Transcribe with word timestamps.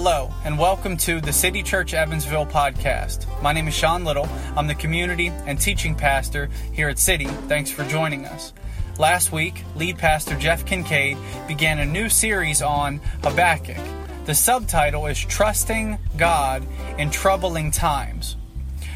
Hello, 0.00 0.32
and 0.44 0.56
welcome 0.56 0.96
to 0.98 1.20
the 1.20 1.32
City 1.32 1.60
Church 1.60 1.92
Evansville 1.92 2.46
podcast. 2.46 3.26
My 3.42 3.52
name 3.52 3.66
is 3.66 3.74
Sean 3.74 4.04
Little. 4.04 4.28
I'm 4.56 4.68
the 4.68 4.76
community 4.76 5.26
and 5.26 5.60
teaching 5.60 5.96
pastor 5.96 6.48
here 6.72 6.88
at 6.88 7.00
City. 7.00 7.24
Thanks 7.24 7.72
for 7.72 7.82
joining 7.82 8.24
us. 8.24 8.52
Last 8.96 9.32
week, 9.32 9.64
lead 9.74 9.98
pastor 9.98 10.38
Jeff 10.38 10.64
Kincaid 10.64 11.18
began 11.48 11.80
a 11.80 11.84
new 11.84 12.08
series 12.08 12.62
on 12.62 12.98
Habakkuk. 13.24 13.84
The 14.24 14.36
subtitle 14.36 15.08
is 15.08 15.18
Trusting 15.18 15.98
God 16.16 16.64
in 16.96 17.10
Troubling 17.10 17.72
Times. 17.72 18.36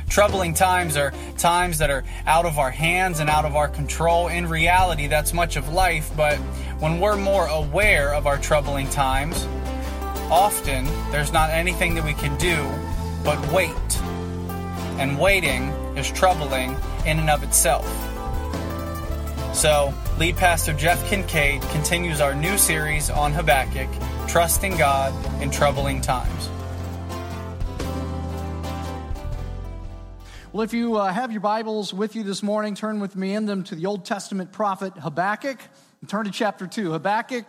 Troubling 0.08 0.54
times 0.54 0.96
are 0.96 1.12
times 1.36 1.78
that 1.78 1.90
are 1.90 2.04
out 2.26 2.44
of 2.44 2.58
our 2.58 2.70
hands 2.70 3.18
and 3.18 3.28
out 3.28 3.44
of 3.44 3.56
our 3.56 3.66
control. 3.66 4.28
In 4.28 4.46
reality, 4.46 5.08
that's 5.08 5.32
much 5.32 5.56
of 5.56 5.72
life, 5.72 6.12
but 6.16 6.36
when 6.78 7.00
we're 7.00 7.16
more 7.16 7.46
aware 7.46 8.14
of 8.14 8.28
our 8.28 8.38
troubling 8.38 8.88
times, 8.90 9.48
often 10.32 10.86
there's 11.10 11.30
not 11.30 11.50
anything 11.50 11.94
that 11.94 12.02
we 12.02 12.14
can 12.14 12.34
do 12.38 12.56
but 13.22 13.38
wait. 13.52 14.00
And 14.98 15.18
waiting 15.18 15.68
is 15.94 16.10
troubling 16.10 16.74
in 17.04 17.18
and 17.18 17.28
of 17.28 17.42
itself. 17.42 17.86
So, 19.54 19.92
lead 20.18 20.36
pastor 20.36 20.72
Jeff 20.72 21.06
Kincaid 21.10 21.60
continues 21.68 22.22
our 22.22 22.34
new 22.34 22.56
series 22.56 23.10
on 23.10 23.32
Habakkuk, 23.32 23.90
Trusting 24.26 24.78
God 24.78 25.12
in 25.42 25.50
Troubling 25.50 26.00
Times. 26.00 26.48
Well, 30.52 30.62
if 30.62 30.72
you 30.72 30.96
uh, 30.96 31.12
have 31.12 31.30
your 31.30 31.42
Bibles 31.42 31.92
with 31.92 32.16
you 32.16 32.22
this 32.22 32.42
morning, 32.42 32.74
turn 32.74 33.00
with 33.00 33.16
me 33.16 33.34
in 33.34 33.44
them 33.44 33.64
to 33.64 33.74
the 33.74 33.84
Old 33.84 34.06
Testament 34.06 34.50
prophet 34.50 34.94
Habakkuk 34.94 35.58
and 36.00 36.08
turn 36.08 36.24
to 36.24 36.30
chapter 36.30 36.66
2. 36.66 36.92
Habakkuk 36.92 37.44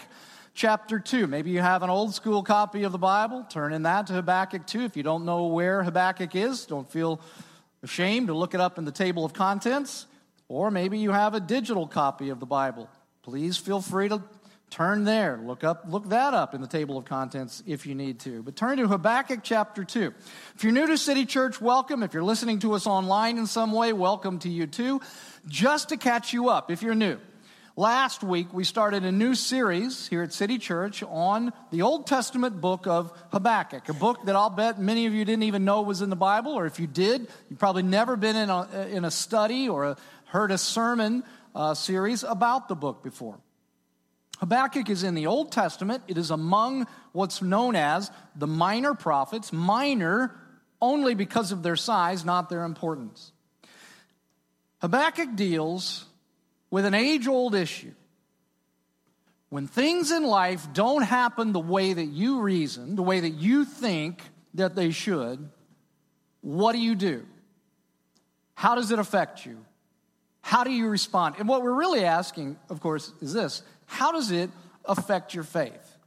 chapter 0.53 0.99
2. 0.99 1.27
Maybe 1.27 1.51
you 1.51 1.59
have 1.59 1.83
an 1.83 1.89
old 1.89 2.13
school 2.13 2.43
copy 2.43 2.83
of 2.83 2.91
the 2.91 2.97
Bible. 2.97 3.43
Turn 3.49 3.73
in 3.73 3.83
that 3.83 4.07
to 4.07 4.13
Habakkuk 4.13 4.67
2. 4.67 4.81
If 4.81 4.97
you 4.97 5.03
don't 5.03 5.25
know 5.25 5.47
where 5.47 5.83
Habakkuk 5.83 6.35
is, 6.35 6.65
don't 6.65 6.89
feel 6.89 7.19
ashamed 7.81 8.27
to 8.27 8.33
look 8.33 8.53
it 8.53 8.61
up 8.61 8.77
in 8.77 8.85
the 8.85 8.91
table 8.91 9.25
of 9.25 9.33
contents. 9.33 10.05
Or 10.47 10.71
maybe 10.71 10.99
you 10.99 11.11
have 11.11 11.33
a 11.33 11.39
digital 11.39 11.87
copy 11.87 12.29
of 12.29 12.39
the 12.39 12.45
Bible. 12.45 12.89
Please 13.23 13.57
feel 13.57 13.81
free 13.81 14.09
to 14.09 14.21
turn 14.69 15.03
there. 15.03 15.39
Look 15.43 15.63
up 15.63 15.85
look 15.87 16.09
that 16.09 16.33
up 16.33 16.53
in 16.53 16.61
the 16.61 16.67
table 16.67 16.97
of 16.97 17.05
contents 17.05 17.63
if 17.65 17.85
you 17.85 17.95
need 17.95 18.19
to. 18.21 18.43
But 18.43 18.55
turn 18.55 18.77
to 18.77 18.87
Habakkuk 18.87 19.39
chapter 19.43 19.83
2. 19.83 20.13
If 20.55 20.63
you're 20.63 20.73
new 20.73 20.87
to 20.87 20.97
City 20.97 21.25
Church, 21.25 21.61
welcome. 21.61 22.03
If 22.03 22.13
you're 22.13 22.23
listening 22.23 22.59
to 22.59 22.73
us 22.73 22.85
online 22.85 23.37
in 23.37 23.47
some 23.47 23.71
way, 23.71 23.93
welcome 23.93 24.39
to 24.39 24.49
you 24.49 24.67
too. 24.67 25.01
Just 25.47 25.89
to 25.89 25.97
catch 25.97 26.33
you 26.33 26.49
up 26.49 26.69
if 26.69 26.81
you're 26.81 26.95
new. 26.95 27.17
Last 27.75 28.23
week, 28.23 28.53
we 28.53 28.65
started 28.65 29.03
a 29.03 29.11
new 29.11 29.33
series 29.33 30.07
here 30.07 30.21
at 30.21 30.31
City 30.31 30.59
Church 30.59 31.01
on 31.01 31.51
the 31.71 31.81
Old 31.81 32.05
Testament 32.05 32.61
book 32.61 32.85
of 32.85 33.11
Habakkuk, 33.31 33.89
a 33.89 33.95
book 33.95 34.25
that 34.25 34.35
I'll 34.35 34.51
bet 34.51 34.79
many 34.79 35.07
of 35.07 35.13
you 35.15 35.25
didn't 35.25 35.41
even 35.41 35.65
know 35.65 35.81
was 35.81 36.03
in 36.03 36.11
the 36.11 36.15
Bible, 36.15 36.51
or 36.51 36.67
if 36.67 36.79
you 36.79 36.85
did, 36.85 37.27
you've 37.49 37.57
probably 37.57 37.81
never 37.81 38.15
been 38.15 38.35
in 38.35 38.51
a, 38.51 38.87
in 38.91 39.05
a 39.05 39.09
study 39.09 39.69
or 39.69 39.85
a, 39.85 39.97
heard 40.25 40.51
a 40.51 40.59
sermon 40.59 41.23
uh, 41.55 41.73
series 41.73 42.21
about 42.21 42.67
the 42.67 42.75
book 42.75 43.01
before. 43.03 43.39
Habakkuk 44.37 44.87
is 44.91 45.01
in 45.01 45.15
the 45.15 45.25
Old 45.25 45.51
Testament. 45.51 46.03
It 46.07 46.19
is 46.19 46.29
among 46.29 46.85
what's 47.11 47.41
known 47.41 47.75
as 47.75 48.11
the 48.35 48.45
minor 48.45 48.93
prophets, 48.93 49.51
minor 49.51 50.35
only 50.79 51.15
because 51.15 51.51
of 51.51 51.63
their 51.63 51.75
size, 51.75 52.23
not 52.23 52.51
their 52.51 52.65
importance. 52.65 53.31
Habakkuk 54.79 55.35
deals 55.35 56.05
with 56.73 56.85
an 56.85 56.95
age 56.95 57.27
old 57.27 57.53
issue. 57.53 57.93
When 59.49 59.67
things 59.67 60.11
in 60.11 60.23
life 60.23 60.73
don't 60.73 61.03
happen 61.03 61.53
the 61.53 61.59
way 61.59 61.93
that 61.93 62.07
you 62.07 62.41
reason, 62.41 62.95
the 62.95 63.03
way 63.03 63.19
that 63.19 63.29
you 63.29 63.63
think 63.63 64.23
that 64.55 64.73
they 64.73 64.89
should, 64.89 65.51
what 66.41 66.71
do 66.73 66.79
you 66.79 66.95
do? 66.95 67.27
How 68.55 68.73
does 68.73 68.89
it 68.89 68.97
affect 68.97 69.45
you? 69.45 69.63
How 70.41 70.63
do 70.63 70.71
you 70.71 70.87
respond? 70.87 71.35
And 71.37 71.47
what 71.47 71.61
we're 71.61 71.77
really 71.77 72.05
asking, 72.05 72.57
of 72.69 72.79
course, 72.79 73.13
is 73.21 73.33
this 73.33 73.61
how 73.85 74.11
does 74.11 74.31
it 74.31 74.49
affect 74.85 75.35
your 75.35 75.43
faith? 75.43 75.97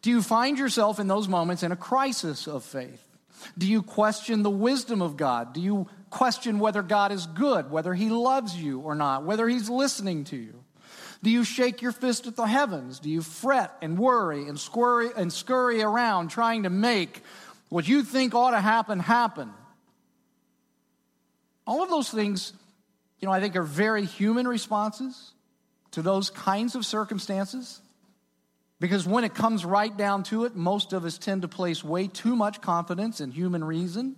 Do 0.00 0.10
you 0.10 0.22
find 0.22 0.56
yourself 0.56 1.00
in 1.00 1.08
those 1.08 1.26
moments 1.26 1.64
in 1.64 1.72
a 1.72 1.76
crisis 1.76 2.46
of 2.46 2.62
faith? 2.62 3.07
Do 3.56 3.66
you 3.66 3.82
question 3.82 4.42
the 4.42 4.50
wisdom 4.50 5.02
of 5.02 5.16
God? 5.16 5.52
Do 5.52 5.60
you 5.60 5.88
question 6.10 6.58
whether 6.58 6.82
God 6.82 7.12
is 7.12 7.26
good, 7.26 7.70
whether 7.70 7.94
He 7.94 8.08
loves 8.08 8.56
you 8.56 8.80
or 8.80 8.94
not, 8.94 9.24
whether 9.24 9.48
He's 9.48 9.68
listening 9.68 10.24
to 10.24 10.36
you? 10.36 10.64
Do 11.22 11.30
you 11.30 11.44
shake 11.44 11.82
your 11.82 11.92
fist 11.92 12.26
at 12.26 12.36
the 12.36 12.46
heavens? 12.46 13.00
Do 13.00 13.10
you 13.10 13.22
fret 13.22 13.72
and 13.82 13.98
worry 13.98 14.46
and 14.46 14.58
scurry, 14.58 15.10
and 15.16 15.32
scurry 15.32 15.82
around 15.82 16.28
trying 16.28 16.62
to 16.62 16.70
make 16.70 17.22
what 17.68 17.88
you 17.88 18.02
think 18.02 18.34
ought 18.34 18.52
to 18.52 18.60
happen 18.60 19.00
happen? 19.00 19.50
All 21.66 21.82
of 21.82 21.90
those 21.90 22.08
things, 22.08 22.52
you 23.20 23.26
know, 23.26 23.32
I 23.32 23.40
think 23.40 23.56
are 23.56 23.62
very 23.62 24.04
human 24.04 24.46
responses 24.46 25.32
to 25.90 26.02
those 26.02 26.30
kinds 26.30 26.74
of 26.74 26.86
circumstances. 26.86 27.80
Because 28.80 29.06
when 29.06 29.24
it 29.24 29.34
comes 29.34 29.64
right 29.64 29.94
down 29.94 30.22
to 30.24 30.44
it, 30.44 30.54
most 30.54 30.92
of 30.92 31.04
us 31.04 31.18
tend 31.18 31.42
to 31.42 31.48
place 31.48 31.82
way 31.82 32.06
too 32.06 32.36
much 32.36 32.60
confidence 32.60 33.20
in 33.20 33.30
human 33.30 33.64
reason 33.64 34.16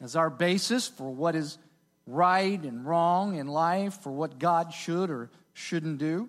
as 0.00 0.14
our 0.14 0.30
basis 0.30 0.86
for 0.86 1.10
what 1.10 1.34
is 1.34 1.58
right 2.06 2.62
and 2.62 2.86
wrong 2.86 3.36
in 3.36 3.48
life, 3.48 4.02
for 4.02 4.12
what 4.12 4.38
God 4.38 4.72
should 4.72 5.10
or 5.10 5.30
shouldn't 5.52 5.98
do. 5.98 6.28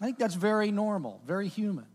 I 0.00 0.04
think 0.04 0.18
that's 0.18 0.34
very 0.34 0.70
normal, 0.70 1.20
very 1.26 1.48
human. 1.48 1.86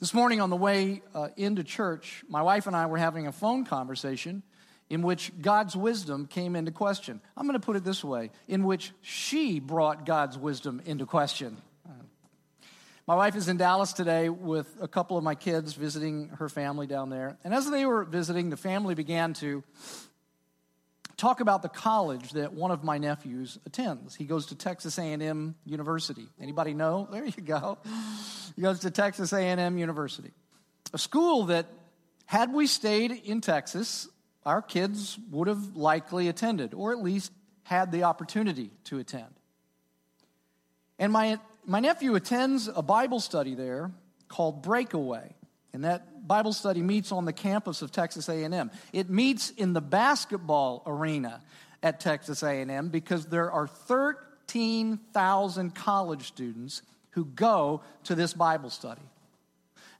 This 0.00 0.14
morning 0.14 0.40
on 0.40 0.48
the 0.48 0.56
way 0.56 1.02
uh, 1.14 1.28
into 1.36 1.62
church, 1.62 2.24
my 2.28 2.40
wife 2.40 2.66
and 2.66 2.74
I 2.74 2.86
were 2.86 2.96
having 2.96 3.26
a 3.26 3.32
phone 3.32 3.66
conversation 3.66 4.42
in 4.88 5.02
which 5.02 5.30
God's 5.40 5.76
wisdom 5.76 6.26
came 6.26 6.56
into 6.56 6.72
question. 6.72 7.20
I'm 7.36 7.46
going 7.46 7.58
to 7.58 7.64
put 7.64 7.76
it 7.76 7.84
this 7.84 8.02
way 8.02 8.30
in 8.48 8.64
which 8.64 8.92
she 9.02 9.60
brought 9.60 10.06
God's 10.06 10.38
wisdom 10.38 10.80
into 10.86 11.04
question. 11.06 11.58
My 13.06 13.14
wife 13.14 13.34
is 13.34 13.48
in 13.48 13.56
Dallas 13.56 13.92
today 13.92 14.28
with 14.28 14.68
a 14.80 14.86
couple 14.86 15.16
of 15.16 15.24
my 15.24 15.34
kids 15.34 15.72
visiting 15.72 16.28
her 16.38 16.48
family 16.48 16.86
down 16.86 17.08
there. 17.08 17.38
And 17.44 17.54
as 17.54 17.68
they 17.70 17.86
were 17.86 18.04
visiting, 18.04 18.50
the 18.50 18.56
family 18.56 18.94
began 18.94 19.32
to 19.34 19.64
talk 21.16 21.40
about 21.40 21.62
the 21.62 21.68
college 21.68 22.32
that 22.32 22.52
one 22.52 22.70
of 22.70 22.84
my 22.84 22.98
nephews 22.98 23.58
attends. 23.66 24.14
He 24.14 24.24
goes 24.24 24.46
to 24.46 24.54
Texas 24.54 24.98
A&M 24.98 25.54
University. 25.64 26.28
Anybody 26.40 26.74
know? 26.74 27.08
There 27.12 27.24
you 27.24 27.42
go. 27.42 27.78
He 28.54 28.62
goes 28.62 28.80
to 28.80 28.90
Texas 28.90 29.32
A&M 29.32 29.78
University. 29.78 30.32
A 30.92 30.98
school 30.98 31.46
that 31.46 31.66
had 32.26 32.52
we 32.52 32.66
stayed 32.66 33.10
in 33.10 33.40
Texas, 33.40 34.08
our 34.46 34.62
kids 34.62 35.18
would 35.30 35.48
have 35.48 35.74
likely 35.74 36.28
attended 36.28 36.74
or 36.74 36.92
at 36.92 37.02
least 37.02 37.32
had 37.64 37.92
the 37.92 38.04
opportunity 38.04 38.70
to 38.84 38.98
attend. 38.98 39.34
And 40.98 41.12
my 41.12 41.38
my 41.70 41.78
nephew 41.78 42.16
attends 42.16 42.66
a 42.66 42.82
Bible 42.82 43.20
study 43.20 43.54
there 43.54 43.92
called 44.26 44.60
Breakaway. 44.60 45.36
And 45.72 45.84
that 45.84 46.26
Bible 46.26 46.52
study 46.52 46.82
meets 46.82 47.12
on 47.12 47.26
the 47.26 47.32
campus 47.32 47.80
of 47.80 47.92
Texas 47.92 48.28
A&M. 48.28 48.72
It 48.92 49.08
meets 49.08 49.50
in 49.50 49.72
the 49.72 49.80
basketball 49.80 50.82
arena 50.84 51.40
at 51.80 52.00
Texas 52.00 52.42
A&M 52.42 52.88
because 52.88 53.26
there 53.26 53.52
are 53.52 53.68
13,000 53.68 55.72
college 55.72 56.26
students 56.26 56.82
who 57.10 57.24
go 57.24 57.82
to 58.02 58.16
this 58.16 58.34
Bible 58.34 58.70
study. 58.70 59.02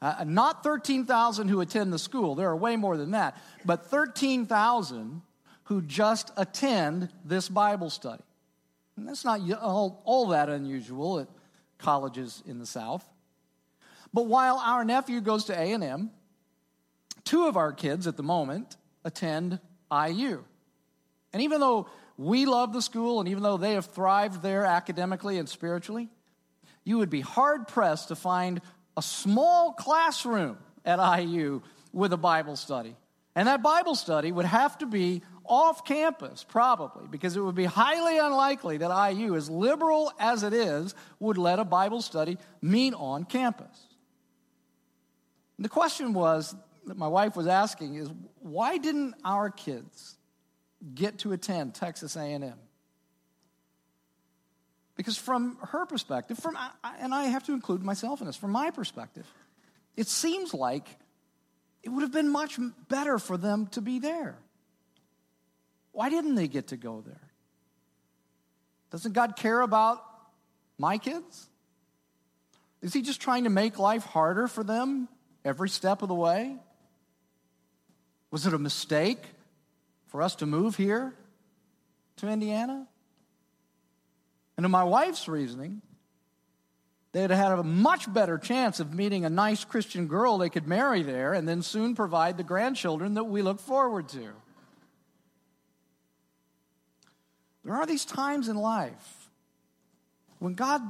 Uh, 0.02 0.24
not 0.26 0.64
13,000 0.64 1.46
who 1.46 1.60
attend 1.60 1.92
the 1.92 2.00
school, 2.00 2.34
there 2.34 2.48
are 2.48 2.56
way 2.56 2.74
more 2.74 2.96
than 2.96 3.12
that, 3.12 3.40
but 3.64 3.86
13,000 3.86 5.22
who 5.64 5.82
just 5.82 6.32
attend 6.36 7.10
this 7.24 7.48
Bible 7.48 7.90
study. 7.90 8.24
And 8.96 9.06
that's 9.06 9.24
not 9.24 9.40
all, 9.62 10.02
all 10.04 10.26
that 10.28 10.48
unusual. 10.48 11.20
It, 11.20 11.28
colleges 11.80 12.42
in 12.46 12.58
the 12.58 12.66
South. 12.66 13.04
But 14.12 14.26
while 14.26 14.58
our 14.58 14.84
nephew 14.84 15.20
goes 15.20 15.44
to 15.46 15.58
A&M, 15.58 16.10
two 17.24 17.46
of 17.46 17.56
our 17.56 17.72
kids 17.72 18.06
at 18.06 18.16
the 18.16 18.22
moment 18.22 18.76
attend 19.04 19.60
IU. 19.90 20.44
And 21.32 21.42
even 21.42 21.60
though 21.60 21.88
we 22.16 22.44
love 22.44 22.72
the 22.72 22.82
school 22.82 23.20
and 23.20 23.28
even 23.28 23.42
though 23.42 23.56
they 23.56 23.74
have 23.74 23.86
thrived 23.86 24.42
there 24.42 24.64
academically 24.64 25.38
and 25.38 25.48
spiritually, 25.48 26.08
you 26.84 26.98
would 26.98 27.10
be 27.10 27.20
hard 27.20 27.68
pressed 27.68 28.08
to 28.08 28.16
find 28.16 28.60
a 28.96 29.02
small 29.02 29.72
classroom 29.72 30.58
at 30.84 31.20
IU 31.20 31.62
with 31.92 32.12
a 32.12 32.16
Bible 32.16 32.56
study. 32.56 32.96
And 33.34 33.48
that 33.48 33.62
Bible 33.62 33.94
study 33.94 34.32
would 34.32 34.44
have 34.44 34.78
to 34.78 34.86
be 34.86 35.22
off 35.50 35.84
campus, 35.84 36.44
probably, 36.48 37.08
because 37.08 37.36
it 37.36 37.40
would 37.40 37.56
be 37.56 37.64
highly 37.64 38.18
unlikely 38.18 38.78
that 38.78 39.10
IU, 39.12 39.34
as 39.34 39.50
liberal 39.50 40.12
as 40.18 40.44
it 40.44 40.54
is, 40.54 40.94
would 41.18 41.36
let 41.36 41.58
a 41.58 41.64
Bible 41.64 42.00
study 42.00 42.38
meet 42.62 42.94
on 42.94 43.24
campus. 43.24 43.88
And 45.58 45.64
the 45.64 45.68
question 45.68 46.14
was 46.14 46.54
that 46.86 46.96
my 46.96 47.08
wife 47.08 47.34
was 47.36 47.48
asking 47.48 47.96
is 47.96 48.08
why 48.38 48.78
didn't 48.78 49.14
our 49.24 49.50
kids 49.50 50.16
get 50.94 51.18
to 51.18 51.32
attend 51.32 51.74
Texas 51.74 52.16
A&M? 52.16 52.54
Because 54.96 55.16
from 55.16 55.58
her 55.62 55.84
perspective, 55.84 56.38
from 56.38 56.56
and 57.00 57.12
I 57.12 57.24
have 57.24 57.44
to 57.46 57.52
include 57.54 57.82
myself 57.82 58.20
in 58.20 58.28
this, 58.28 58.36
from 58.36 58.52
my 58.52 58.70
perspective, 58.70 59.26
it 59.96 60.06
seems 60.06 60.54
like 60.54 60.86
it 61.82 61.88
would 61.88 62.02
have 62.02 62.12
been 62.12 62.30
much 62.30 62.58
better 62.88 63.18
for 63.18 63.36
them 63.36 63.66
to 63.68 63.80
be 63.80 63.98
there. 63.98 64.38
Why 65.92 66.08
didn't 66.08 66.34
they 66.34 66.48
get 66.48 66.68
to 66.68 66.76
go 66.76 67.02
there? 67.04 67.30
Doesn't 68.90 69.12
God 69.12 69.36
care 69.36 69.60
about 69.60 70.02
my 70.78 70.98
kids? 70.98 71.48
Is 72.82 72.92
He 72.92 73.02
just 73.02 73.20
trying 73.20 73.44
to 73.44 73.50
make 73.50 73.78
life 73.78 74.04
harder 74.04 74.48
for 74.48 74.64
them 74.64 75.08
every 75.44 75.68
step 75.68 76.02
of 76.02 76.08
the 76.08 76.14
way? 76.14 76.56
Was 78.30 78.46
it 78.46 78.54
a 78.54 78.58
mistake 78.58 79.22
for 80.08 80.22
us 80.22 80.36
to 80.36 80.46
move 80.46 80.76
here 80.76 81.14
to 82.16 82.28
Indiana? 82.28 82.86
And 84.56 84.64
in 84.64 84.70
my 84.70 84.84
wife's 84.84 85.26
reasoning, 85.26 85.82
they'd 87.12 87.30
had 87.30 87.52
a 87.52 87.62
much 87.62 88.12
better 88.12 88.38
chance 88.38 88.78
of 88.78 88.94
meeting 88.94 89.24
a 89.24 89.30
nice 89.30 89.64
Christian 89.64 90.06
girl 90.06 90.38
they 90.38 90.50
could 90.50 90.68
marry 90.68 91.02
there 91.02 91.32
and 91.32 91.48
then 91.48 91.62
soon 91.62 91.94
provide 91.94 92.36
the 92.36 92.44
grandchildren 92.44 93.14
that 93.14 93.24
we 93.24 93.42
look 93.42 93.60
forward 93.60 94.08
to. 94.10 94.30
There 97.64 97.74
are 97.74 97.86
these 97.86 98.04
times 98.04 98.48
in 98.48 98.56
life 98.56 99.30
when 100.38 100.54
God 100.54 100.80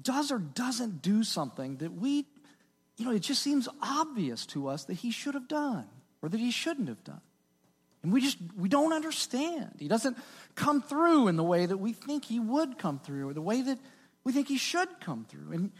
does 0.00 0.32
or 0.32 0.38
doesn't 0.38 1.02
do 1.02 1.22
something 1.22 1.76
that 1.76 1.92
we, 1.92 2.26
you 2.96 3.04
know, 3.04 3.12
it 3.12 3.20
just 3.20 3.42
seems 3.42 3.68
obvious 3.82 4.46
to 4.46 4.68
us 4.68 4.84
that 4.84 4.94
He 4.94 5.10
should 5.10 5.34
have 5.34 5.48
done 5.48 5.86
or 6.22 6.28
that 6.28 6.40
He 6.40 6.50
shouldn't 6.50 6.88
have 6.88 7.04
done. 7.04 7.20
And 8.02 8.12
we 8.12 8.22
just, 8.22 8.38
we 8.56 8.70
don't 8.70 8.94
understand. 8.94 9.72
He 9.78 9.88
doesn't 9.88 10.16
come 10.54 10.80
through 10.80 11.28
in 11.28 11.36
the 11.36 11.44
way 11.44 11.66
that 11.66 11.76
we 11.76 11.92
think 11.92 12.24
He 12.24 12.40
would 12.40 12.78
come 12.78 12.98
through 12.98 13.28
or 13.28 13.34
the 13.34 13.42
way 13.42 13.60
that 13.60 13.78
we 14.24 14.32
think 14.32 14.48
He 14.48 14.56
should 14.56 14.88
come 15.00 15.26
through. 15.28 15.52
And 15.52 15.72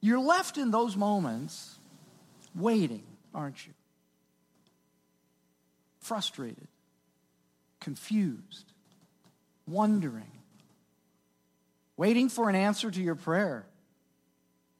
you're 0.00 0.20
left 0.20 0.56
in 0.56 0.70
those 0.70 0.96
moments 0.96 1.78
waiting, 2.54 3.04
aren't 3.34 3.66
you? 3.66 3.74
Frustrated, 6.00 6.68
confused 7.80 8.71
wondering, 9.66 10.30
waiting 11.96 12.28
for 12.28 12.48
an 12.48 12.54
answer 12.54 12.90
to 12.90 13.00
your 13.00 13.14
prayer. 13.14 13.66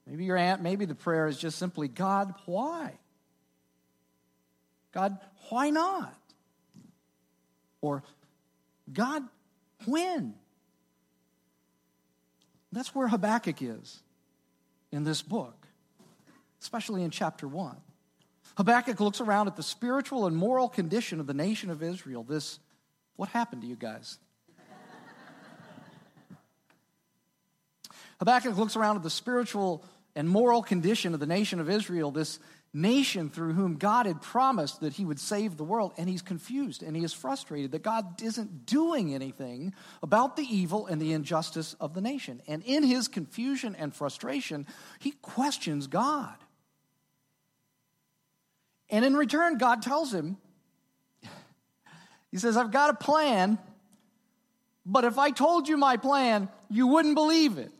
Maybe 0.06 0.24
your 0.24 0.36
aunt, 0.36 0.62
maybe 0.62 0.84
the 0.84 0.94
prayer 0.94 1.26
is 1.26 1.38
just 1.38 1.58
simply, 1.58 1.88
God, 1.88 2.34
why? 2.46 2.98
God, 4.92 5.18
why 5.48 5.70
not? 5.70 6.18
Or, 7.80 8.02
God, 8.92 9.22
when? 9.86 10.34
That's 12.72 12.94
where 12.94 13.08
Habakkuk 13.08 13.60
is 13.60 14.02
in 14.90 15.04
this 15.04 15.22
book, 15.22 15.66
especially 16.60 17.02
in 17.02 17.10
chapter 17.10 17.46
1. 17.46 17.76
Habakkuk 18.56 19.00
looks 19.00 19.20
around 19.20 19.48
at 19.48 19.56
the 19.56 19.62
spiritual 19.62 20.26
and 20.26 20.36
moral 20.36 20.68
condition 20.68 21.20
of 21.20 21.26
the 21.26 21.34
nation 21.34 21.70
of 21.70 21.82
Israel. 21.82 22.22
This, 22.22 22.58
what 23.16 23.30
happened 23.30 23.62
to 23.62 23.68
you 23.68 23.76
guys? 23.76 24.18
Habakkuk 28.22 28.56
looks 28.56 28.76
around 28.76 28.94
at 28.94 29.02
the 29.02 29.10
spiritual 29.10 29.84
and 30.14 30.28
moral 30.28 30.62
condition 30.62 31.12
of 31.12 31.18
the 31.18 31.26
nation 31.26 31.58
of 31.58 31.68
Israel, 31.68 32.12
this 32.12 32.38
nation 32.72 33.28
through 33.28 33.52
whom 33.52 33.78
God 33.78 34.06
had 34.06 34.22
promised 34.22 34.78
that 34.82 34.92
he 34.92 35.04
would 35.04 35.18
save 35.18 35.56
the 35.56 35.64
world, 35.64 35.92
and 35.98 36.08
he's 36.08 36.22
confused 36.22 36.84
and 36.84 36.94
he 36.94 37.02
is 37.02 37.12
frustrated 37.12 37.72
that 37.72 37.82
God 37.82 38.22
isn't 38.22 38.64
doing 38.64 39.12
anything 39.12 39.74
about 40.04 40.36
the 40.36 40.44
evil 40.44 40.86
and 40.86 41.02
the 41.02 41.12
injustice 41.12 41.74
of 41.80 41.94
the 41.94 42.00
nation. 42.00 42.40
And 42.46 42.62
in 42.62 42.84
his 42.84 43.08
confusion 43.08 43.74
and 43.74 43.92
frustration, 43.92 44.68
he 45.00 45.10
questions 45.10 45.88
God. 45.88 46.36
And 48.88 49.04
in 49.04 49.16
return, 49.16 49.58
God 49.58 49.82
tells 49.82 50.14
him, 50.14 50.36
He 52.30 52.38
says, 52.38 52.56
I've 52.56 52.70
got 52.70 52.90
a 52.90 52.94
plan, 52.94 53.58
but 54.86 55.02
if 55.02 55.18
I 55.18 55.32
told 55.32 55.68
you 55.68 55.76
my 55.76 55.96
plan, 55.96 56.48
you 56.70 56.86
wouldn't 56.86 57.16
believe 57.16 57.58
it. 57.58 57.72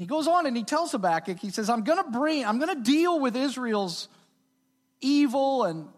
He 0.00 0.06
goes 0.06 0.26
on 0.26 0.46
and 0.46 0.56
he 0.56 0.64
tells 0.64 0.92
Habakkuk, 0.92 1.38
he 1.38 1.50
says, 1.50 1.68
I'm 1.68 1.84
going 1.84 2.02
to 2.02 2.10
bring, 2.10 2.46
I'm 2.46 2.58
going 2.58 2.74
to 2.74 2.82
deal 2.82 3.20
with 3.20 3.36
Israel's 3.36 4.08
evil 5.02 5.64
and, 5.64 5.88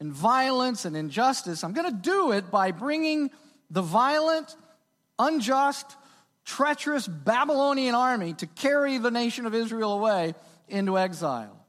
and 0.00 0.10
violence 0.10 0.86
and 0.86 0.96
injustice. 0.96 1.62
I'm 1.62 1.74
going 1.74 1.90
to 1.90 2.00
do 2.00 2.32
it 2.32 2.50
by 2.50 2.70
bringing 2.70 3.30
the 3.68 3.82
violent, 3.82 4.56
unjust, 5.18 5.94
treacherous 6.46 7.06
Babylonian 7.06 7.94
army 7.94 8.32
to 8.32 8.46
carry 8.46 8.96
the 8.96 9.10
nation 9.10 9.44
of 9.44 9.54
Israel 9.54 9.92
away 9.92 10.34
into 10.66 10.96
exile. 10.96 11.66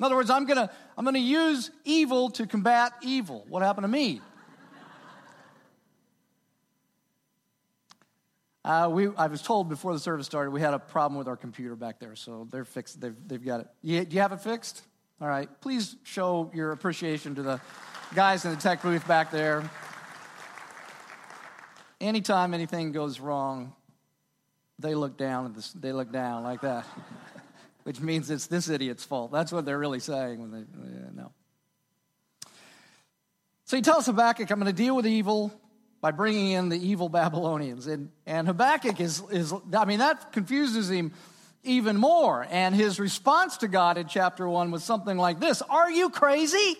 In 0.00 0.04
other 0.04 0.16
words, 0.16 0.28
I'm 0.28 0.46
going 0.46 0.58
to 0.58 0.68
I'm 0.98 1.04
going 1.04 1.14
to 1.14 1.20
use 1.20 1.70
evil 1.84 2.30
to 2.30 2.48
combat 2.48 2.92
evil. 3.00 3.44
What 3.48 3.62
happened 3.62 3.84
to 3.84 3.88
me? 3.88 4.20
Uh, 8.64 8.88
we, 8.90 9.08
I 9.16 9.26
was 9.26 9.42
told 9.42 9.68
before 9.68 9.92
the 9.92 9.98
service 9.98 10.26
started 10.26 10.52
we 10.52 10.60
had 10.60 10.72
a 10.72 10.78
problem 10.78 11.18
with 11.18 11.26
our 11.26 11.36
computer 11.36 11.74
back 11.74 11.98
there, 11.98 12.14
so 12.14 12.46
they're 12.50 12.64
fixed. 12.64 13.00
They've, 13.00 13.16
they've 13.26 13.44
got 13.44 13.60
it. 13.60 13.66
You, 13.82 14.04
do 14.04 14.14
you 14.14 14.22
have 14.22 14.32
it 14.32 14.40
fixed? 14.40 14.82
All 15.20 15.28
right. 15.28 15.48
Please 15.60 15.96
show 16.04 16.50
your 16.54 16.70
appreciation 16.72 17.34
to 17.34 17.42
the 17.42 17.60
guys 18.14 18.44
in 18.44 18.52
the 18.52 18.56
tech 18.56 18.82
booth 18.82 19.06
back 19.08 19.32
there. 19.32 19.68
Anytime 22.00 22.54
anything 22.54 22.92
goes 22.92 23.18
wrong, 23.18 23.72
they 24.78 24.94
look 24.94 25.16
down 25.16 25.46
at 25.46 25.54
this, 25.54 25.72
they 25.72 25.92
look 25.92 26.12
down 26.12 26.44
like 26.44 26.60
that, 26.60 26.84
which 27.82 28.00
means 28.00 28.30
it's 28.30 28.46
this 28.46 28.68
idiot's 28.68 29.04
fault. 29.04 29.32
That's 29.32 29.52
what 29.52 29.64
they're 29.64 29.78
really 29.78 30.00
saying 30.00 30.40
when 30.40 30.50
they 30.50 30.58
yeah, 30.58 31.08
no. 31.14 31.32
So 33.64 33.76
he 33.76 33.82
tells 33.82 34.06
Habakkuk, 34.06 34.50
I'm 34.50 34.58
going 34.58 34.72
to 34.72 34.82
deal 34.82 34.94
with 34.94 35.06
evil 35.06 35.52
by 36.02 36.10
bringing 36.10 36.48
in 36.48 36.68
the 36.68 36.76
evil 36.76 37.08
Babylonians. 37.08 37.86
And, 37.86 38.10
and 38.26 38.46
Habakkuk 38.46 39.00
is, 39.00 39.22
is, 39.30 39.54
I 39.72 39.84
mean, 39.86 40.00
that 40.00 40.32
confuses 40.32 40.90
him 40.90 41.12
even 41.62 41.96
more. 41.96 42.46
And 42.50 42.74
his 42.74 43.00
response 43.00 43.58
to 43.58 43.68
God 43.68 43.96
in 43.96 44.08
chapter 44.08 44.46
1 44.46 44.72
was 44.72 44.84
something 44.84 45.16
like 45.16 45.40
this 45.40 45.62
Are 45.62 45.90
you 45.90 46.10
crazy? 46.10 46.76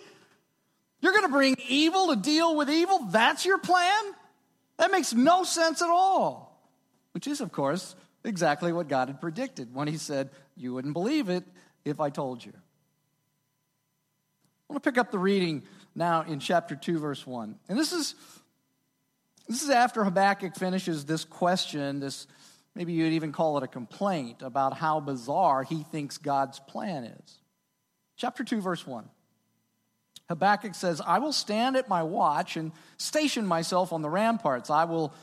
You're 1.01 1.13
going 1.13 1.25
to 1.25 1.31
bring 1.31 1.55
evil 1.67 2.09
to 2.09 2.15
deal 2.15 2.55
with 2.55 2.69
evil? 2.69 2.99
That's 3.09 3.45
your 3.45 3.57
plan? 3.57 4.03
That 4.77 4.91
makes 4.91 5.13
no 5.13 5.43
sense 5.43 5.81
at 5.81 5.89
all. 5.89 6.49
Which 7.13 7.27
is, 7.27 7.41
of 7.41 7.51
course, 7.51 7.95
exactly 8.23 8.71
what 8.73 8.87
God 8.87 9.07
had 9.07 9.21
predicted 9.21 9.73
when 9.73 9.87
he 9.87 9.97
said, 9.97 10.29
You 10.57 10.73
wouldn't 10.73 10.93
believe 10.93 11.29
it 11.29 11.45
if 11.85 11.99
I 12.01 12.09
told 12.09 12.43
you. 12.43 12.51
I 14.69 14.73
want 14.73 14.83
to 14.83 14.91
pick 14.91 14.97
up 14.97 15.11
the 15.11 15.19
reading 15.19 15.63
now 15.95 16.23
in 16.23 16.39
chapter 16.39 16.75
2, 16.75 16.99
verse 16.99 17.25
1. 17.25 17.55
And 17.69 17.77
this 17.77 17.93
is 17.93 18.15
this 19.47 19.63
is 19.63 19.69
after 19.69 20.03
Habakkuk 20.03 20.55
finishes 20.55 21.05
this 21.05 21.25
question, 21.25 21.99
this 21.99 22.27
maybe 22.75 22.93
you'd 22.93 23.13
even 23.13 23.31
call 23.31 23.57
it 23.57 23.63
a 23.63 23.67
complaint 23.67 24.41
about 24.41 24.77
how 24.77 24.99
bizarre 24.99 25.63
he 25.63 25.83
thinks 25.83 26.17
God's 26.17 26.59
plan 26.59 27.03
is. 27.03 27.39
Chapter 28.15 28.43
2, 28.43 28.61
verse 28.61 28.87
1. 28.87 29.09
Habakkuk 30.29 30.73
says, 30.73 31.01
I 31.05 31.19
will 31.19 31.33
stand 31.33 31.75
at 31.75 31.89
my 31.89 32.03
watch 32.03 32.55
and 32.55 32.71
station 32.97 33.45
myself 33.45 33.91
on 33.91 34.01
the 34.01 34.09
ramparts. 34.09 34.69
I 34.69 34.85
will 34.85 35.13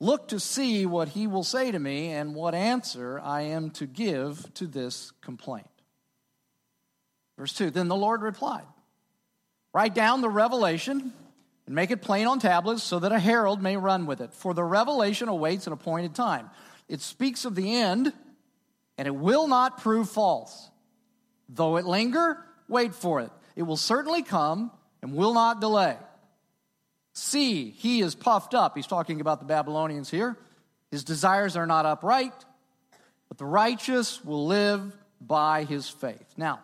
look 0.00 0.28
to 0.28 0.40
see 0.40 0.86
what 0.86 1.08
he 1.08 1.26
will 1.26 1.44
say 1.44 1.70
to 1.70 1.78
me 1.78 2.12
and 2.12 2.34
what 2.34 2.54
answer 2.54 3.20
I 3.22 3.42
am 3.42 3.70
to 3.72 3.86
give 3.86 4.52
to 4.54 4.66
this 4.66 5.12
complaint. 5.20 5.68
Verse 7.38 7.52
2 7.52 7.70
Then 7.70 7.88
the 7.88 7.96
Lord 7.96 8.22
replied, 8.22 8.64
Write 9.74 9.94
down 9.94 10.22
the 10.22 10.30
revelation 10.30 11.12
and 11.66 11.74
make 11.74 11.90
it 11.90 12.00
plain 12.00 12.26
on 12.26 12.38
tablets 12.38 12.82
so 12.82 12.98
that 13.00 13.12
a 13.12 13.18
herald 13.18 13.60
may 13.60 13.76
run 13.76 14.06
with 14.06 14.20
it. 14.20 14.32
For 14.32 14.54
the 14.54 14.64
revelation 14.64 15.28
awaits 15.28 15.66
an 15.66 15.72
appointed 15.72 16.14
time. 16.14 16.50
It 16.88 17.00
speaks 17.00 17.44
of 17.44 17.54
the 17.54 17.74
end, 17.74 18.12
and 18.96 19.08
it 19.08 19.14
will 19.14 19.48
not 19.48 19.82
prove 19.82 20.08
false. 20.08 20.70
Though 21.48 21.76
it 21.76 21.84
linger, 21.84 22.44
wait 22.68 22.94
for 22.94 23.20
it. 23.20 23.30
It 23.56 23.64
will 23.64 23.76
certainly 23.76 24.22
come 24.22 24.70
and 25.02 25.14
will 25.14 25.34
not 25.34 25.60
delay. 25.60 25.96
See, 27.12 27.70
he 27.70 28.00
is 28.00 28.14
puffed 28.14 28.54
up. 28.54 28.76
He's 28.76 28.86
talking 28.86 29.20
about 29.20 29.40
the 29.40 29.46
Babylonians 29.46 30.10
here. 30.10 30.36
His 30.90 31.02
desires 31.02 31.56
are 31.56 31.66
not 31.66 31.86
upright, 31.86 32.34
but 33.28 33.38
the 33.38 33.46
righteous 33.46 34.24
will 34.24 34.46
live 34.46 34.96
by 35.20 35.64
his 35.64 35.88
faith. 35.88 36.34
Now, 36.36 36.60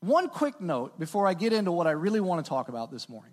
one 0.00 0.28
quick 0.28 0.60
note 0.60 0.98
before 0.98 1.26
I 1.26 1.34
get 1.34 1.52
into 1.52 1.72
what 1.72 1.86
I 1.86 1.92
really 1.92 2.20
want 2.20 2.44
to 2.44 2.48
talk 2.48 2.68
about 2.68 2.90
this 2.90 3.08
morning. 3.08 3.32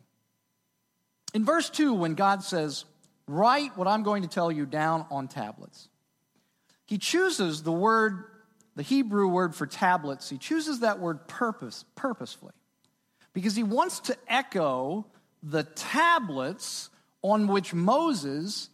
In 1.34 1.45
verse 1.45 1.69
2, 1.69 1.93
when 1.93 2.15
God 2.15 2.43
says, 2.43 2.86
Write 3.27 3.75
what 3.75 3.88
I'm 3.88 4.03
going 4.03 4.22
to 4.22 4.29
tell 4.29 4.51
you 4.51 4.65
down 4.65 5.05
on 5.10 5.27
tablets, 5.27 5.89
he 6.86 6.98
chooses 6.98 7.63
the 7.63 7.72
word, 7.72 8.24
the 8.75 8.84
Hebrew 8.84 9.27
word 9.27 9.55
for 9.55 9.65
tablets, 9.65 10.29
he 10.29 10.38
chooses 10.38 10.81
that 10.81 11.00
word 11.00 11.27
purpose, 11.27 11.86
purposefully, 11.95 12.53
because 13.34 13.55
he 13.55 13.63
wants 13.63 14.00
to 14.01 14.17
echo 14.27 15.05
the 15.41 15.63
tablets 15.63 16.89
on 17.22 17.48
which 17.48 17.74
Moses, 17.74 18.69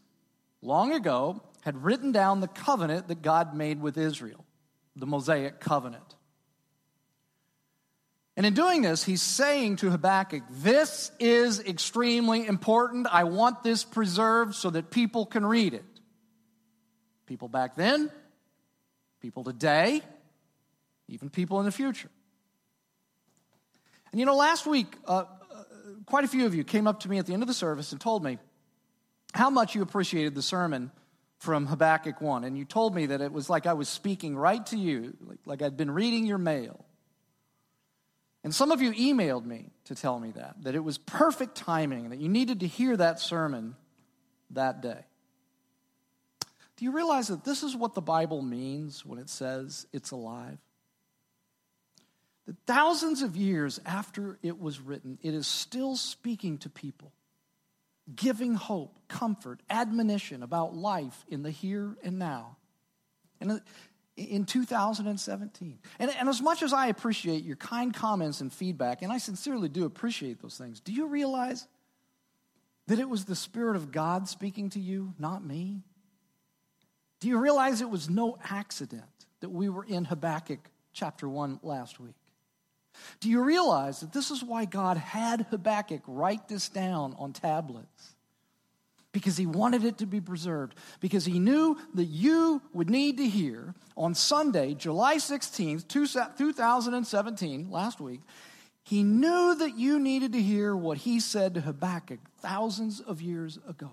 long 0.61 0.91
ago, 0.91 1.41
had 1.61 1.83
written 1.83 2.11
down 2.11 2.41
the 2.41 2.47
covenant 2.47 3.07
that 3.07 3.21
God 3.21 3.55
made 3.55 3.81
with 3.81 3.97
Israel, 3.97 4.43
the 4.95 5.05
Mosaic 5.05 5.59
covenant. 5.59 6.10
And 8.41 8.47
in 8.47 8.53
doing 8.55 8.81
this, 8.81 9.03
he's 9.03 9.21
saying 9.21 9.75
to 9.75 9.91
Habakkuk, 9.91 10.41
This 10.49 11.11
is 11.19 11.59
extremely 11.59 12.47
important. 12.47 13.05
I 13.05 13.25
want 13.25 13.61
this 13.61 13.83
preserved 13.83 14.55
so 14.55 14.71
that 14.71 14.89
people 14.89 15.27
can 15.27 15.45
read 15.45 15.75
it. 15.75 15.85
People 17.27 17.49
back 17.49 17.75
then, 17.75 18.09
people 19.19 19.43
today, 19.43 20.01
even 21.07 21.29
people 21.29 21.59
in 21.59 21.67
the 21.67 21.71
future. 21.71 22.09
And 24.11 24.19
you 24.19 24.25
know, 24.25 24.35
last 24.35 24.65
week, 24.65 24.87
uh, 25.07 25.17
uh, 25.17 25.25
quite 26.07 26.23
a 26.23 26.27
few 26.27 26.47
of 26.47 26.55
you 26.55 26.63
came 26.63 26.87
up 26.87 27.01
to 27.01 27.09
me 27.11 27.19
at 27.19 27.27
the 27.27 27.33
end 27.33 27.43
of 27.43 27.47
the 27.47 27.53
service 27.53 27.91
and 27.91 28.01
told 28.01 28.23
me 28.23 28.39
how 29.35 29.51
much 29.51 29.75
you 29.75 29.83
appreciated 29.83 30.33
the 30.33 30.41
sermon 30.41 30.89
from 31.37 31.67
Habakkuk 31.67 32.19
1. 32.21 32.43
And 32.43 32.57
you 32.57 32.65
told 32.65 32.95
me 32.95 33.05
that 33.05 33.21
it 33.21 33.31
was 33.31 33.51
like 33.51 33.67
I 33.67 33.73
was 33.73 33.87
speaking 33.87 34.35
right 34.35 34.65
to 34.65 34.77
you, 34.79 35.15
like, 35.27 35.39
like 35.45 35.61
I'd 35.61 35.77
been 35.77 35.91
reading 35.91 36.25
your 36.25 36.39
mail. 36.39 36.87
And 38.43 38.53
some 38.53 38.71
of 38.71 38.81
you 38.81 38.91
emailed 38.93 39.45
me 39.45 39.69
to 39.85 39.95
tell 39.95 40.19
me 40.19 40.31
that, 40.31 40.55
that 40.63 40.75
it 40.75 40.83
was 40.83 40.97
perfect 40.97 41.55
timing, 41.55 42.09
that 42.09 42.19
you 42.19 42.27
needed 42.27 42.61
to 42.61 42.67
hear 42.67 42.97
that 42.97 43.19
sermon 43.19 43.75
that 44.51 44.81
day. 44.81 45.05
Do 46.77 46.85
you 46.85 46.91
realize 46.91 47.27
that 47.27 47.43
this 47.43 47.61
is 47.61 47.75
what 47.75 47.93
the 47.93 48.01
Bible 48.01 48.41
means 48.41 49.05
when 49.05 49.19
it 49.19 49.29
says 49.29 49.85
it's 49.93 50.09
alive? 50.09 50.57
That 52.47 52.55
thousands 52.65 53.21
of 53.21 53.37
years 53.37 53.79
after 53.85 54.39
it 54.41 54.59
was 54.59 54.81
written, 54.81 55.19
it 55.21 55.35
is 55.35 55.45
still 55.45 55.95
speaking 55.95 56.57
to 56.59 56.69
people, 56.71 57.11
giving 58.15 58.55
hope, 58.55 58.97
comfort, 59.07 59.61
admonition 59.69 60.41
about 60.41 60.75
life 60.75 61.23
in 61.29 61.43
the 61.43 61.51
here 61.51 61.95
and 62.03 62.17
now. 62.17 62.57
And 63.39 63.61
in 64.29 64.45
2017. 64.45 65.79
And, 65.99 66.11
and, 66.11 66.29
as 66.29 66.41
much 66.41 66.63
as 66.63 66.73
I 66.73 66.87
appreciate 66.87 67.43
your 67.43 67.55
kind 67.55 67.93
comments 67.93 68.41
and 68.41 68.51
feedback, 68.51 69.01
and 69.01 69.11
I 69.11 69.17
sincerely 69.17 69.69
do 69.69 69.85
appreciate 69.85 70.41
those 70.41 70.57
things, 70.57 70.79
do 70.79 70.93
you 70.93 71.07
realize 71.07 71.67
that 72.87 72.99
it 72.99 73.09
was 73.09 73.25
the 73.25 73.35
Spirit 73.35 73.75
of 73.75 73.91
God 73.91 74.27
speaking 74.27 74.69
to 74.71 74.79
you, 74.79 75.13
not 75.17 75.43
me? 75.45 75.83
Do 77.19 77.27
you 77.27 77.37
realize 77.37 77.81
it 77.81 77.89
was 77.89 78.09
no 78.09 78.37
accident 78.49 79.03
that 79.41 79.49
we 79.49 79.69
were 79.69 79.85
in 79.85 80.05
Habakkuk 80.05 80.59
chapter 80.91 81.29
1 81.29 81.59
last 81.63 81.99
week? 81.99 82.15
Do 83.19 83.29
you 83.29 83.41
realize 83.41 84.01
that 84.01 84.11
this 84.11 84.31
is 84.31 84.43
why 84.43 84.65
God 84.65 84.97
had 84.97 85.47
Habakkuk 85.49 86.01
write 86.07 86.47
this 86.47 86.69
down 86.69 87.15
on 87.17 87.33
tablets? 87.33 88.15
Because 89.11 89.35
he 89.35 89.45
wanted 89.45 89.83
it 89.83 89.97
to 89.97 90.05
be 90.05 90.21
preserved, 90.21 90.75
because 90.99 91.25
he 91.25 91.37
knew 91.39 91.77
that 91.95 92.05
you 92.05 92.61
would 92.73 92.89
need 92.89 93.17
to 93.17 93.27
hear 93.27 93.75
on 93.97 94.15
Sunday, 94.15 94.73
July 94.73 95.17
16th, 95.17 95.87
2017, 95.87 97.69
last 97.69 97.99
week, 97.99 98.21
he 98.83 99.03
knew 99.03 99.55
that 99.55 99.77
you 99.77 99.99
needed 99.99 100.33
to 100.33 100.41
hear 100.41 100.75
what 100.75 100.97
he 100.99 101.19
said 101.19 101.53
to 101.53 101.61
Habakkuk 101.61 102.19
thousands 102.39 102.99
of 102.99 103.21
years 103.21 103.59
ago. 103.67 103.91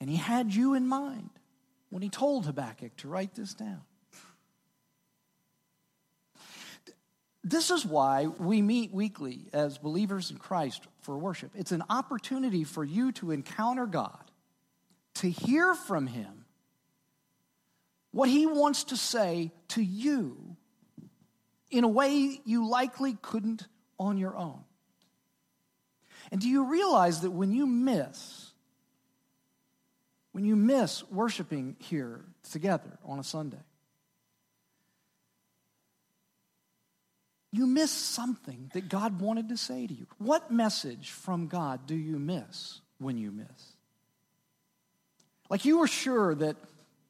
And 0.00 0.08
he 0.08 0.16
had 0.16 0.54
you 0.54 0.74
in 0.74 0.86
mind 0.86 1.30
when 1.90 2.02
he 2.02 2.08
told 2.08 2.46
Habakkuk 2.46 2.96
to 2.98 3.08
write 3.08 3.34
this 3.34 3.52
down. 3.52 3.82
This 7.42 7.70
is 7.70 7.86
why 7.86 8.26
we 8.26 8.60
meet 8.60 8.92
weekly 8.92 9.48
as 9.52 9.78
believers 9.78 10.30
in 10.30 10.36
Christ 10.36 10.86
for 11.00 11.16
worship. 11.16 11.52
It's 11.54 11.72
an 11.72 11.82
opportunity 11.88 12.64
for 12.64 12.84
you 12.84 13.12
to 13.12 13.30
encounter 13.30 13.86
God, 13.86 14.30
to 15.14 15.30
hear 15.30 15.74
from 15.74 16.06
Him 16.06 16.44
what 18.12 18.28
He 18.28 18.46
wants 18.46 18.84
to 18.84 18.96
say 18.96 19.52
to 19.68 19.82
you 19.82 20.56
in 21.70 21.84
a 21.84 21.88
way 21.88 22.40
you 22.44 22.68
likely 22.68 23.16
couldn't 23.22 23.66
on 23.98 24.18
your 24.18 24.36
own. 24.36 24.64
And 26.30 26.40
do 26.40 26.48
you 26.48 26.66
realize 26.66 27.20
that 27.20 27.30
when 27.30 27.52
you 27.52 27.66
miss, 27.66 28.50
when 30.32 30.44
you 30.44 30.56
miss 30.56 31.02
worshiping 31.10 31.76
here 31.78 32.24
together 32.50 32.98
on 33.04 33.18
a 33.18 33.24
Sunday, 33.24 33.62
you 37.52 37.66
miss 37.66 37.90
something 37.90 38.70
that 38.74 38.88
God 38.88 39.20
wanted 39.20 39.48
to 39.48 39.56
say 39.56 39.86
to 39.86 39.94
you. 39.94 40.06
What 40.18 40.50
message 40.50 41.10
from 41.10 41.48
God 41.48 41.86
do 41.86 41.96
you 41.96 42.18
miss 42.18 42.80
when 42.98 43.18
you 43.18 43.32
miss? 43.32 43.74
Like 45.48 45.64
you 45.64 45.78
were 45.78 45.88
sure 45.88 46.34
that, 46.36 46.56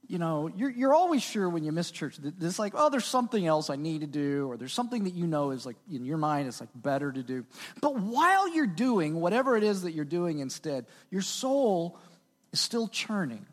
you 0.06 0.18
know, 0.18 0.50
you're, 0.56 0.70
you're 0.70 0.94
always 0.94 1.22
sure 1.22 1.48
when 1.48 1.62
you 1.62 1.72
miss 1.72 1.90
church 1.90 2.16
that 2.16 2.42
it's 2.42 2.58
like, 2.58 2.72
oh, 2.74 2.88
there's 2.88 3.04
something 3.04 3.46
else 3.46 3.68
I 3.68 3.76
need 3.76 4.00
to 4.00 4.06
do, 4.06 4.50
or 4.50 4.56
there's 4.56 4.72
something 4.72 5.04
that 5.04 5.14
you 5.14 5.26
know 5.26 5.50
is 5.50 5.66
like, 5.66 5.76
in 5.92 6.04
your 6.06 6.16
mind, 6.16 6.48
it's 6.48 6.60
like 6.60 6.70
better 6.74 7.12
to 7.12 7.22
do. 7.22 7.44
But 7.82 8.00
while 8.00 8.48
you're 8.52 8.66
doing 8.66 9.20
whatever 9.20 9.56
it 9.56 9.62
is 9.62 9.82
that 9.82 9.92
you're 9.92 10.06
doing 10.06 10.38
instead, 10.38 10.86
your 11.10 11.22
soul 11.22 11.98
is 12.52 12.60
still 12.60 12.88
churning 12.88 13.44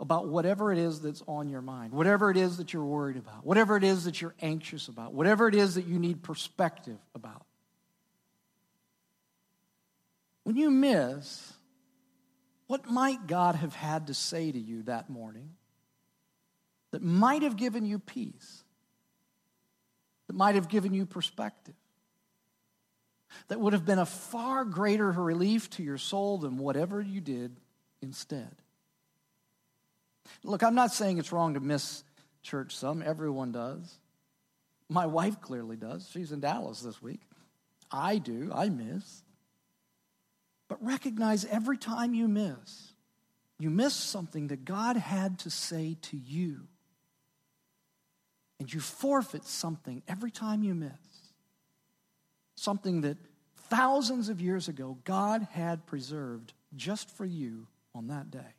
about 0.00 0.28
whatever 0.28 0.72
it 0.72 0.78
is 0.78 1.00
that's 1.00 1.22
on 1.26 1.48
your 1.48 1.60
mind, 1.60 1.92
whatever 1.92 2.30
it 2.30 2.36
is 2.36 2.58
that 2.58 2.72
you're 2.72 2.84
worried 2.84 3.16
about, 3.16 3.44
whatever 3.44 3.76
it 3.76 3.82
is 3.82 4.04
that 4.04 4.20
you're 4.20 4.34
anxious 4.40 4.88
about, 4.88 5.12
whatever 5.12 5.48
it 5.48 5.54
is 5.54 5.74
that 5.74 5.86
you 5.86 5.98
need 5.98 6.22
perspective 6.22 6.98
about. 7.14 7.44
When 10.44 10.56
you 10.56 10.70
miss, 10.70 11.52
what 12.68 12.88
might 12.88 13.26
God 13.26 13.56
have 13.56 13.74
had 13.74 14.06
to 14.06 14.14
say 14.14 14.52
to 14.52 14.58
you 14.58 14.84
that 14.84 15.10
morning 15.10 15.50
that 16.92 17.02
might 17.02 17.42
have 17.42 17.56
given 17.56 17.84
you 17.84 17.98
peace, 17.98 18.62
that 20.28 20.36
might 20.36 20.54
have 20.54 20.68
given 20.68 20.94
you 20.94 21.06
perspective, 21.06 21.74
that 23.48 23.60
would 23.60 23.72
have 23.72 23.84
been 23.84 23.98
a 23.98 24.06
far 24.06 24.64
greater 24.64 25.10
relief 25.10 25.68
to 25.70 25.82
your 25.82 25.98
soul 25.98 26.38
than 26.38 26.56
whatever 26.56 27.00
you 27.00 27.20
did 27.20 27.56
instead? 28.00 28.54
Look, 30.44 30.62
I'm 30.62 30.74
not 30.74 30.92
saying 30.92 31.18
it's 31.18 31.32
wrong 31.32 31.54
to 31.54 31.60
miss 31.60 32.04
church 32.42 32.76
some. 32.76 33.02
Everyone 33.02 33.52
does. 33.52 33.98
My 34.88 35.06
wife 35.06 35.40
clearly 35.40 35.76
does. 35.76 36.08
She's 36.12 36.32
in 36.32 36.40
Dallas 36.40 36.80
this 36.80 37.02
week. 37.02 37.20
I 37.90 38.18
do. 38.18 38.50
I 38.54 38.68
miss. 38.68 39.22
But 40.68 40.84
recognize 40.84 41.44
every 41.44 41.78
time 41.78 42.14
you 42.14 42.28
miss, 42.28 42.92
you 43.58 43.70
miss 43.70 43.94
something 43.94 44.48
that 44.48 44.64
God 44.64 44.96
had 44.96 45.38
to 45.40 45.50
say 45.50 45.96
to 46.02 46.16
you. 46.16 46.60
And 48.60 48.72
you 48.72 48.80
forfeit 48.80 49.44
something 49.44 50.02
every 50.08 50.30
time 50.30 50.62
you 50.62 50.74
miss. 50.74 50.90
Something 52.56 53.02
that 53.02 53.16
thousands 53.68 54.28
of 54.28 54.40
years 54.40 54.68
ago 54.68 54.98
God 55.04 55.46
had 55.52 55.86
preserved 55.86 56.52
just 56.74 57.10
for 57.10 57.24
you 57.24 57.66
on 57.94 58.08
that 58.08 58.30
day. 58.30 58.54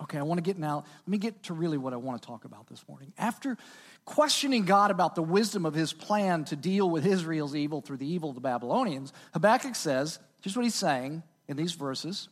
Okay, 0.00 0.18
I 0.18 0.22
want 0.22 0.38
to 0.38 0.42
get 0.42 0.58
now, 0.58 0.84
let 1.00 1.08
me 1.08 1.18
get 1.18 1.42
to 1.44 1.54
really 1.54 1.76
what 1.76 1.92
I 1.92 1.96
want 1.96 2.22
to 2.22 2.26
talk 2.26 2.44
about 2.44 2.68
this 2.68 2.84
morning. 2.88 3.12
After 3.18 3.56
questioning 4.04 4.64
God 4.64 4.90
about 4.90 5.16
the 5.16 5.22
wisdom 5.22 5.66
of 5.66 5.74
his 5.74 5.92
plan 5.92 6.44
to 6.46 6.56
deal 6.56 6.88
with 6.88 7.04
Israel's 7.04 7.54
evil 7.54 7.80
through 7.80 7.96
the 7.96 8.06
evil 8.06 8.28
of 8.28 8.36
the 8.36 8.40
Babylonians, 8.40 9.12
Habakkuk 9.32 9.74
says, 9.74 10.20
here's 10.40 10.56
what 10.56 10.64
he's 10.64 10.74
saying 10.74 11.24
in 11.48 11.56
these 11.56 11.72
verses. 11.72 12.28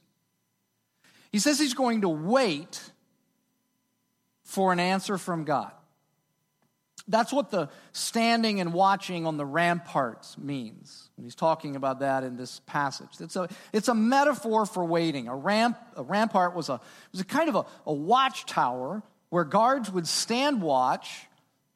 He 1.32 1.40
says 1.40 1.58
he's 1.58 1.74
going 1.74 2.02
to 2.02 2.08
wait 2.08 2.80
for 4.44 4.72
an 4.72 4.78
answer 4.78 5.18
from 5.18 5.44
God. 5.44 5.72
That's 7.08 7.32
what 7.32 7.50
the 7.50 7.68
standing 7.92 8.60
and 8.60 8.72
watching 8.72 9.26
on 9.26 9.36
the 9.36 9.46
ramparts 9.46 10.36
means. 10.36 11.08
And 11.16 11.24
he's 11.24 11.36
talking 11.36 11.76
about 11.76 12.00
that 12.00 12.24
in 12.24 12.36
this 12.36 12.60
passage. 12.66 13.08
It's 13.20 13.36
a, 13.36 13.48
it's 13.72 13.88
a 13.88 13.94
metaphor 13.94 14.66
for 14.66 14.84
waiting. 14.84 15.28
A, 15.28 15.36
ramp, 15.36 15.78
a 15.96 16.02
rampart 16.02 16.54
was 16.54 16.68
a, 16.68 16.80
was 17.12 17.20
a 17.20 17.24
kind 17.24 17.48
of 17.48 17.54
a, 17.54 17.64
a 17.86 17.92
watchtower 17.92 19.02
where 19.30 19.44
guards 19.44 19.90
would 19.90 20.06
stand 20.06 20.60
watch 20.60 21.26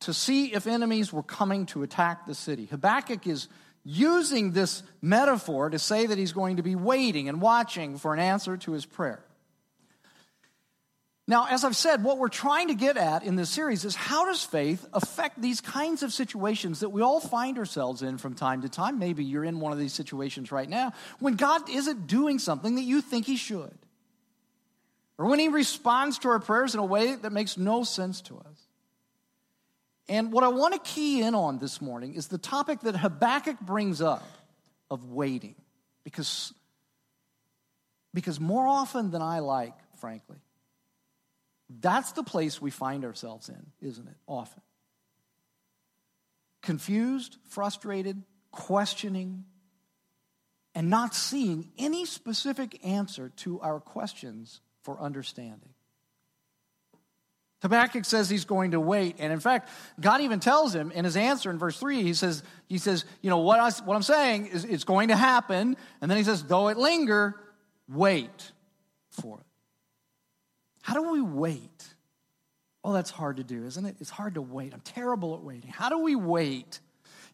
to 0.00 0.14
see 0.14 0.52
if 0.52 0.66
enemies 0.66 1.12
were 1.12 1.22
coming 1.22 1.66
to 1.66 1.82
attack 1.82 2.26
the 2.26 2.34
city. 2.34 2.66
Habakkuk 2.66 3.26
is 3.26 3.48
using 3.84 4.52
this 4.52 4.82
metaphor 5.00 5.70
to 5.70 5.78
say 5.78 6.06
that 6.06 6.18
he's 6.18 6.32
going 6.32 6.56
to 6.56 6.62
be 6.62 6.74
waiting 6.74 7.28
and 7.28 7.40
watching 7.40 7.98
for 7.98 8.12
an 8.12 8.20
answer 8.20 8.56
to 8.56 8.72
his 8.72 8.84
prayer. 8.84 9.24
Now, 11.30 11.46
as 11.48 11.62
I've 11.62 11.76
said, 11.76 12.02
what 12.02 12.18
we're 12.18 12.28
trying 12.28 12.68
to 12.68 12.74
get 12.74 12.96
at 12.96 13.22
in 13.22 13.36
this 13.36 13.50
series 13.50 13.84
is 13.84 13.94
how 13.94 14.24
does 14.24 14.42
faith 14.42 14.84
affect 14.92 15.40
these 15.40 15.60
kinds 15.60 16.02
of 16.02 16.12
situations 16.12 16.80
that 16.80 16.88
we 16.88 17.02
all 17.02 17.20
find 17.20 17.56
ourselves 17.56 18.02
in 18.02 18.18
from 18.18 18.34
time 18.34 18.62
to 18.62 18.68
time? 18.68 18.98
Maybe 18.98 19.22
you're 19.22 19.44
in 19.44 19.60
one 19.60 19.70
of 19.72 19.78
these 19.78 19.92
situations 19.92 20.50
right 20.50 20.68
now 20.68 20.92
when 21.20 21.36
God 21.36 21.70
isn't 21.70 22.08
doing 22.08 22.40
something 22.40 22.74
that 22.74 22.82
you 22.82 23.00
think 23.00 23.26
He 23.26 23.36
should, 23.36 23.78
or 25.18 25.26
when 25.26 25.38
He 25.38 25.46
responds 25.46 26.18
to 26.18 26.30
our 26.30 26.40
prayers 26.40 26.74
in 26.74 26.80
a 26.80 26.84
way 26.84 27.14
that 27.14 27.30
makes 27.30 27.56
no 27.56 27.84
sense 27.84 28.22
to 28.22 28.36
us. 28.38 28.66
And 30.08 30.32
what 30.32 30.42
I 30.42 30.48
want 30.48 30.74
to 30.74 30.80
key 30.80 31.22
in 31.22 31.36
on 31.36 31.60
this 31.60 31.80
morning 31.80 32.14
is 32.14 32.26
the 32.26 32.38
topic 32.38 32.80
that 32.80 32.96
Habakkuk 32.96 33.60
brings 33.60 34.02
up 34.02 34.26
of 34.90 35.04
waiting, 35.04 35.54
because 36.02 36.52
Because 38.12 38.40
more 38.40 38.66
often 38.66 39.12
than 39.12 39.22
I 39.22 39.38
like, 39.38 39.74
frankly, 40.00 40.38
that's 41.78 42.12
the 42.12 42.24
place 42.24 42.60
we 42.60 42.70
find 42.70 43.04
ourselves 43.04 43.48
in, 43.48 43.66
isn't 43.80 44.08
it? 44.08 44.16
Often. 44.26 44.62
Confused, 46.62 47.36
frustrated, 47.48 48.22
questioning, 48.50 49.44
and 50.74 50.90
not 50.90 51.14
seeing 51.14 51.70
any 51.78 52.04
specific 52.04 52.84
answer 52.84 53.30
to 53.36 53.60
our 53.60 53.80
questions 53.80 54.60
for 54.82 55.00
understanding. 55.00 55.74
Habakkuk 57.62 58.04
says 58.04 58.30
he's 58.30 58.46
going 58.46 58.70
to 58.70 58.80
wait. 58.80 59.16
And 59.18 59.32
in 59.32 59.40
fact, 59.40 59.68
God 60.00 60.22
even 60.22 60.40
tells 60.40 60.74
him 60.74 60.90
in 60.92 61.04
his 61.04 61.16
answer 61.16 61.50
in 61.50 61.58
verse 61.58 61.78
3, 61.78 62.02
he 62.02 62.14
says, 62.14 62.42
he 62.68 62.78
says 62.78 63.04
you 63.20 63.28
know, 63.28 63.38
what, 63.38 63.60
I, 63.60 63.70
what 63.84 63.94
I'm 63.94 64.02
saying 64.02 64.46
is 64.46 64.64
it's 64.64 64.84
going 64.84 65.08
to 65.08 65.16
happen. 65.16 65.76
And 66.00 66.10
then 66.10 66.16
he 66.16 66.24
says, 66.24 66.42
though 66.42 66.68
it 66.68 66.78
linger, 66.78 67.38
wait 67.86 68.52
for 69.10 69.40
it. 69.40 69.46
How 70.82 70.94
do 70.94 71.12
we 71.12 71.20
wait? 71.20 71.84
Oh, 72.82 72.92
that's 72.92 73.10
hard 73.10 73.36
to 73.36 73.44
do, 73.44 73.64
isn't 73.66 73.84
it? 73.84 73.96
It's 74.00 74.10
hard 74.10 74.34
to 74.34 74.42
wait. 74.42 74.72
I'm 74.72 74.80
terrible 74.80 75.34
at 75.34 75.42
waiting. 75.42 75.70
How 75.70 75.88
do 75.88 75.98
we 75.98 76.16
wait 76.16 76.80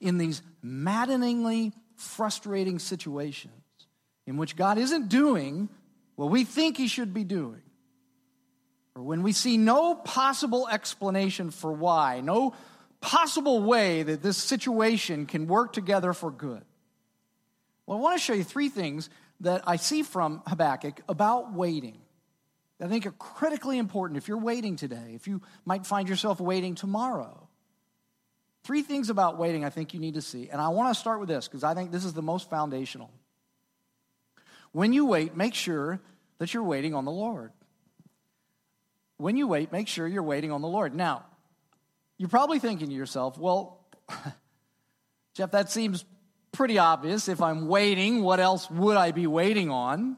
in 0.01 0.19
these 0.19 0.43
maddeningly 0.63 1.73
frustrating 1.95 2.79
situations 2.79 3.53
in 4.27 4.37
which 4.37 4.57
God 4.57 4.79
isn't 4.79 5.09
doing 5.09 5.69
what 6.17 6.31
we 6.31 6.45
think 6.45 6.77
he 6.77 6.89
should 6.89 7.15
be 7.15 7.25
doing? 7.25 7.63
or 8.97 9.03
when 9.03 9.23
we 9.23 9.33
see 9.33 9.59
no 9.59 9.95
possible 9.95 10.67
explanation 10.69 11.51
for 11.51 11.71
why, 11.71 12.23
no 12.23 12.55
possible 13.03 13.63
way 13.63 14.03
that 14.03 14.23
this 14.23 14.39
situation 14.39 15.27
can 15.27 15.47
work 15.47 15.75
together 15.75 16.15
for 16.15 16.31
good. 16.31 16.63
Well, 17.85 17.99
I 17.99 18.01
want 18.01 18.19
to 18.19 18.25
show 18.25 18.33
you 18.33 18.43
three 18.43 18.71
things 18.71 19.11
that 19.41 19.63
I 19.67 19.77
see 19.77 20.03
from 20.03 20.41
Habakkuk 20.47 21.03
about 21.11 21.53
waiting. 21.53 21.99
I 22.81 22.89
think 22.89 23.07
are 23.07 23.13
critically 23.13 23.79
important 23.79 24.19
if 24.19 24.29
you're 24.29 24.39
waiting 24.39 24.77
today, 24.77 25.13
if 25.15 25.27
you 25.27 25.41
might 25.65 25.87
find 25.87 26.09
yourself 26.09 26.41
waiting 26.41 26.75
tomorrow. 26.75 27.49
Three 28.65 28.83
things 28.83 29.11
about 29.11 29.39
waiting 29.39 29.65
I 29.65 29.71
think 29.71 29.95
you 29.95 30.01
need 30.01 30.15
to 30.15 30.23
see. 30.23 30.49
And 30.51 30.61
I 30.61 30.69
want 30.69 30.93
to 30.93 31.01
start 31.01 31.21
with 31.21 31.29
this 31.29 31.49
because 31.49 31.65
I 31.65 31.75
think 31.75 31.93
this 31.93 32.05
is 32.05 32.13
the 32.13 32.23
most 32.23 32.51
foundational. 32.51 33.11
When 34.73 34.93
you 34.93 35.07
wait, 35.07 35.37
make 35.37 35.55
sure 35.55 36.01
that 36.39 36.53
you're 36.53 36.65
waiting 36.65 36.95
on 36.95 37.05
the 37.05 37.13
Lord 37.13 37.53
when 39.19 39.37
you 39.37 39.47
wait, 39.47 39.73
make 39.73 39.89
sure 39.89 40.07
you're 40.07 40.23
waiting 40.23 40.53
on 40.53 40.61
the 40.61 40.69
Lord. 40.69 40.95
Now, 40.95 41.25
you're 42.19 42.29
probably 42.29 42.59
thinking 42.59 42.89
to 42.89 42.95
yourself, 42.95 43.39
well, 43.39 43.87
Jeff, 45.35 45.53
that 45.53 45.71
seems 45.71 46.05
pretty 46.53 46.79
obvious. 46.79 47.29
If 47.29 47.41
I'm 47.41 47.69
waiting, 47.69 48.23
what 48.23 48.41
else 48.41 48.71
would 48.71 48.97
I 48.97 49.13
be 49.13 49.27
waiting 49.27 49.71
on? 49.71 50.17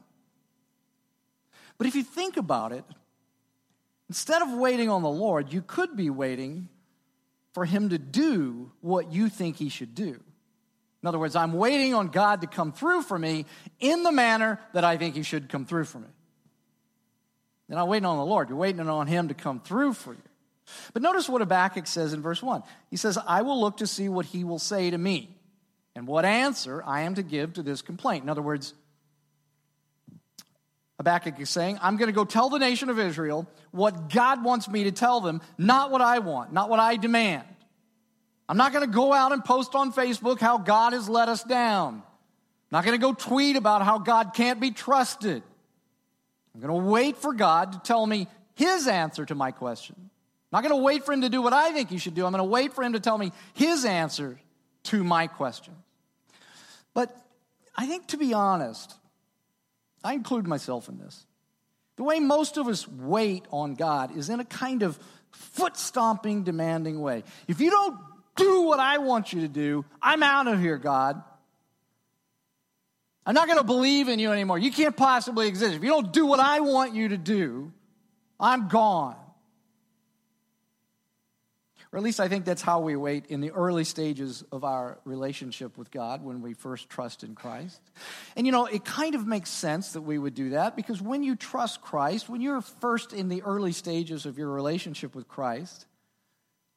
But 1.79 1.87
if 1.87 1.95
you 1.95 2.03
think 2.03 2.37
about 2.37 2.71
it, 2.71 2.85
instead 4.07 4.43
of 4.43 4.51
waiting 4.51 4.89
on 4.89 5.01
the 5.01 5.09
Lord, 5.09 5.51
you 5.51 5.63
could 5.63 5.97
be 5.97 6.11
waiting 6.11 6.69
for 7.53 7.65
Him 7.65 7.89
to 7.89 7.97
do 7.97 8.71
what 8.81 9.11
you 9.11 9.29
think 9.29 9.55
He 9.55 9.69
should 9.69 9.95
do. 9.95 10.19
In 11.01 11.07
other 11.07 11.17
words, 11.17 11.35
I'm 11.35 11.53
waiting 11.53 11.95
on 11.95 12.09
God 12.09 12.41
to 12.41 12.47
come 12.47 12.73
through 12.73 13.01
for 13.01 13.17
me 13.17 13.45
in 13.79 14.03
the 14.03 14.11
manner 14.11 14.59
that 14.73 14.83
I 14.83 14.97
think 14.97 15.15
He 15.15 15.23
should 15.23 15.49
come 15.49 15.65
through 15.65 15.85
for 15.85 15.97
me. 15.97 16.09
You're 17.67 17.77
not 17.77 17.87
waiting 17.87 18.05
on 18.05 18.17
the 18.17 18.25
Lord, 18.25 18.49
you're 18.49 18.57
waiting 18.57 18.87
on 18.87 19.07
Him 19.07 19.29
to 19.29 19.33
come 19.33 19.59
through 19.59 19.93
for 19.93 20.13
you. 20.13 20.21
But 20.93 21.01
notice 21.01 21.29
what 21.29 21.41
Habakkuk 21.41 21.87
says 21.87 22.13
in 22.13 22.21
verse 22.21 22.43
1. 22.43 22.63
He 22.89 22.97
says, 22.97 23.17
I 23.25 23.41
will 23.41 23.59
look 23.59 23.77
to 23.77 23.87
see 23.87 24.09
what 24.09 24.25
he 24.25 24.43
will 24.43 24.59
say 24.59 24.91
to 24.91 24.97
me 24.97 25.35
and 25.95 26.07
what 26.07 26.25
answer 26.25 26.83
I 26.85 27.01
am 27.01 27.15
to 27.15 27.23
give 27.23 27.53
to 27.53 27.63
this 27.63 27.81
complaint. 27.81 28.23
In 28.23 28.29
other 28.29 28.41
words, 28.41 28.73
Habakkuk 30.99 31.39
is 31.39 31.49
saying, 31.49 31.79
I'm 31.81 31.95
going 31.95 32.09
to 32.09 32.13
go 32.13 32.25
tell 32.25 32.49
the 32.49 32.59
nation 32.59 32.89
of 32.89 32.99
Israel 32.99 33.47
what 33.71 34.09
God 34.09 34.43
wants 34.43 34.67
me 34.67 34.83
to 34.83 34.91
tell 34.91 35.21
them, 35.21 35.41
not 35.57 35.91
what 35.91 36.01
I 36.01 36.19
want, 36.19 36.51
not 36.51 36.69
what 36.69 36.81
I 36.81 36.97
demand. 36.97 37.47
I'm 38.49 38.57
not 38.57 38.73
going 38.73 38.85
to 38.85 38.93
go 38.93 39.13
out 39.13 39.31
and 39.31 39.43
post 39.43 39.75
on 39.75 39.93
Facebook 39.93 40.41
how 40.41 40.57
God 40.57 40.91
has 40.91 41.07
let 41.07 41.29
us 41.29 41.41
down. 41.43 41.95
I'm 41.95 42.03
not 42.71 42.83
going 42.83 42.99
to 42.99 43.01
go 43.01 43.13
tweet 43.13 43.55
about 43.55 43.81
how 43.81 43.97
God 43.97 44.33
can't 44.33 44.59
be 44.59 44.71
trusted. 44.71 45.41
I'm 46.53 46.59
going 46.59 46.83
to 46.83 46.89
wait 46.89 47.15
for 47.15 47.33
God 47.33 47.71
to 47.71 47.79
tell 47.79 48.05
me 48.05 48.27
his 48.55 48.87
answer 48.87 49.25
to 49.25 49.35
my 49.35 49.51
question. 49.51 49.95
I'm 49.97 50.09
not 50.51 50.67
going 50.67 50.77
to 50.77 50.83
wait 50.83 51.05
for 51.05 51.13
him 51.13 51.21
to 51.21 51.29
do 51.29 51.41
what 51.41 51.53
I 51.53 51.71
think 51.71 51.89
he 51.89 51.97
should 51.97 52.15
do. 52.15 52.25
I'm 52.25 52.33
going 52.33 52.43
to 52.43 52.49
wait 52.49 52.73
for 52.73 52.83
him 52.83 52.93
to 52.93 52.99
tell 52.99 53.17
me 53.17 53.31
his 53.53 53.85
answer 53.85 54.37
to 54.85 55.03
my 55.03 55.27
question. 55.27 55.75
But 56.93 57.15
I 57.77 57.85
think, 57.85 58.07
to 58.07 58.17
be 58.17 58.33
honest, 58.33 58.95
I 60.03 60.13
include 60.13 60.47
myself 60.47 60.89
in 60.89 60.97
this. 60.97 61.25
The 61.97 62.03
way 62.03 62.19
most 62.19 62.57
of 62.57 62.67
us 62.67 62.87
wait 62.87 63.45
on 63.51 63.75
God 63.75 64.15
is 64.15 64.29
in 64.29 64.39
a 64.39 64.45
kind 64.45 64.83
of 64.83 64.97
foot 65.31 65.75
stomping, 65.77 66.43
demanding 66.43 67.01
way. 67.01 67.23
If 67.47 67.59
you 67.59 67.69
don't 67.69 67.99
do 68.35 68.61
what 68.61 68.79
I 68.79 68.99
want 68.99 69.33
you 69.33 69.41
to 69.41 69.47
do, 69.47 69.85
I'm 70.01 70.23
out 70.23 70.47
of 70.47 70.59
here, 70.59 70.77
God. 70.77 71.21
I'm 73.25 73.35
not 73.35 73.47
going 73.47 73.59
to 73.59 73.65
believe 73.65 74.07
in 74.07 74.17
you 74.17 74.31
anymore. 74.31 74.57
You 74.57 74.71
can't 74.71 74.95
possibly 74.95 75.47
exist. 75.47 75.75
If 75.75 75.83
you 75.83 75.89
don't 75.89 76.11
do 76.13 76.25
what 76.25 76.39
I 76.39 76.61
want 76.61 76.95
you 76.95 77.09
to 77.09 77.17
do, 77.17 77.73
I'm 78.39 78.69
gone. 78.69 79.17
Or 81.91 81.97
at 81.97 82.03
least 82.03 82.19
I 82.19 82.27
think 82.27 82.45
that's 82.45 82.61
how 82.61 82.81
we 82.81 82.95
wait 82.95 83.25
in 83.27 83.41
the 83.41 83.49
early 83.51 83.83
stages 83.83 84.43
of 84.51 84.63
our 84.63 84.99
relationship 85.05 85.75
with 85.75 85.89
God 85.89 86.23
when 86.23 86.41
we 86.41 86.53
first 86.53 86.87
trust 86.87 87.23
in 87.23 87.33
Christ. 87.33 87.81
And 88.35 88.45
you 88.45 88.51
know, 88.51 88.67
it 88.67 88.85
kind 88.85 89.15
of 89.15 89.25
makes 89.25 89.49
sense 89.49 89.93
that 89.93 90.01
we 90.01 90.19
would 90.19 90.35
do 90.35 90.51
that 90.51 90.75
because 90.75 91.01
when 91.01 91.23
you 91.23 91.35
trust 91.35 91.81
Christ, 91.81 92.29
when 92.29 92.41
you're 92.41 92.61
first 92.61 93.11
in 93.11 93.27
the 93.27 93.41
early 93.41 93.71
stages 93.71 94.27
of 94.27 94.37
your 94.37 94.49
relationship 94.49 95.15
with 95.15 95.27
Christ, 95.27 95.87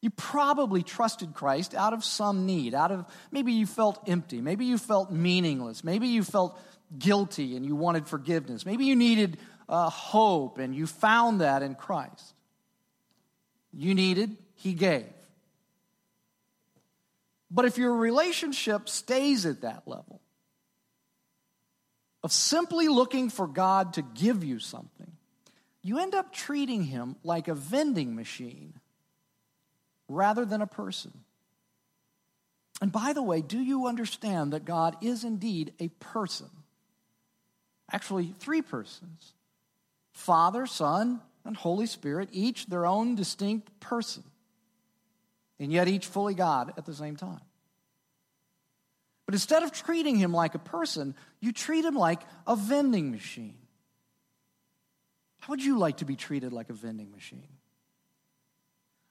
you 0.01 0.09
probably 0.09 0.81
trusted 0.81 1.35
Christ 1.35 1.75
out 1.75 1.93
of 1.93 2.03
some 2.03 2.47
need, 2.47 2.73
out 2.73 2.91
of 2.91 3.05
maybe 3.31 3.53
you 3.53 3.67
felt 3.67 3.99
empty, 4.09 4.41
maybe 4.41 4.65
you 4.65 4.79
felt 4.79 5.11
meaningless, 5.11 5.83
maybe 5.83 6.07
you 6.07 6.23
felt 6.23 6.59
guilty 6.97 7.55
and 7.55 7.65
you 7.65 7.75
wanted 7.75 8.07
forgiveness, 8.07 8.65
maybe 8.65 8.85
you 8.85 8.95
needed 8.95 9.37
uh, 9.69 9.89
hope 9.89 10.57
and 10.57 10.75
you 10.75 10.87
found 10.87 11.41
that 11.41 11.61
in 11.61 11.75
Christ. 11.75 12.33
You 13.71 13.95
needed, 13.95 14.37
He 14.63 14.73
gave. 14.73 15.03
But 17.51 17.65
if 17.65 17.77
your 17.77 17.93
relationship 17.97 18.87
stays 18.87 19.45
at 19.45 19.61
that 19.61 19.83
level, 19.85 20.21
of 22.23 22.31
simply 22.31 22.87
looking 22.87 23.29
for 23.29 23.45
God 23.45 23.95
to 23.95 24.01
give 24.01 24.41
you 24.41 24.59
something, 24.59 25.11
you 25.81 25.99
end 25.99 26.15
up 26.15 26.31
treating 26.31 26.83
Him 26.83 27.17
like 27.25 27.49
a 27.49 27.53
vending 27.53 28.15
machine 28.15 28.75
rather 30.07 30.45
than 30.45 30.61
a 30.61 30.67
person. 30.67 31.11
And 32.81 32.89
by 32.89 33.11
the 33.11 33.21
way, 33.21 33.41
do 33.41 33.59
you 33.59 33.87
understand 33.87 34.53
that 34.53 34.63
God 34.63 34.95
is 35.01 35.25
indeed 35.25 35.73
a 35.81 35.89
person? 35.89 36.49
Actually, 37.91 38.33
three 38.39 38.61
persons 38.61 39.33
Father, 40.13 40.65
Son, 40.65 41.19
and 41.43 41.57
Holy 41.57 41.85
Spirit, 41.85 42.29
each 42.31 42.67
their 42.67 42.85
own 42.85 43.15
distinct 43.15 43.77
person, 43.81 44.23
and 45.63 45.71
yet 45.71 45.87
each 45.87 46.05
fully 46.05 46.33
God 46.33 46.73
at 46.77 46.85
the 46.85 46.93
same 46.93 47.15
time. 47.15 47.41
But 49.25 49.33
instead 49.33 49.63
of 49.63 49.71
treating 49.71 50.17
him 50.17 50.33
like 50.33 50.55
a 50.55 50.59
person, 50.59 51.15
you 51.39 51.53
treat 51.53 51.85
him 51.85 51.95
like 51.95 52.21
a 52.45 52.55
vending 52.55 53.11
machine. 53.11 53.57
How 55.39 55.51
would 55.51 55.63
you 55.63 55.77
like 55.77 55.97
to 55.97 56.05
be 56.05 56.15
treated 56.15 56.51
like 56.51 56.69
a 56.69 56.73
vending 56.73 57.11
machine? 57.11 57.47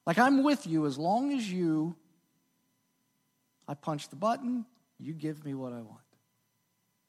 Like 0.06 0.18
I'm 0.18 0.42
with 0.42 0.66
you 0.66 0.86
as 0.86 0.98
long 0.98 1.32
as 1.32 1.50
you, 1.50 1.96
I 3.66 3.74
punch 3.74 4.10
the 4.10 4.16
button, 4.16 4.66
you 4.98 5.14
give 5.14 5.44
me 5.44 5.54
what 5.54 5.72
I 5.72 5.80
want. 5.80 6.00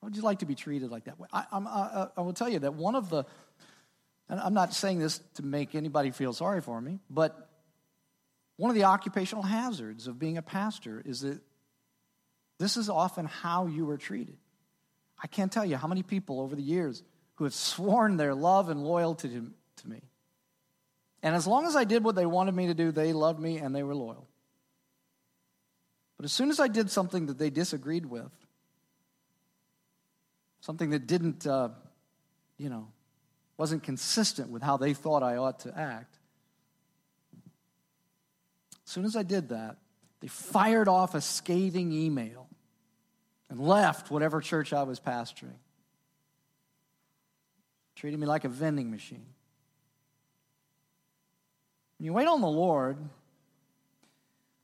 How 0.02 0.08
would 0.08 0.16
you 0.16 0.22
like 0.22 0.40
to 0.40 0.46
be 0.46 0.56
treated 0.56 0.90
like 0.90 1.06
that? 1.06 1.16
I, 1.32 1.46
I, 1.52 2.08
I 2.18 2.22
will 2.22 2.34
tell 2.34 2.50
you 2.50 2.60
that 2.60 2.76
one 2.76 2.96
of 2.96 3.10
the, 3.10 3.26
and 4.30 4.40
I'm 4.40 4.54
not 4.54 4.74
saying 4.74 5.00
this 5.00 5.20
to 5.36 5.44
make 5.44 5.76
anybody 5.76 6.12
feel 6.12 6.32
sorry 6.32 6.62
for 6.62 6.80
me, 6.80 7.00
but 7.10 7.50
one 8.58 8.70
of 8.70 8.76
the 8.76 8.84
occupational 8.84 9.44
hazards 9.44 10.08
of 10.08 10.20
being 10.20 10.38
a 10.38 10.42
pastor 10.42 11.02
is 11.06 11.22
that 11.22 11.42
this 12.60 12.78
is 12.78 12.90
often 12.90 13.26
how 13.26 13.68
you 13.68 13.90
are 13.90 13.98
treated. 13.98 14.38
I 15.22 15.28
can't 15.28 15.52
tell 15.52 15.66
you 15.66 15.76
how 15.76 15.88
many 15.88 16.04
people 16.04 16.40
over 16.40 16.56
the 16.56 16.62
years 16.62 17.04
who 17.36 17.46
have 17.46 17.54
sworn 17.54 18.18
their 18.18 18.36
love 18.36 18.70
and 18.70 18.84
loyalty 18.84 19.30
to, 19.30 19.88
me 19.88 20.02
and 21.24 21.36
as 21.36 21.48
long 21.48 21.66
as 21.66 21.76
I 21.76 21.86
did 21.86 22.04
what 22.04 22.16
they 22.16 22.26
wanted 22.26 22.54
me 22.54 22.68
to 22.68 22.74
do, 22.74 22.92
they 22.92 23.14
loved 23.14 23.40
me 23.40 23.58
and 23.58 23.74
they 23.74 23.82
were 23.82 23.96
loyal. 23.96 24.28
But 26.18 26.26
as 26.26 26.34
soon 26.34 26.50
as 26.50 26.60
I 26.60 26.68
did 26.68 26.92
something 26.92 27.28
that 27.28 27.38
they 27.38 27.50
disagreed 27.50 28.06
with, 28.06 28.32
something 30.60 30.92
that 30.92 31.08
didn't, 31.08 31.48
uh, 31.48 31.70
you 32.58 32.70
know, 32.70 32.90
wasn't 33.58 33.84
consistent 33.84 34.50
with 34.50 34.62
how 34.62 34.76
they 34.76 34.94
thought 34.94 35.24
I 35.24 35.38
ought 35.38 35.60
to 35.62 35.78
act, 35.78 36.18
as 38.86 38.92
soon 38.92 39.06
as 39.06 39.16
I 39.16 39.24
did 39.24 39.50
that, 39.50 39.78
they 40.20 40.28
fired 40.28 40.88
off 40.88 41.16
a 41.16 41.22
scathing 41.22 41.92
email 41.92 42.48
and 43.50 43.60
left 43.60 44.10
whatever 44.10 44.42
church 44.42 44.74
I 44.74 44.84
was 44.84 45.00
pastoring. 45.00 45.60
treating 47.96 48.20
me 48.20 48.26
like 48.26 48.44
a 48.44 48.50
vending 48.50 48.92
machine. 48.92 49.26
When 51.98 52.06
you 52.06 52.14
wait 52.14 52.28
on 52.28 52.42
the 52.42 52.48
Lord, 52.48 52.98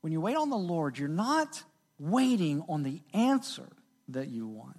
when 0.01 0.11
you 0.11 0.19
wait 0.19 0.35
on 0.35 0.49
the 0.49 0.57
Lord, 0.57 0.97
you're 0.97 1.07
not 1.07 1.63
waiting 1.99 2.63
on 2.67 2.83
the 2.83 3.01
answer 3.13 3.67
that 4.09 4.29
you 4.29 4.47
want. 4.47 4.78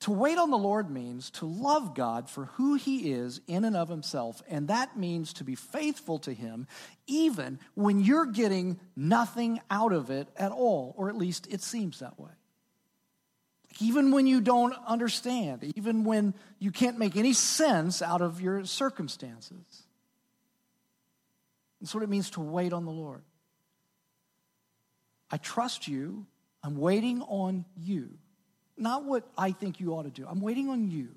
To 0.00 0.10
wait 0.10 0.38
on 0.38 0.50
the 0.50 0.58
Lord 0.58 0.90
means 0.90 1.30
to 1.30 1.46
love 1.46 1.94
God 1.94 2.28
for 2.28 2.46
who 2.46 2.74
He 2.74 3.12
is 3.12 3.40
in 3.46 3.64
and 3.64 3.76
of 3.76 3.88
Himself, 3.88 4.42
and 4.48 4.68
that 4.68 4.98
means 4.98 5.32
to 5.34 5.44
be 5.44 5.54
faithful 5.54 6.18
to 6.20 6.32
Him 6.32 6.66
even 7.06 7.58
when 7.74 8.00
you're 8.00 8.26
getting 8.26 8.78
nothing 8.96 9.60
out 9.70 9.92
of 9.92 10.10
it 10.10 10.28
at 10.36 10.52
all, 10.52 10.94
or 10.96 11.08
at 11.08 11.16
least 11.16 11.46
it 11.50 11.62
seems 11.62 12.00
that 12.00 12.18
way. 12.18 12.30
Even 13.80 14.12
when 14.12 14.26
you 14.26 14.40
don't 14.40 14.74
understand, 14.86 15.64
even 15.76 16.04
when 16.04 16.34
you 16.58 16.70
can't 16.70 16.98
make 16.98 17.16
any 17.16 17.32
sense 17.32 18.02
out 18.02 18.22
of 18.22 18.40
your 18.40 18.64
circumstances. 18.64 19.84
That's 21.80 21.94
what 21.94 22.04
it 22.04 22.08
means 22.08 22.30
to 22.30 22.40
wait 22.40 22.72
on 22.72 22.84
the 22.84 22.92
Lord. 22.92 23.22
I 25.30 25.36
trust 25.36 25.88
you. 25.88 26.26
I'm 26.62 26.76
waiting 26.76 27.20
on 27.22 27.64
you. 27.76 28.10
Not 28.76 29.04
what 29.04 29.26
I 29.38 29.52
think 29.52 29.80
you 29.80 29.94
ought 29.94 30.02
to 30.02 30.10
do. 30.10 30.26
I'm 30.28 30.40
waiting 30.40 30.68
on 30.68 30.90
you. 30.90 31.08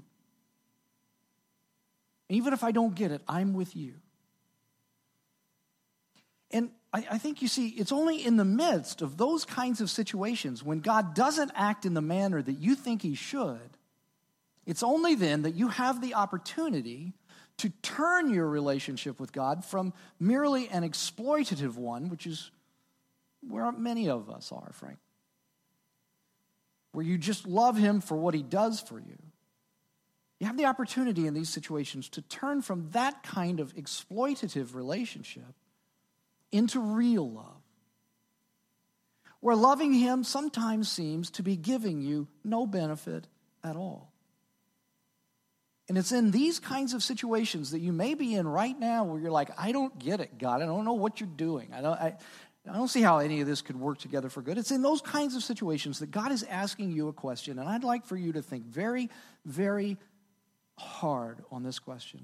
Even 2.29 2.53
if 2.53 2.63
I 2.63 2.71
don't 2.71 2.93
get 2.93 3.11
it, 3.11 3.21
I'm 3.27 3.53
with 3.53 3.75
you. 3.75 3.93
And 6.51 6.69
I, 6.93 7.05
I, 7.11 7.17
think 7.17 7.41
you 7.41 7.47
see, 7.47 7.69
it's 7.69 7.91
only 7.91 8.23
in 8.23 8.37
the 8.37 8.45
midst 8.45 9.01
of 9.01 9.17
those 9.17 9.43
kinds 9.43 9.81
of 9.81 9.89
situations 9.89 10.63
when 10.63 10.79
God 10.79 11.13
doesn't 11.13 11.51
act 11.55 11.85
in 11.85 11.93
the 11.93 12.01
manner 12.01 12.41
that 12.41 12.59
you 12.59 12.75
think 12.75 13.01
He 13.01 13.15
should, 13.15 13.77
it's 14.65 14.83
only 14.83 15.15
then 15.15 15.43
that 15.43 15.55
you 15.55 15.69
have 15.69 16.01
the 16.01 16.13
opportunity 16.13 17.13
to 17.57 17.69
turn 17.81 18.33
your 18.33 18.47
relationship 18.47 19.19
with 19.19 19.31
God 19.31 19.65
from 19.65 19.93
merely 20.19 20.67
an 20.69 20.83
exploitative 20.83 21.75
one, 21.75 22.09
which 22.09 22.27
is 22.27 22.51
where 23.47 23.71
many 23.71 24.09
of 24.09 24.29
us 24.29 24.51
are, 24.51 24.71
Frank, 24.73 24.97
where 26.97 27.05
you 27.05 27.15
just 27.15 27.45
love 27.45 27.77
Him 27.77 28.01
for 28.01 28.17
what 28.17 28.33
He 28.33 28.41
does 28.41 28.79
for 28.81 28.97
you. 28.97 29.19
You 30.39 30.47
have 30.47 30.57
the 30.57 30.65
opportunity 30.65 31.27
in 31.27 31.35
these 31.35 31.47
situations 31.47 32.09
to 32.09 32.23
turn 32.23 32.63
from 32.63 32.89
that 32.93 33.21
kind 33.21 33.59
of 33.59 33.75
exploitative 33.75 34.73
relationship 34.73 35.53
into 36.51 36.79
real 36.79 37.29
love. 37.29 37.61
Where 39.41 39.55
loving 39.55 39.93
Him 39.93 40.23
sometimes 40.23 40.91
seems 40.91 41.29
to 41.29 41.43
be 41.43 41.55
giving 41.55 42.01
you 42.01 42.27
no 42.43 42.65
benefit 42.65 43.27
at 43.63 43.75
all. 43.75 44.11
And 45.89 45.99
it's 45.99 46.11
in 46.11 46.31
these 46.31 46.57
kinds 46.57 46.95
of 46.95 47.03
situations 47.03 47.71
that 47.71 47.79
you 47.79 47.93
may 47.93 48.15
be 48.15 48.33
in 48.33 48.47
right 48.47 48.77
now 48.77 49.03
where 49.03 49.21
you're 49.21 49.29
like, 49.29 49.51
I 49.55 49.71
don't 49.71 49.97
get 49.99 50.19
it, 50.19 50.39
God. 50.39 50.63
I 50.63 50.65
don't 50.65 50.83
know 50.83 50.93
what 50.93 51.21
you're 51.21 51.29
doing. 51.29 51.69
I 51.73 51.81
don't, 51.81 52.15
I 52.69 52.73
don't 52.73 52.87
see 52.87 53.01
how 53.01 53.19
any 53.19 53.41
of 53.41 53.47
this 53.47 53.61
could 53.61 53.79
work 53.79 53.97
together 53.97 54.29
for 54.29 54.41
good. 54.41 54.57
It's 54.57 54.71
in 54.71 54.81
those 54.81 55.01
kinds 55.01 55.35
of 55.35 55.43
situations 55.43 55.99
that 55.99 56.11
God 56.11 56.31
is 56.31 56.43
asking 56.43 56.91
you 56.91 57.07
a 57.07 57.13
question, 57.13 57.59
and 57.59 57.67
I'd 57.67 57.83
like 57.83 58.05
for 58.05 58.17
you 58.17 58.33
to 58.33 58.41
think 58.41 58.65
very, 58.65 59.09
very 59.45 59.97
hard 60.77 61.43
on 61.51 61.63
this 61.63 61.79
question. 61.79 62.21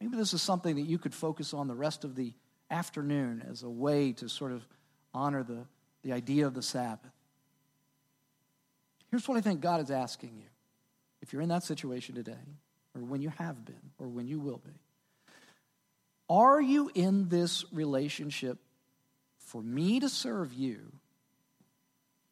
Maybe 0.00 0.16
this 0.16 0.34
is 0.34 0.42
something 0.42 0.76
that 0.76 0.82
you 0.82 0.98
could 0.98 1.14
focus 1.14 1.54
on 1.54 1.68
the 1.68 1.74
rest 1.74 2.04
of 2.04 2.14
the 2.14 2.32
afternoon 2.70 3.44
as 3.48 3.62
a 3.62 3.70
way 3.70 4.12
to 4.14 4.28
sort 4.28 4.52
of 4.52 4.66
honor 5.14 5.42
the, 5.42 5.66
the 6.02 6.12
idea 6.12 6.46
of 6.46 6.54
the 6.54 6.62
Sabbath. 6.62 7.10
Here's 9.10 9.26
what 9.26 9.38
I 9.38 9.40
think 9.40 9.60
God 9.60 9.80
is 9.80 9.90
asking 9.90 10.36
you 10.36 10.48
if 11.22 11.32
you're 11.32 11.42
in 11.42 11.48
that 11.48 11.64
situation 11.64 12.14
today, 12.14 12.36
or 12.94 13.02
when 13.02 13.20
you 13.20 13.32
have 13.38 13.64
been, 13.64 13.90
or 13.98 14.06
when 14.06 14.28
you 14.28 14.38
will 14.38 14.60
be. 14.64 14.72
Are 16.30 16.60
you 16.60 16.90
in 16.94 17.28
this 17.28 17.64
relationship 17.72 18.58
for 19.48 19.62
me 19.62 19.98
to 20.00 20.08
serve 20.08 20.52
you 20.52 20.92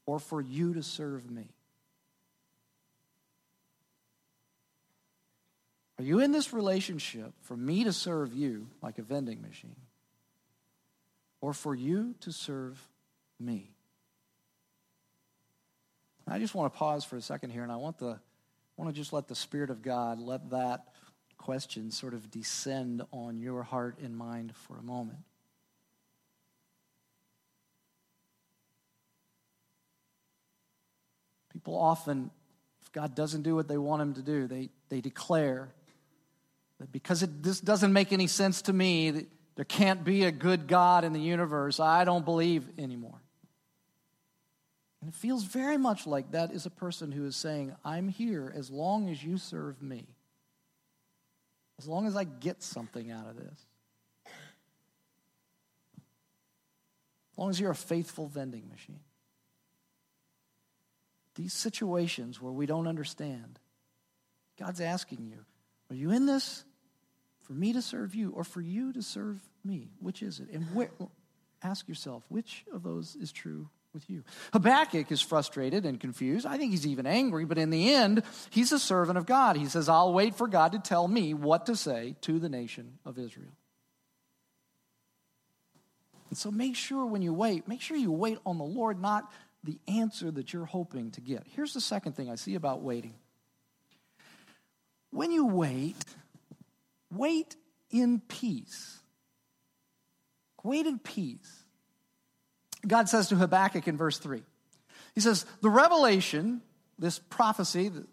or 0.05 0.19
for 0.19 0.41
you 0.41 0.75
to 0.75 0.83
serve 0.83 1.31
me? 1.31 1.49
Are 5.99 6.05
you 6.05 6.21
in 6.21 6.31
this 6.31 6.53
relationship 6.53 7.33
for 7.41 7.57
me 7.57 7.85
to 7.85 7.93
serve 7.93 8.35
you 8.35 8.69
like 8.83 8.99
a 8.99 9.03
vending 9.03 9.41
machine 9.41 9.77
or 11.41 11.55
for 11.55 11.75
you 11.75 12.15
to 12.21 12.33
serve 12.33 12.79
me? 13.41 13.71
I 16.29 16.39
just 16.39 16.55
want 16.55 16.73
to 16.73 16.79
pause 16.79 17.05
for 17.05 17.17
a 17.17 17.23
second 17.23 17.51
here 17.51 17.63
and 17.63 17.73
I 17.73 17.77
want 17.77 17.99
the 17.99 18.19
I 18.79 18.83
want 18.83 18.95
to 18.95 19.01
just 19.01 19.15
let 19.15 19.27
the 19.27 19.35
Spirit 19.35 19.71
of 19.71 19.81
God 19.81 20.19
let 20.19 20.51
that 20.51 20.89
question 21.39 21.91
sort 21.91 22.13
of 22.13 22.31
descend 22.31 23.01
on 23.11 23.39
your 23.39 23.63
heart 23.63 23.97
and 24.03 24.15
mind 24.15 24.55
for 24.55 24.77
a 24.77 24.83
moment. 24.83 25.21
People 31.67 31.81
often, 31.81 32.31
if 32.81 32.93
God 32.93 33.17
doesn't 33.17 33.43
do 33.43 33.57
what 33.57 33.67
they 33.67 33.77
want 33.77 34.01
him 34.01 34.15
to 34.15 34.23
do, 34.23 34.47
they, 34.47 34.69
they 34.89 35.01
declare 35.01 35.75
that 36.79 36.93
because 36.93 37.25
it, 37.25 37.43
this 37.43 37.59
doesn't 37.59 37.93
make 37.93 38.13
any 38.13 38.29
sense 38.29 38.63
to 38.63 38.73
me, 38.73 39.27
there 39.57 39.65
can't 39.65 40.05
be 40.05 40.23
a 40.23 40.31
good 40.31 40.69
God 40.69 41.03
in 41.03 41.13
the 41.13 41.19
universe, 41.19 41.81
I 41.81 42.05
don't 42.05 42.25
believe 42.25 42.69
anymore. 42.79 43.21
And 45.01 45.11
it 45.11 45.17
feels 45.17 45.43
very 45.43 45.77
much 45.77 46.07
like 46.07 46.31
that 46.31 46.53
is 46.53 46.67
a 46.67 46.71
person 46.71 47.11
who 47.11 47.27
is 47.27 47.35
saying, 47.35 47.75
I'm 47.85 48.11
here 48.11 48.53
as 48.55 48.71
long 48.71 49.11
as 49.11 49.25
you 49.25 49.37
serve 49.37 49.83
me, 49.83 50.07
as 51.81 51.89
long 51.89 52.07
as 52.07 52.15
I 52.15 52.23
get 52.23 52.63
something 52.63 53.11
out 53.11 53.29
of 53.29 53.35
this. 53.35 53.67
As 57.33 57.39
long 57.39 57.51
as 57.51 57.59
you're 57.59 57.73
a 57.73 57.75
faithful 57.75 58.29
vending 58.29 58.69
machine 58.71 59.01
these 61.37 61.53
situations 61.53 62.42
where 62.42 62.53
we 62.53 62.66
don't 62.66 62.88
understand, 62.88 63.59
God's 64.59 64.81
asking 64.81 65.27
you, 65.27 65.44
are 65.90 65.94
you 65.94 66.11
in 66.11 66.27
this 66.27 66.64
for 67.42 67.53
me 67.53 67.72
to 67.75 67.83
serve 67.83 68.14
you 68.14 68.33
or 68.35 68.42
for 68.42 68.61
you 68.61 68.92
to 68.92 69.03
serve 69.03 69.40
me? 69.64 69.90
Which 70.01 70.22
is 70.22 70.40
it? 70.40 70.49
And 70.53 70.64
where, 70.75 70.90
ask 71.62 71.88
yourself, 71.88 72.25
which 72.29 72.64
of 72.72 72.83
those 72.83 73.16
is 73.16 73.31
true 73.31 73.68
with 73.92 74.11
you? 74.11 74.25
Habakkuk 74.53 75.12
is 75.12 75.20
frustrated 75.20 75.87
and 75.87 76.01
confused. 76.01 76.46
I 76.46 76.59
think 76.59 76.72
he's 76.72 76.87
even 76.87 77.07
angry, 77.07 77.44
but 77.44 77.59
in 77.59 77.70
the 77.70 77.94
end, 77.94 78.22
he's 78.51 78.72
a 78.72 78.79
servant 78.79 79.18
of 79.18 79.27
God. 79.27 79.57
He 79.57 79.66
says, 79.66 79.88
I'll 79.88 80.12
wait 80.12 80.35
for 80.35 80.49
God 80.49 80.72
to 80.72 80.79
tell 80.79 81.07
me 81.07 81.35
what 81.35 81.66
to 81.66 81.77
say 81.77 82.16
to 82.22 82.38
the 82.38 82.49
nation 82.49 82.99
of 83.05 83.18
Israel. 83.18 83.53
And 86.29 86.37
so 86.37 86.51
make 86.51 86.75
sure 86.75 87.07
when 87.07 87.22
you 87.22 87.33
wait, 87.33 87.68
make 87.68 87.81
sure 87.81 87.96
you 87.96 88.11
wait 88.11 88.38
on 88.44 88.59
the 88.59 88.64
Lord, 88.64 89.01
not 89.01 89.31
the 89.67 89.79
answer 89.89 90.31
that 90.31 90.53
you're 90.53 90.65
hoping 90.65 91.11
to 91.13 91.21
get. 91.21 91.45
Here's 91.55 91.75
the 91.75 91.81
second 91.81 92.13
thing 92.13 92.31
I 92.31 92.37
see 92.37 92.55
about 92.55 92.83
waiting. 92.83 93.15
When 95.11 95.31
you 95.31 95.47
wait, 95.47 96.05
wait 97.13 97.57
in 97.91 98.21
peace. 98.21 98.99
Wait 100.63 100.87
in 100.87 100.99
peace. 100.99 101.65
God 102.87 103.09
says 103.09 103.29
to 103.29 103.37
Habakkuk 103.37 103.89
in 103.89 103.97
verse 103.97 104.19
3, 104.19 104.43
He 105.15 105.21
says, 105.21 105.45
The 105.63 105.71
revelation, 105.71 106.63
this 106.99 107.19
prophecy, 107.19 107.89
the 107.89 108.07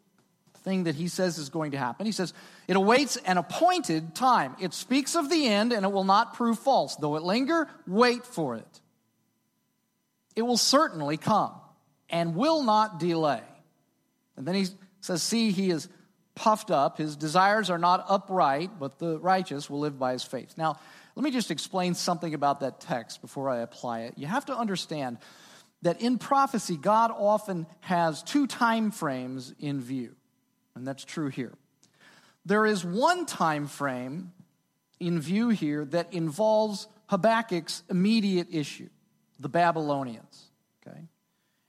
thing 0.63 0.84
that 0.86 0.96
he 0.96 1.08
says 1.08 1.38
is 1.38 1.50
going 1.50 1.72
to 1.72 1.78
happen, 1.78 2.06
he 2.06 2.12
says, 2.12 2.34
it 2.68 2.76
awaits 2.76 3.18
an 3.18 3.38
appointed 3.38 4.16
time. 4.16 4.56
It 4.62 4.74
speaks 4.74 5.16
of 5.16 5.30
the 5.30 5.48
end 5.48 5.74
and 5.74 5.86
it 5.86 5.92
will 5.92 6.06
not 6.06 6.34
prove 6.34 6.58
false. 6.60 6.96
Though 6.96 7.18
it 7.18 7.24
linger, 7.24 7.68
wait 7.86 8.26
for 8.26 8.56
it 8.56 8.80
it 10.36 10.41
will 10.41 10.58
certainly 10.58 11.17
come 11.17 11.54
and 12.10 12.36
will 12.36 12.63
not 12.63 13.00
delay. 13.00 13.41
And 14.38 14.48
then 14.48 14.56
he 14.56 14.67
says, 15.02 15.22
See, 15.22 15.52
he 15.52 15.69
is 15.69 15.89
puffed 16.36 16.72
up. 16.72 16.98
His 16.98 17.15
desires 17.15 17.69
are 17.69 17.78
not 17.78 18.06
upright, 18.08 18.72
but 18.80 19.00
the 19.00 19.19
righteous 19.19 19.69
will 19.69 19.80
live 19.80 20.00
by 20.00 20.13
his 20.13 20.24
faith. 20.24 20.56
Now, 20.58 20.80
let 21.15 21.24
me 21.24 21.32
just 21.32 21.52
explain 21.52 21.93
something 21.93 22.34
about 22.34 22.62
that 22.62 22.80
text 22.80 23.22
before 23.22 23.50
I 23.50 23.60
apply 23.60 24.02
it. 24.02 24.15
You 24.17 24.28
have 24.28 24.46
to 24.46 24.58
understand 24.58 25.19
that 25.84 26.02
in 26.02 26.17
prophecy, 26.17 26.78
God 26.78 27.12
often 27.12 27.67
has 27.82 28.24
two 28.24 28.48
time 28.48 28.89
frames 28.89 29.54
in 29.60 29.82
view, 29.82 30.15
and 30.76 30.88
that's 30.88 31.04
true 31.04 31.28
here. 31.28 31.54
There 32.46 32.65
is 32.65 32.84
one 32.84 33.26
time 33.26 33.67
frame 33.67 34.32
in 35.00 35.19
view 35.19 35.50
here 35.50 35.86
that 35.86 36.13
involves 36.13 36.88
Habakkuk's 37.10 37.84
immediate 37.89 38.48
issue 38.52 38.89
the 39.39 39.50
Babylonians. 39.50 40.43
Okay? 40.86 41.00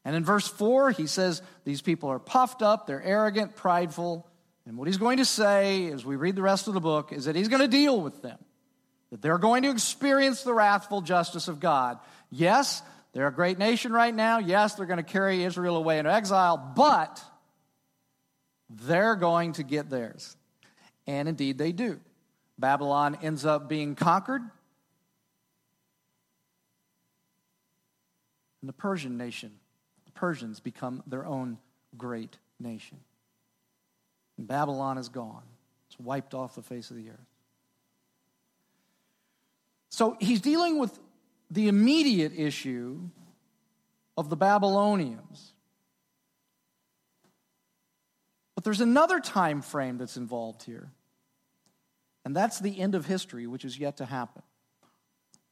And 0.04 0.16
in 0.16 0.24
verse 0.24 0.46
4, 0.46 0.90
he 0.90 1.06
says 1.06 1.42
these 1.64 1.82
people 1.82 2.10
are 2.10 2.18
puffed 2.18 2.62
up, 2.62 2.86
they're 2.86 3.02
arrogant, 3.02 3.56
prideful. 3.56 4.26
And 4.66 4.76
what 4.76 4.86
he's 4.86 4.98
going 4.98 5.18
to 5.18 5.24
say 5.24 5.90
as 5.90 6.04
we 6.04 6.16
read 6.16 6.36
the 6.36 6.42
rest 6.42 6.68
of 6.68 6.74
the 6.74 6.80
book 6.80 7.12
is 7.12 7.26
that 7.26 7.36
he's 7.36 7.48
going 7.48 7.62
to 7.62 7.68
deal 7.68 8.00
with 8.00 8.22
them, 8.22 8.38
that 9.10 9.20
they're 9.20 9.38
going 9.38 9.62
to 9.64 9.70
experience 9.70 10.42
the 10.42 10.54
wrathful 10.54 11.00
justice 11.02 11.48
of 11.48 11.60
God. 11.60 11.98
Yes, 12.30 12.82
they're 13.12 13.26
a 13.26 13.32
great 13.32 13.58
nation 13.58 13.92
right 13.92 14.14
now. 14.14 14.38
Yes, 14.38 14.74
they're 14.74 14.86
going 14.86 14.96
to 14.96 15.02
carry 15.02 15.44
Israel 15.44 15.76
away 15.76 15.98
into 15.98 16.12
exile, 16.12 16.56
but 16.74 17.22
they're 18.70 19.16
going 19.16 19.52
to 19.54 19.62
get 19.62 19.90
theirs. 19.90 20.36
And 21.06 21.28
indeed, 21.28 21.58
they 21.58 21.72
do. 21.72 22.00
Babylon 22.58 23.18
ends 23.22 23.44
up 23.44 23.68
being 23.68 23.94
conquered. 23.94 24.42
And 28.64 28.68
the 28.70 28.72
Persian 28.72 29.18
nation, 29.18 29.50
the 30.06 30.12
Persians 30.12 30.58
become 30.58 31.02
their 31.06 31.26
own 31.26 31.58
great 31.98 32.38
nation. 32.58 32.96
And 34.38 34.48
Babylon 34.48 34.96
is 34.96 35.10
gone, 35.10 35.42
it's 35.86 36.00
wiped 36.00 36.32
off 36.32 36.54
the 36.54 36.62
face 36.62 36.90
of 36.90 36.96
the 36.96 37.10
earth. 37.10 37.28
So 39.90 40.16
he's 40.18 40.40
dealing 40.40 40.78
with 40.78 40.98
the 41.50 41.68
immediate 41.68 42.32
issue 42.34 43.00
of 44.16 44.30
the 44.30 44.36
Babylonians. 44.36 45.52
But 48.54 48.64
there's 48.64 48.80
another 48.80 49.20
time 49.20 49.60
frame 49.60 49.98
that's 49.98 50.16
involved 50.16 50.62
here. 50.62 50.88
And 52.24 52.34
that's 52.34 52.60
the 52.60 52.80
end 52.80 52.94
of 52.94 53.04
history, 53.04 53.46
which 53.46 53.66
is 53.66 53.78
yet 53.78 53.98
to 53.98 54.06
happen. 54.06 54.40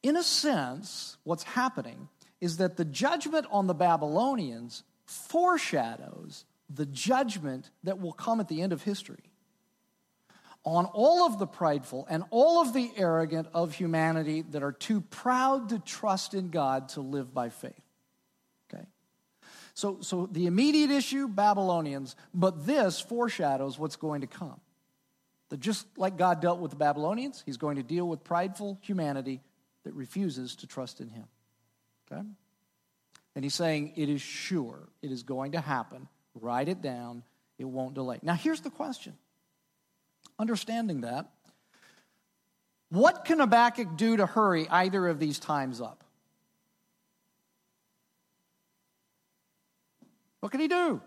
In 0.01 0.17
a 0.17 0.23
sense, 0.23 1.17
what's 1.23 1.43
happening 1.43 2.09
is 2.43 2.57
that 2.57 2.75
the 2.75 2.83
judgment 2.83 3.47
on 3.51 3.67
the 3.67 3.73
Babylonians 3.73 4.83
foreshadows 5.05 6.43
the 6.69 6.85
judgment 6.85 7.69
that 7.85 8.01
will 8.01 8.11
come 8.11 8.41
at 8.41 8.49
the 8.49 8.61
end 8.61 8.73
of 8.73 8.83
history 8.83 9.31
on 10.65 10.83
all 10.87 11.25
of 11.25 11.39
the 11.39 11.47
prideful 11.47 12.05
and 12.09 12.25
all 12.31 12.61
of 12.61 12.73
the 12.73 12.91
arrogant 12.97 13.47
of 13.53 13.73
humanity 13.73 14.41
that 14.41 14.61
are 14.61 14.73
too 14.73 14.99
proud 14.99 15.69
to 15.69 15.79
trust 15.79 16.33
in 16.33 16.49
God 16.49 16.89
to 16.89 17.01
live 17.01 17.33
by 17.33 17.47
faith. 17.47 17.81
Okay? 18.73 18.83
So, 19.73 19.99
so 20.01 20.27
the 20.29 20.45
immediate 20.45 20.91
issue, 20.91 21.29
Babylonians, 21.29 22.17
but 22.33 22.65
this 22.65 22.99
foreshadows 22.99 23.79
what's 23.79 23.95
going 23.95 24.19
to 24.19 24.27
come. 24.27 24.59
That 25.47 25.61
just 25.61 25.87
like 25.97 26.17
God 26.17 26.41
dealt 26.41 26.59
with 26.59 26.71
the 26.71 26.77
Babylonians, 26.77 27.41
he's 27.45 27.57
going 27.57 27.77
to 27.77 27.83
deal 27.83 28.05
with 28.05 28.25
prideful 28.25 28.79
humanity 28.81 29.39
that 29.85 29.93
refuses 29.93 30.57
to 30.57 30.67
trust 30.67 30.99
in 30.99 31.07
him. 31.07 31.25
Okay? 32.13 32.23
And 33.35 33.43
he's 33.43 33.55
saying 33.55 33.93
it 33.95 34.09
is 34.09 34.21
sure, 34.21 34.87
it 35.01 35.11
is 35.11 35.23
going 35.23 35.53
to 35.53 35.61
happen. 35.61 36.07
Write 36.35 36.69
it 36.69 36.81
down, 36.81 37.23
it 37.57 37.65
won't 37.65 37.95
delay. 37.95 38.19
Now, 38.21 38.35
here's 38.35 38.61
the 38.61 38.69
question 38.69 39.13
understanding 40.39 41.01
that, 41.01 41.29
what 42.89 43.25
can 43.25 43.39
Habakkuk 43.39 43.97
do 43.97 44.17
to 44.17 44.25
hurry 44.25 44.67
either 44.69 45.07
of 45.07 45.19
these 45.19 45.39
times 45.39 45.81
up? 45.81 46.03
What 50.39 50.51
can 50.51 50.59
he 50.61 50.67
do? 50.67 51.01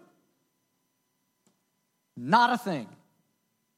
Not 2.17 2.53
a 2.53 2.59
thing. 2.59 2.89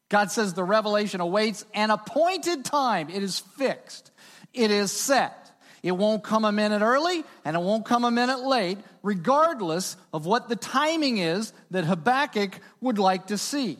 God 0.08 0.30
says 0.30 0.54
the 0.54 0.64
revelation 0.64 1.20
awaits 1.20 1.66
an 1.74 1.90
appointed 1.90 2.64
time. 2.64 3.10
It 3.10 3.22
is 3.22 3.40
fixed, 3.40 4.10
it 4.54 4.70
is 4.70 4.92
set. 4.92 5.47
It 5.82 5.92
won't 5.92 6.24
come 6.24 6.44
a 6.44 6.52
minute 6.52 6.82
early 6.82 7.24
and 7.44 7.56
it 7.56 7.60
won't 7.60 7.84
come 7.84 8.04
a 8.04 8.10
minute 8.10 8.40
late, 8.40 8.78
regardless 9.02 9.96
of 10.12 10.26
what 10.26 10.48
the 10.48 10.56
timing 10.56 11.18
is 11.18 11.52
that 11.70 11.84
Habakkuk 11.84 12.58
would 12.80 12.98
like 12.98 13.28
to 13.28 13.38
see. 13.38 13.78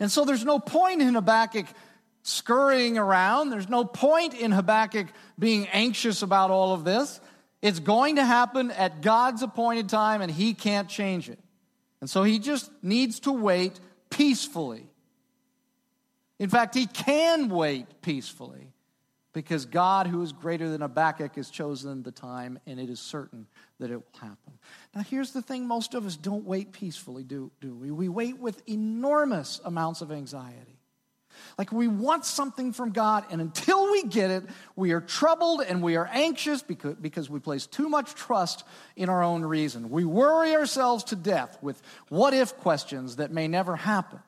And 0.00 0.10
so 0.10 0.24
there's 0.24 0.44
no 0.44 0.58
point 0.58 1.02
in 1.02 1.14
Habakkuk 1.14 1.66
scurrying 2.22 2.98
around. 2.98 3.50
There's 3.50 3.68
no 3.68 3.84
point 3.84 4.34
in 4.34 4.52
Habakkuk 4.52 5.08
being 5.38 5.68
anxious 5.68 6.22
about 6.22 6.50
all 6.50 6.72
of 6.72 6.84
this. 6.84 7.20
It's 7.62 7.78
going 7.78 8.16
to 8.16 8.24
happen 8.24 8.70
at 8.70 9.02
God's 9.02 9.42
appointed 9.42 9.88
time, 9.88 10.22
and 10.22 10.30
he 10.30 10.54
can't 10.54 10.88
change 10.88 11.28
it. 11.28 11.38
And 12.00 12.08
so 12.08 12.22
he 12.22 12.38
just 12.38 12.70
needs 12.82 13.20
to 13.20 13.32
wait 13.32 13.78
peacefully. 14.10 14.86
In 16.38 16.50
fact, 16.50 16.74
he 16.74 16.86
can 16.86 17.48
wait 17.48 17.86
peacefully 18.02 18.65
because 19.36 19.66
God, 19.66 20.06
who 20.06 20.22
is 20.22 20.32
greater 20.32 20.66
than 20.70 20.80
Habakkuk, 20.80 21.36
has 21.36 21.50
chosen 21.50 22.02
the 22.02 22.10
time, 22.10 22.58
and 22.66 22.80
it 22.80 22.88
is 22.88 22.98
certain 22.98 23.46
that 23.78 23.90
it 23.90 23.96
will 23.96 24.18
happen. 24.18 24.54
Now, 24.94 25.02
here's 25.02 25.32
the 25.32 25.42
thing 25.42 25.68
most 25.68 25.92
of 25.92 26.06
us 26.06 26.16
don't 26.16 26.46
wait 26.46 26.72
peacefully, 26.72 27.22
do, 27.22 27.52
do 27.60 27.74
we? 27.74 27.90
We 27.90 28.08
wait 28.08 28.38
with 28.38 28.66
enormous 28.66 29.60
amounts 29.62 30.00
of 30.00 30.10
anxiety. 30.10 30.80
Like 31.58 31.70
we 31.70 31.86
want 31.86 32.24
something 32.24 32.72
from 32.72 32.92
God, 32.92 33.26
and 33.30 33.42
until 33.42 33.92
we 33.92 34.04
get 34.04 34.30
it, 34.30 34.44
we 34.74 34.92
are 34.92 35.02
troubled 35.02 35.60
and 35.60 35.82
we 35.82 35.96
are 35.96 36.08
anxious 36.10 36.62
because, 36.62 36.94
because 36.94 37.28
we 37.28 37.38
place 37.38 37.66
too 37.66 37.90
much 37.90 38.14
trust 38.14 38.64
in 38.96 39.10
our 39.10 39.22
own 39.22 39.42
reason. 39.42 39.90
We 39.90 40.06
worry 40.06 40.54
ourselves 40.54 41.04
to 41.04 41.14
death 41.14 41.58
with 41.60 41.82
what 42.08 42.32
if 42.32 42.56
questions 42.56 43.16
that 43.16 43.32
may 43.32 43.48
never 43.48 43.76
happen. 43.76 44.20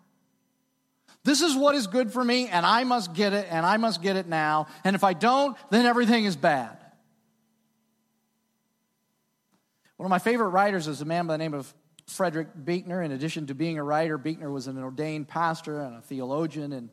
This 1.24 1.42
is 1.42 1.54
what 1.56 1.74
is 1.74 1.86
good 1.86 2.12
for 2.12 2.24
me, 2.24 2.48
and 2.48 2.64
I 2.64 2.84
must 2.84 3.12
get 3.12 3.32
it, 3.32 3.46
and 3.50 3.66
I 3.66 3.76
must 3.76 4.00
get 4.02 4.16
it 4.16 4.26
now. 4.26 4.66
And 4.84 4.96
if 4.96 5.04
I 5.04 5.12
don't, 5.12 5.56
then 5.70 5.84
everything 5.84 6.24
is 6.24 6.36
bad. 6.36 6.76
One 9.96 10.06
of 10.06 10.10
my 10.10 10.20
favorite 10.20 10.50
writers 10.50 10.86
is 10.86 11.00
a 11.00 11.04
man 11.04 11.26
by 11.26 11.34
the 11.34 11.38
name 11.38 11.54
of 11.54 11.72
Frederick 12.06 12.48
Buechner. 12.64 13.02
In 13.02 13.12
addition 13.12 13.48
to 13.48 13.54
being 13.54 13.78
a 13.78 13.84
writer, 13.84 14.16
Buechner 14.16 14.50
was 14.50 14.68
an 14.68 14.78
ordained 14.78 15.28
pastor 15.28 15.80
and 15.80 15.96
a 15.96 16.00
theologian. 16.00 16.72
And 16.72 16.90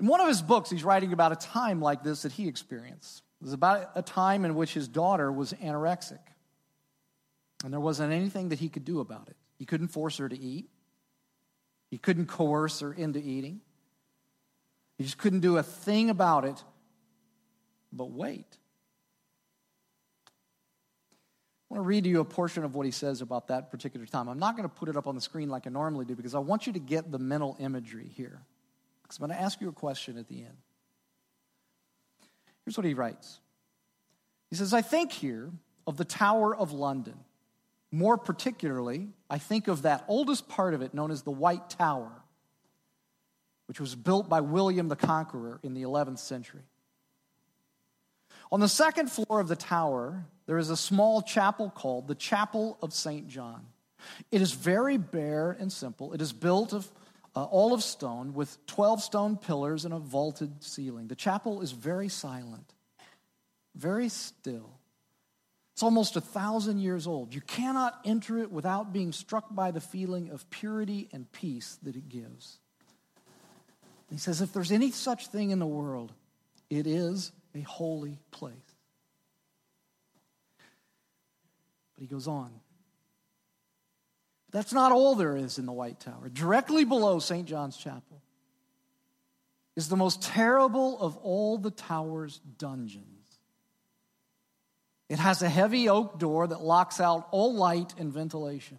in 0.00 0.06
one 0.06 0.20
of 0.20 0.28
his 0.28 0.42
books, 0.42 0.70
he's 0.70 0.84
writing 0.84 1.12
about 1.12 1.32
a 1.32 1.36
time 1.36 1.80
like 1.80 2.02
this 2.02 2.22
that 2.22 2.32
he 2.32 2.48
experienced. 2.48 3.22
It 3.40 3.44
was 3.44 3.52
about 3.52 3.90
a 3.94 4.02
time 4.02 4.44
in 4.44 4.54
which 4.56 4.74
his 4.74 4.88
daughter 4.88 5.30
was 5.30 5.52
anorexic. 5.54 6.18
And 7.64 7.72
there 7.72 7.80
wasn't 7.80 8.12
anything 8.12 8.48
that 8.48 8.58
he 8.58 8.68
could 8.68 8.84
do 8.84 9.00
about 9.00 9.28
it. 9.28 9.36
He 9.58 9.66
couldn't 9.66 9.88
force 9.88 10.16
her 10.16 10.28
to 10.28 10.38
eat, 10.38 10.68
he 11.90 11.98
couldn't 11.98 12.26
coerce 12.26 12.80
her 12.80 12.92
into 12.92 13.18
eating. 13.18 13.60
He 14.98 15.04
just 15.04 15.18
couldn't 15.18 15.40
do 15.40 15.56
a 15.56 15.62
thing 15.62 16.10
about 16.10 16.44
it 16.44 16.62
but 17.92 18.10
wait. 18.10 18.46
I 21.70 21.74
want 21.74 21.84
to 21.84 21.86
read 21.86 22.04
to 22.04 22.10
you 22.10 22.20
a 22.20 22.24
portion 22.24 22.64
of 22.64 22.74
what 22.74 22.84
he 22.84 22.92
says 22.92 23.20
about 23.20 23.48
that 23.48 23.70
particular 23.70 24.06
time. 24.06 24.28
I'm 24.28 24.38
not 24.38 24.56
going 24.56 24.68
to 24.68 24.74
put 24.74 24.88
it 24.88 24.96
up 24.96 25.06
on 25.06 25.14
the 25.14 25.20
screen 25.20 25.48
like 25.48 25.66
I 25.66 25.70
normally 25.70 26.04
do 26.04 26.16
because 26.16 26.34
I 26.34 26.40
want 26.40 26.66
you 26.66 26.72
to 26.72 26.80
get 26.80 27.12
the 27.12 27.18
mental 27.18 27.56
imagery 27.60 28.10
here. 28.16 28.40
Because 29.02 29.18
I'm 29.18 29.28
going 29.28 29.38
to 29.38 29.42
ask 29.42 29.60
you 29.60 29.68
a 29.68 29.72
question 29.72 30.18
at 30.18 30.28
the 30.28 30.38
end. 30.38 30.56
Here's 32.64 32.76
what 32.76 32.84
he 32.84 32.94
writes 32.94 33.38
He 34.50 34.56
says, 34.56 34.74
I 34.74 34.82
think 34.82 35.12
here 35.12 35.50
of 35.86 35.96
the 35.96 36.04
Tower 36.04 36.54
of 36.54 36.72
London. 36.72 37.18
More 37.92 38.16
particularly, 38.16 39.08
I 39.28 39.38
think 39.38 39.68
of 39.68 39.82
that 39.82 40.04
oldest 40.06 40.48
part 40.48 40.74
of 40.74 40.82
it 40.82 40.94
known 40.94 41.10
as 41.10 41.22
the 41.22 41.30
White 41.30 41.70
Tower, 41.70 42.12
which 43.66 43.80
was 43.80 43.94
built 43.94 44.28
by 44.28 44.40
William 44.40 44.88
the 44.88 44.96
Conqueror 44.96 45.58
in 45.62 45.74
the 45.74 45.82
11th 45.82 46.18
century. 46.18 46.62
On 48.52 48.60
the 48.60 48.68
second 48.68 49.10
floor 49.10 49.40
of 49.40 49.48
the 49.48 49.56
tower, 49.56 50.24
there 50.46 50.58
is 50.58 50.70
a 50.70 50.76
small 50.76 51.22
chapel 51.22 51.70
called 51.70 52.08
the 52.08 52.14
Chapel 52.14 52.78
of 52.82 52.92
St. 52.92 53.28
John. 53.28 53.66
It 54.30 54.40
is 54.40 54.52
very 54.52 54.96
bare 54.96 55.52
and 55.52 55.72
simple. 55.72 56.12
It 56.12 56.20
is 56.20 56.32
built 56.32 56.72
of 56.72 56.90
uh, 57.36 57.44
all 57.44 57.72
of 57.72 57.82
stone 57.82 58.34
with 58.34 58.58
12 58.66 59.02
stone 59.02 59.36
pillars 59.36 59.84
and 59.84 59.94
a 59.94 59.98
vaulted 59.98 60.64
ceiling. 60.64 61.06
The 61.06 61.14
chapel 61.14 61.60
is 61.60 61.70
very 61.70 62.08
silent, 62.08 62.74
very 63.76 64.08
still. 64.08 64.79
It's 65.80 65.84
almost 65.84 66.16
a 66.16 66.20
thousand 66.20 66.80
years 66.80 67.06
old. 67.06 67.34
You 67.34 67.40
cannot 67.40 67.98
enter 68.04 68.36
it 68.36 68.52
without 68.52 68.92
being 68.92 69.12
struck 69.12 69.46
by 69.50 69.70
the 69.70 69.80
feeling 69.80 70.28
of 70.28 70.50
purity 70.50 71.08
and 71.10 71.32
peace 71.32 71.78
that 71.84 71.96
it 71.96 72.06
gives. 72.10 72.58
He 74.10 74.18
says, 74.18 74.42
if 74.42 74.52
there's 74.52 74.72
any 74.72 74.90
such 74.90 75.28
thing 75.28 75.52
in 75.52 75.58
the 75.58 75.66
world, 75.66 76.12
it 76.68 76.86
is 76.86 77.32
a 77.54 77.62
holy 77.62 78.18
place. 78.30 78.54
But 81.94 82.02
he 82.02 82.06
goes 82.06 82.28
on. 82.28 82.50
That's 84.50 84.74
not 84.74 84.92
all 84.92 85.14
there 85.14 85.34
is 85.34 85.58
in 85.58 85.64
the 85.64 85.72
White 85.72 85.98
Tower. 85.98 86.28
Directly 86.30 86.84
below 86.84 87.20
St. 87.20 87.48
John's 87.48 87.78
Chapel 87.78 88.20
is 89.76 89.88
the 89.88 89.96
most 89.96 90.20
terrible 90.20 91.00
of 91.00 91.16
all 91.16 91.56
the 91.56 91.70
tower's 91.70 92.38
dungeons. 92.58 93.19
It 95.10 95.18
has 95.18 95.42
a 95.42 95.48
heavy 95.48 95.88
oak 95.88 96.20
door 96.20 96.46
that 96.46 96.62
locks 96.62 97.00
out 97.00 97.26
all 97.32 97.52
light 97.52 97.94
and 97.98 98.12
ventilation. 98.12 98.78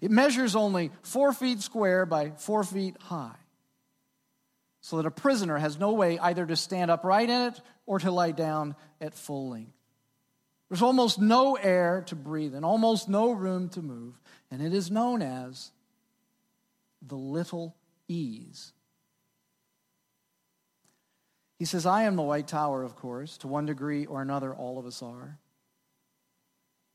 It 0.00 0.12
measures 0.12 0.54
only 0.54 0.92
four 1.02 1.32
feet 1.32 1.60
square 1.60 2.06
by 2.06 2.30
four 2.30 2.62
feet 2.62 2.96
high 3.00 3.34
so 4.80 4.98
that 4.98 5.06
a 5.06 5.10
prisoner 5.10 5.58
has 5.58 5.80
no 5.80 5.94
way 5.94 6.16
either 6.20 6.46
to 6.46 6.54
stand 6.54 6.92
upright 6.92 7.28
in 7.28 7.48
it 7.48 7.60
or 7.86 7.98
to 7.98 8.10
lie 8.12 8.30
down 8.30 8.76
at 9.00 9.14
full 9.14 9.50
length. 9.50 9.72
There's 10.68 10.82
almost 10.82 11.20
no 11.20 11.56
air 11.56 12.04
to 12.06 12.14
breathe 12.14 12.54
and 12.54 12.64
almost 12.64 13.08
no 13.08 13.32
room 13.32 13.70
to 13.70 13.82
move, 13.82 14.14
and 14.50 14.62
it 14.62 14.72
is 14.72 14.92
known 14.92 15.22
as 15.22 15.72
the 17.02 17.16
little 17.16 17.74
ease. 18.06 18.72
He 21.58 21.64
says, 21.64 21.86
I 21.86 22.02
am 22.02 22.16
the 22.16 22.22
White 22.22 22.48
Tower, 22.48 22.82
of 22.82 22.96
course. 22.96 23.38
To 23.38 23.48
one 23.48 23.66
degree 23.66 24.06
or 24.06 24.22
another, 24.22 24.54
all 24.54 24.78
of 24.78 24.86
us 24.86 25.02
are. 25.02 25.38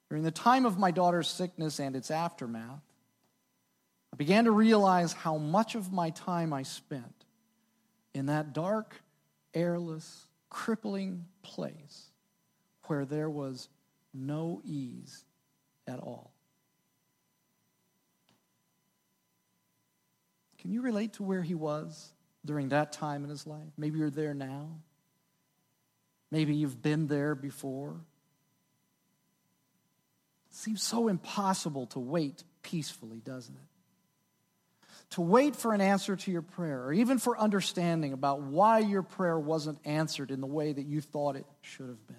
During 0.09 0.23
the 0.23 0.31
time 0.31 0.65
of 0.65 0.77
my 0.77 0.91
daughter's 0.91 1.27
sickness 1.27 1.79
and 1.79 1.95
its 1.95 2.11
aftermath, 2.11 2.83
I 4.11 4.15
began 4.17 4.45
to 4.45 4.51
realize 4.51 5.13
how 5.13 5.37
much 5.37 5.75
of 5.75 5.91
my 5.91 6.09
time 6.09 6.51
I 6.51 6.63
spent 6.63 7.25
in 8.13 8.25
that 8.25 8.53
dark, 8.53 8.95
airless, 9.53 10.27
crippling 10.49 11.25
place 11.43 12.07
where 12.87 13.05
there 13.05 13.29
was 13.29 13.69
no 14.13 14.61
ease 14.65 15.23
at 15.87 15.99
all. 15.99 16.33
Can 20.57 20.71
you 20.71 20.81
relate 20.81 21.13
to 21.13 21.23
where 21.23 21.43
he 21.43 21.55
was 21.55 22.11
during 22.45 22.69
that 22.69 22.91
time 22.91 23.23
in 23.23 23.29
his 23.29 23.45
life? 23.45 23.71
Maybe 23.77 23.99
you're 23.99 24.09
there 24.09 24.33
now. 24.33 24.69
Maybe 26.31 26.55
you've 26.55 26.81
been 26.81 27.07
there 27.07 27.35
before. 27.35 27.95
It 30.49 30.55
seems 30.55 30.83
so 30.83 31.07
impossible 31.07 31.87
to 31.87 31.99
wait 31.99 32.43
peacefully, 32.61 33.19
doesn't 33.19 33.55
it? 33.55 33.61
To 35.11 35.21
wait 35.21 35.55
for 35.55 35.73
an 35.73 35.81
answer 35.81 36.15
to 36.15 36.31
your 36.31 36.43
prayer, 36.43 36.83
or 36.83 36.93
even 36.93 37.17
for 37.17 37.37
understanding 37.37 38.13
about 38.13 38.41
why 38.41 38.79
your 38.79 39.01
prayer 39.01 39.39
wasn't 39.39 39.79
answered 39.83 40.29
in 40.29 40.39
the 40.39 40.47
way 40.47 40.71
that 40.71 40.85
you 40.85 41.01
thought 41.01 41.35
it 41.35 41.47
should 41.61 41.87
have 41.87 42.05
been. 42.05 42.15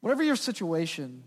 Whatever 0.00 0.24
your 0.24 0.34
situation 0.34 1.22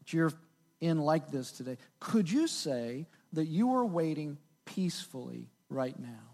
that 0.00 0.12
you're 0.12 0.32
in 0.80 0.98
like 0.98 1.30
this 1.30 1.52
today, 1.52 1.78
could 2.00 2.30
you 2.30 2.46
say 2.46 3.06
that 3.32 3.46
you 3.46 3.74
are 3.74 3.86
waiting 3.86 4.36
peacefully 4.66 5.48
right 5.70 5.98
now? 5.98 6.28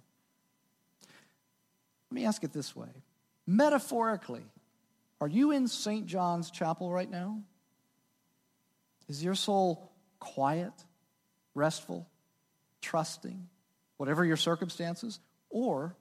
Let 2.10 2.14
me 2.14 2.24
ask 2.24 2.42
it 2.42 2.52
this 2.52 2.74
way 2.74 2.88
metaphorically, 3.46 4.44
are 5.20 5.28
you 5.28 5.52
in 5.52 5.68
St. 5.68 6.06
John's 6.06 6.50
Chapel 6.50 6.90
right 6.90 7.10
now? 7.10 7.42
Is 9.08 9.22
your 9.22 9.34
soul 9.34 9.92
quiet, 10.18 10.72
restful, 11.54 12.08
trusting, 12.82 13.48
whatever 13.96 14.24
your 14.24 14.36
circumstances? 14.36 15.20
Or, 15.48 15.94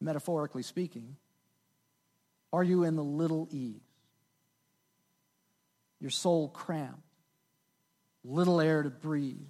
metaphorically 0.00 0.62
speaking, 0.62 1.16
are 2.52 2.64
you 2.64 2.84
in 2.84 2.96
the 2.96 3.04
little 3.04 3.48
ease? 3.50 3.80
Your 6.00 6.10
soul 6.10 6.48
cramped, 6.48 7.00
little 8.24 8.60
air 8.60 8.82
to 8.82 8.90
breathe, 8.90 9.46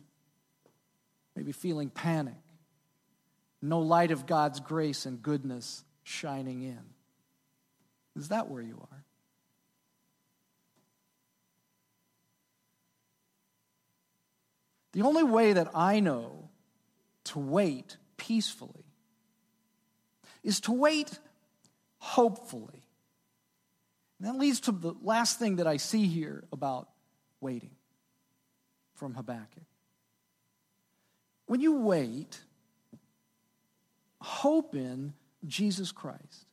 maybe 1.37 1.53
feeling 1.53 1.91
panic, 1.91 2.35
no 3.61 3.81
light 3.81 4.11
of 4.11 4.27
God's 4.27 4.61
grace 4.61 5.07
and 5.07 5.23
goodness 5.23 5.85
shining 6.03 6.63
in. 6.63 6.81
Is 8.17 8.29
that 8.29 8.49
where 8.49 8.63
you 8.63 8.79
are? 8.91 9.05
The 14.93 15.03
only 15.03 15.25
way 15.25 15.55
that 15.55 15.71
I 15.75 15.99
know 15.99 16.51
to 17.25 17.41
wait 17.41 17.97
peacefully 18.17 18.85
is 20.45 20.61
to 20.61 20.73
wait 20.73 21.19
hopefully. 21.99 22.85
And 24.19 24.29
that 24.29 24.39
leads 24.39 24.61
to 24.61 24.73
the 24.73 24.95
last 25.03 25.39
thing 25.39 25.57
that 25.57 25.67
I 25.67 25.79
see 25.79 26.07
here 26.07 26.45
about 26.53 26.89
waiting 27.41 27.73
from 28.95 29.15
Habakkuk. 29.15 29.65
When 31.47 31.61
you 31.61 31.77
wait, 31.77 32.41
hope 34.21 34.75
in 34.75 35.13
Jesus 35.47 35.93
Christ. 35.93 36.47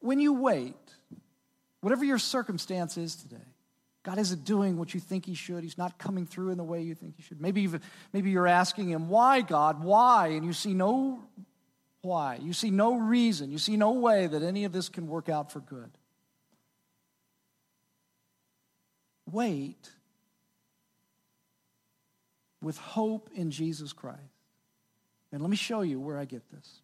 When 0.00 0.18
you 0.18 0.32
wait, 0.32 0.74
whatever 1.80 2.04
your 2.04 2.18
circumstance 2.18 2.96
is 2.96 3.16
today, 3.16 3.36
God 4.02 4.18
isn't 4.18 4.44
doing 4.44 4.78
what 4.78 4.94
you 4.94 5.00
think 5.00 5.26
He 5.26 5.34
should. 5.34 5.62
He's 5.62 5.78
not 5.78 5.98
coming 5.98 6.26
through 6.26 6.50
in 6.50 6.58
the 6.58 6.64
way 6.64 6.82
you 6.82 6.94
think 6.94 7.16
He 7.16 7.22
should. 7.22 7.40
Maybe, 7.40 7.68
maybe 8.12 8.30
you're 8.30 8.46
asking 8.46 8.88
Him, 8.88 9.08
Why, 9.08 9.42
God? 9.42 9.82
Why? 9.82 10.28
And 10.28 10.44
you 10.44 10.52
see 10.52 10.72
no 10.72 11.22
why. 12.02 12.38
You 12.40 12.54
see 12.54 12.70
no 12.70 12.96
reason. 12.96 13.50
You 13.50 13.58
see 13.58 13.76
no 13.76 13.92
way 13.92 14.26
that 14.26 14.42
any 14.42 14.64
of 14.64 14.72
this 14.72 14.88
can 14.88 15.06
work 15.06 15.28
out 15.28 15.52
for 15.52 15.60
good. 15.60 15.90
Wait 19.30 19.90
with 22.60 22.76
hope 22.78 23.30
in 23.34 23.50
Jesus 23.50 23.92
Christ. 23.92 24.20
And 25.32 25.40
let 25.40 25.50
me 25.50 25.56
show 25.56 25.82
you 25.82 26.00
where 26.00 26.18
I 26.18 26.24
get 26.24 26.42
this. 26.50 26.80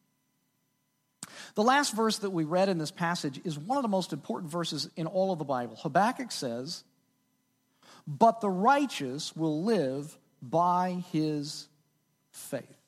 The 1.55 1.63
last 1.63 1.95
verse 1.95 2.19
that 2.19 2.31
we 2.31 2.45
read 2.45 2.69
in 2.69 2.79
this 2.79 2.91
passage 2.91 3.41
is 3.45 3.59
one 3.59 3.77
of 3.77 3.83
the 3.83 3.89
most 3.89 4.13
important 4.13 4.51
verses 4.51 4.89
in 4.97 5.07
all 5.07 5.33
of 5.33 5.39
the 5.39 5.45
Bible. 5.45 5.77
Habakkuk 5.77 6.31
says, 6.31 6.85
but 8.07 8.41
the 8.41 8.51
righteous 8.51 9.35
will 9.35 9.65
live 9.65 10.17
by 10.41 11.03
his 11.13 11.69
faith. 12.31 12.79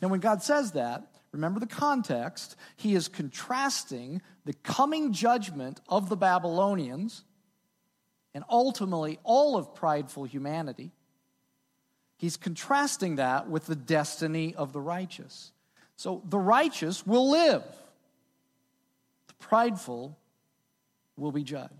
Now, 0.00 0.08
when 0.08 0.20
God 0.20 0.42
says 0.42 0.72
that, 0.72 1.06
remember 1.32 1.60
the 1.60 1.66
context. 1.66 2.56
He 2.76 2.94
is 2.94 3.08
contrasting 3.08 4.22
the 4.44 4.54
coming 4.54 5.12
judgment 5.12 5.80
of 5.88 6.08
the 6.08 6.16
Babylonians 6.16 7.24
and 8.32 8.44
ultimately 8.48 9.18
all 9.22 9.56
of 9.56 9.74
prideful 9.74 10.24
humanity. 10.24 10.92
He's 12.24 12.38
contrasting 12.38 13.16
that 13.16 13.50
with 13.50 13.66
the 13.66 13.76
destiny 13.76 14.54
of 14.54 14.72
the 14.72 14.80
righteous. 14.80 15.52
So 15.96 16.22
the 16.26 16.38
righteous 16.38 17.06
will 17.06 17.28
live, 17.28 17.62
the 19.26 19.34
prideful 19.34 20.16
will 21.18 21.32
be 21.32 21.42
judged. 21.42 21.74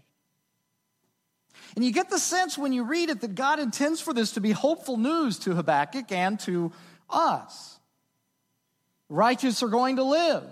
And 1.75 1.83
you 1.83 1.93
get 1.93 2.11
the 2.11 2.19
sense 2.19 2.59
when 2.59 2.75
you 2.75 2.85
read 2.85 3.09
it 3.09 3.23
that 3.23 3.35
God 3.35 3.59
intends 3.59 4.03
for 4.03 4.13
this 4.13 4.33
to 4.33 4.43
be 4.43 4.51
hopeful 4.51 4.99
news 4.99 5.39
to 5.39 5.55
Habakkuk 5.55 6.13
and 6.13 6.39
to 6.41 6.73
us. 7.09 7.79
Righteous 9.09 9.63
are 9.63 9.69
going 9.69 9.97
to 9.97 10.05
live 10.05 10.45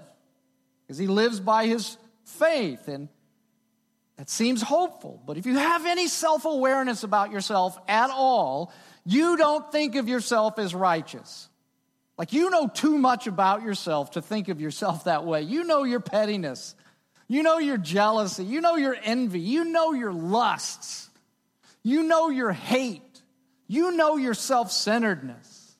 because 0.86 0.96
he 0.96 1.06
lives 1.06 1.38
by 1.38 1.66
his 1.66 1.98
faith, 2.24 2.88
and 2.88 3.10
that 4.16 4.30
seems 4.30 4.62
hopeful. 4.62 5.22
But 5.26 5.36
if 5.36 5.44
you 5.44 5.58
have 5.58 5.84
any 5.84 6.08
self 6.08 6.46
awareness 6.46 7.02
about 7.02 7.30
yourself 7.30 7.78
at 7.88 8.08
all, 8.08 8.72
you 9.04 9.36
don't 9.36 9.70
think 9.72 9.96
of 9.96 10.08
yourself 10.08 10.58
as 10.58 10.74
righteous. 10.74 11.48
Like 12.18 12.32
you 12.32 12.50
know 12.50 12.68
too 12.68 12.98
much 12.98 13.26
about 13.26 13.62
yourself 13.62 14.12
to 14.12 14.22
think 14.22 14.48
of 14.48 14.60
yourself 14.60 15.04
that 15.04 15.24
way. 15.24 15.42
You 15.42 15.64
know 15.64 15.84
your 15.84 16.00
pettiness. 16.00 16.74
You 17.28 17.42
know 17.42 17.58
your 17.58 17.78
jealousy. 17.78 18.44
You 18.44 18.60
know 18.60 18.76
your 18.76 18.96
envy. 19.02 19.40
You 19.40 19.64
know 19.64 19.92
your 19.92 20.12
lusts. 20.12 21.08
You 21.82 22.02
know 22.02 22.28
your 22.28 22.52
hate. 22.52 23.22
You 23.66 23.92
know 23.92 24.16
your 24.16 24.34
self 24.34 24.70
centeredness. 24.70 25.74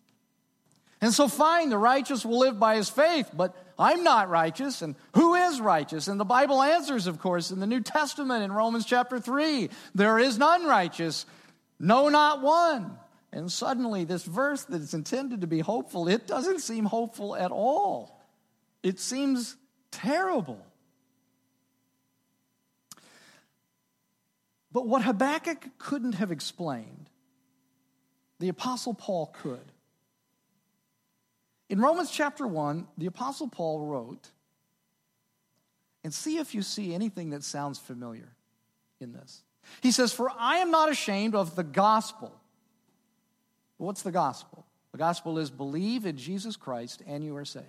And 1.02 1.12
so, 1.12 1.26
fine, 1.26 1.68
the 1.68 1.78
righteous 1.78 2.24
will 2.24 2.38
live 2.38 2.60
by 2.60 2.76
his 2.76 2.88
faith, 2.88 3.28
but 3.34 3.56
I'm 3.76 4.04
not 4.04 4.30
righteous. 4.30 4.82
And 4.82 4.94
who 5.14 5.34
is 5.34 5.60
righteous? 5.60 6.06
And 6.06 6.18
the 6.18 6.24
Bible 6.24 6.62
answers, 6.62 7.08
of 7.08 7.18
course, 7.18 7.50
in 7.50 7.58
the 7.58 7.66
New 7.66 7.80
Testament 7.80 8.44
in 8.44 8.52
Romans 8.52 8.84
chapter 8.84 9.18
3 9.18 9.68
there 9.96 10.20
is 10.20 10.38
none 10.38 10.64
righteous, 10.64 11.26
no, 11.80 12.08
not 12.08 12.40
one. 12.40 12.96
And 13.32 13.50
suddenly, 13.50 14.04
this 14.04 14.24
verse 14.24 14.64
that 14.64 14.82
is 14.82 14.92
intended 14.92 15.40
to 15.40 15.46
be 15.46 15.60
hopeful, 15.60 16.06
it 16.06 16.26
doesn't 16.26 16.60
seem 16.60 16.84
hopeful 16.84 17.34
at 17.34 17.50
all. 17.50 18.20
It 18.82 19.00
seems 19.00 19.56
terrible. 19.90 20.64
But 24.70 24.86
what 24.86 25.02
Habakkuk 25.02 25.78
couldn't 25.78 26.14
have 26.14 26.30
explained, 26.30 27.08
the 28.38 28.48
Apostle 28.48 28.94
Paul 28.94 29.34
could. 29.40 29.72
In 31.68 31.80
Romans 31.80 32.10
chapter 32.10 32.46
1, 32.46 32.86
the 32.98 33.06
Apostle 33.06 33.48
Paul 33.48 33.86
wrote, 33.86 34.28
and 36.04 36.12
see 36.12 36.38
if 36.38 36.54
you 36.54 36.62
see 36.62 36.94
anything 36.94 37.30
that 37.30 37.44
sounds 37.44 37.78
familiar 37.78 38.34
in 39.00 39.12
this. 39.12 39.42
He 39.80 39.90
says, 39.90 40.12
For 40.12 40.30
I 40.36 40.56
am 40.56 40.70
not 40.70 40.90
ashamed 40.90 41.34
of 41.34 41.54
the 41.54 41.62
gospel. 41.62 42.41
What's 43.82 44.02
the 44.02 44.12
gospel? 44.12 44.64
The 44.92 44.98
gospel 44.98 45.40
is 45.40 45.50
believe 45.50 46.06
in 46.06 46.16
Jesus 46.16 46.54
Christ 46.54 47.02
and 47.04 47.24
you 47.24 47.34
are 47.36 47.44
saved. 47.44 47.66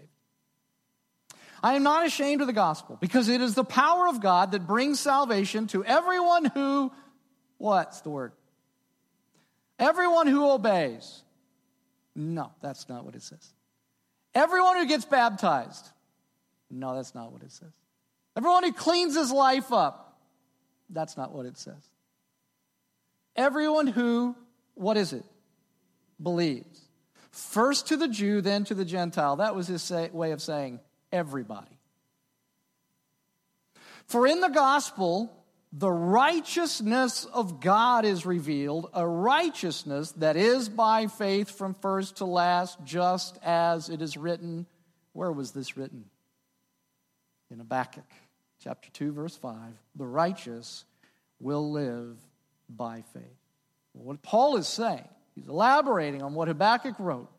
I 1.64 1.74
am 1.74 1.82
not 1.82 2.06
ashamed 2.06 2.42
of 2.42 2.48
the 2.48 2.54
gospel 2.54 3.00
because 3.02 3.30
it 3.30 3.42
is 3.42 3.56
the 3.56 3.64
power 3.64 4.08
of 4.08 4.22
God 4.22 4.52
that 4.52 4.68
brings 4.68 5.00
salvation 5.00 5.66
to 5.68 5.84
everyone 5.84 6.46
who, 6.46 6.92
what's 7.58 8.02
the 8.02 8.12
word? 8.12 8.34
Everyone 9.80 10.28
who 10.28 10.52
obeys. 10.52 11.24
No, 12.16 12.52
that's 12.62 12.88
not 12.88 13.06
what 13.06 13.16
it 13.16 13.24
says. 13.24 13.52
Everyone 14.36 14.78
who 14.78 14.86
gets 14.86 15.06
baptized. 15.06 15.90
No, 16.70 16.96
that's 16.96 17.16
not 17.16 17.32
what 17.32 17.42
it 17.42 17.52
says. 17.52 17.74
Everyone 18.38 18.64
who 18.64 18.74
cleans 18.74 19.16
his 19.16 19.32
life 19.32 19.74
up. 19.74 20.20
That's 20.92 21.18
not 21.18 21.34
what 21.34 21.48
it 21.48 21.58
says. 21.58 21.90
Everyone 23.36 23.88
who, 23.88 24.36
what 24.76 24.96
is 24.96 25.14
it? 25.14 25.26
Believes. 26.22 26.82
First 27.32 27.88
to 27.88 27.98
the 27.98 28.08
Jew, 28.08 28.42
then 28.42 28.64
to 28.66 28.76
the 28.76 28.86
Gentile. 28.86 29.38
That 29.38 29.56
was 29.56 29.68
his 29.68 29.82
say, 29.82 30.10
way 30.12 30.32
of 30.32 30.42
saying 30.42 30.80
everybody. 31.12 31.78
For 34.06 34.28
in 34.28 34.42
the 34.42 34.50
gospel, 34.50 35.32
the 35.72 35.90
righteousness 35.90 37.26
of 37.26 37.60
God 37.60 38.06
is 38.06 38.28
revealed, 38.28 38.90
a 38.94 39.08
righteousness 39.08 40.12
that 40.18 40.36
is 40.36 40.70
by 40.70 41.08
faith 41.08 41.50
from 41.50 41.74
first 41.74 42.18
to 42.18 42.26
last, 42.26 42.78
just 42.84 43.40
as 43.42 43.90
it 43.90 44.02
is 44.02 44.16
written. 44.16 44.68
Where 45.14 45.32
was 45.32 45.52
this 45.52 45.76
written? 45.76 46.06
In 47.50 47.58
Habakkuk 47.58 48.06
chapter 48.64 48.92
2, 48.92 49.12
verse 49.14 49.36
5. 49.36 49.56
The 49.96 50.06
righteous 50.06 50.86
will 51.40 51.72
live 51.72 52.18
by 52.70 53.04
faith. 53.14 53.24
What 53.94 54.22
Paul 54.22 54.58
is 54.58 54.68
saying, 54.68 55.10
he's 55.36 55.48
elaborating 55.48 56.22
on 56.22 56.34
what 56.34 56.48
Habakkuk 56.48 56.96
wrote. 57.00 57.30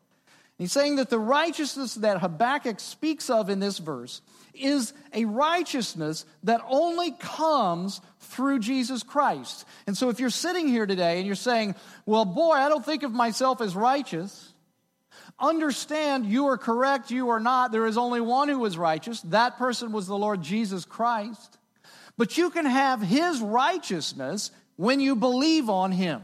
He's 0.57 0.71
saying 0.71 0.97
that 0.97 1.09
the 1.09 1.19
righteousness 1.19 1.95
that 1.95 2.19
Habakkuk 2.19 2.79
speaks 2.79 3.29
of 3.29 3.49
in 3.49 3.59
this 3.59 3.77
verse 3.77 4.21
is 4.53 4.93
a 5.13 5.25
righteousness 5.25 6.25
that 6.43 6.61
only 6.69 7.11
comes 7.11 7.99
through 8.19 8.59
Jesus 8.59 9.03
Christ. 9.03 9.65
And 9.85 9.97
so 9.97 10.09
if 10.09 10.19
you're 10.19 10.29
sitting 10.29 10.67
here 10.67 10.85
today 10.85 11.17
and 11.17 11.25
you're 11.25 11.35
saying, 11.35 11.75
well, 12.05 12.23
boy, 12.23 12.53
I 12.53 12.69
don't 12.69 12.85
think 12.85 13.03
of 13.03 13.11
myself 13.11 13.59
as 13.59 13.75
righteous, 13.75 14.53
understand 15.37 16.25
you 16.25 16.47
are 16.47 16.57
correct, 16.57 17.11
you 17.11 17.29
are 17.29 17.39
not. 17.41 17.73
There 17.73 17.85
is 17.85 17.97
only 17.97 18.21
one 18.21 18.47
who 18.47 18.63
is 18.63 18.77
righteous. 18.77 19.19
That 19.21 19.57
person 19.57 19.91
was 19.91 20.07
the 20.07 20.17
Lord 20.17 20.41
Jesus 20.41 20.85
Christ. 20.85 21.57
But 22.17 22.37
you 22.37 22.49
can 22.49 22.65
have 22.65 23.01
his 23.01 23.41
righteousness 23.41 24.51
when 24.77 25.01
you 25.01 25.17
believe 25.17 25.69
on 25.69 25.91
him, 25.91 26.21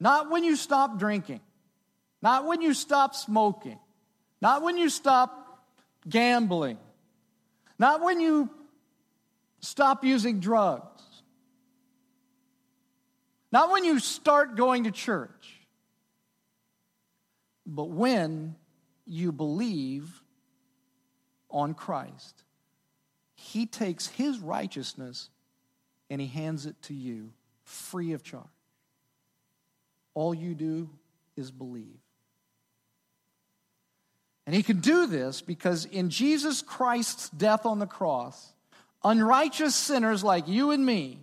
not 0.00 0.30
when 0.30 0.44
you 0.44 0.56
stop 0.56 0.98
drinking. 0.98 1.40
Not 2.22 2.46
when 2.46 2.62
you 2.62 2.74
stop 2.74 3.14
smoking. 3.14 3.78
Not 4.40 4.62
when 4.62 4.76
you 4.76 4.88
stop 4.88 5.66
gambling. 6.08 6.78
Not 7.78 8.02
when 8.02 8.20
you 8.20 8.50
stop 9.60 10.04
using 10.04 10.40
drugs. 10.40 11.02
Not 13.52 13.70
when 13.70 13.84
you 13.84 13.98
start 14.00 14.56
going 14.56 14.84
to 14.84 14.90
church. 14.90 15.60
But 17.66 17.90
when 17.90 18.56
you 19.06 19.32
believe 19.32 20.22
on 21.50 21.74
Christ, 21.74 22.42
He 23.34 23.66
takes 23.66 24.06
His 24.06 24.38
righteousness 24.38 25.30
and 26.10 26.20
He 26.20 26.26
hands 26.26 26.66
it 26.66 26.80
to 26.82 26.94
you 26.94 27.32
free 27.64 28.12
of 28.12 28.22
charge. 28.22 28.44
All 30.14 30.34
you 30.34 30.54
do 30.54 30.88
is 31.36 31.50
believe. 31.50 31.98
And 34.46 34.54
he 34.54 34.62
can 34.62 34.80
do 34.80 35.06
this 35.06 35.40
because 35.40 35.84
in 35.86 36.10
Jesus 36.10 36.62
Christ's 36.62 37.30
death 37.30 37.64
on 37.64 37.78
the 37.78 37.86
cross, 37.86 38.52
unrighteous 39.02 39.74
sinners 39.74 40.22
like 40.22 40.48
you 40.48 40.70
and 40.70 40.84
me, 40.84 41.20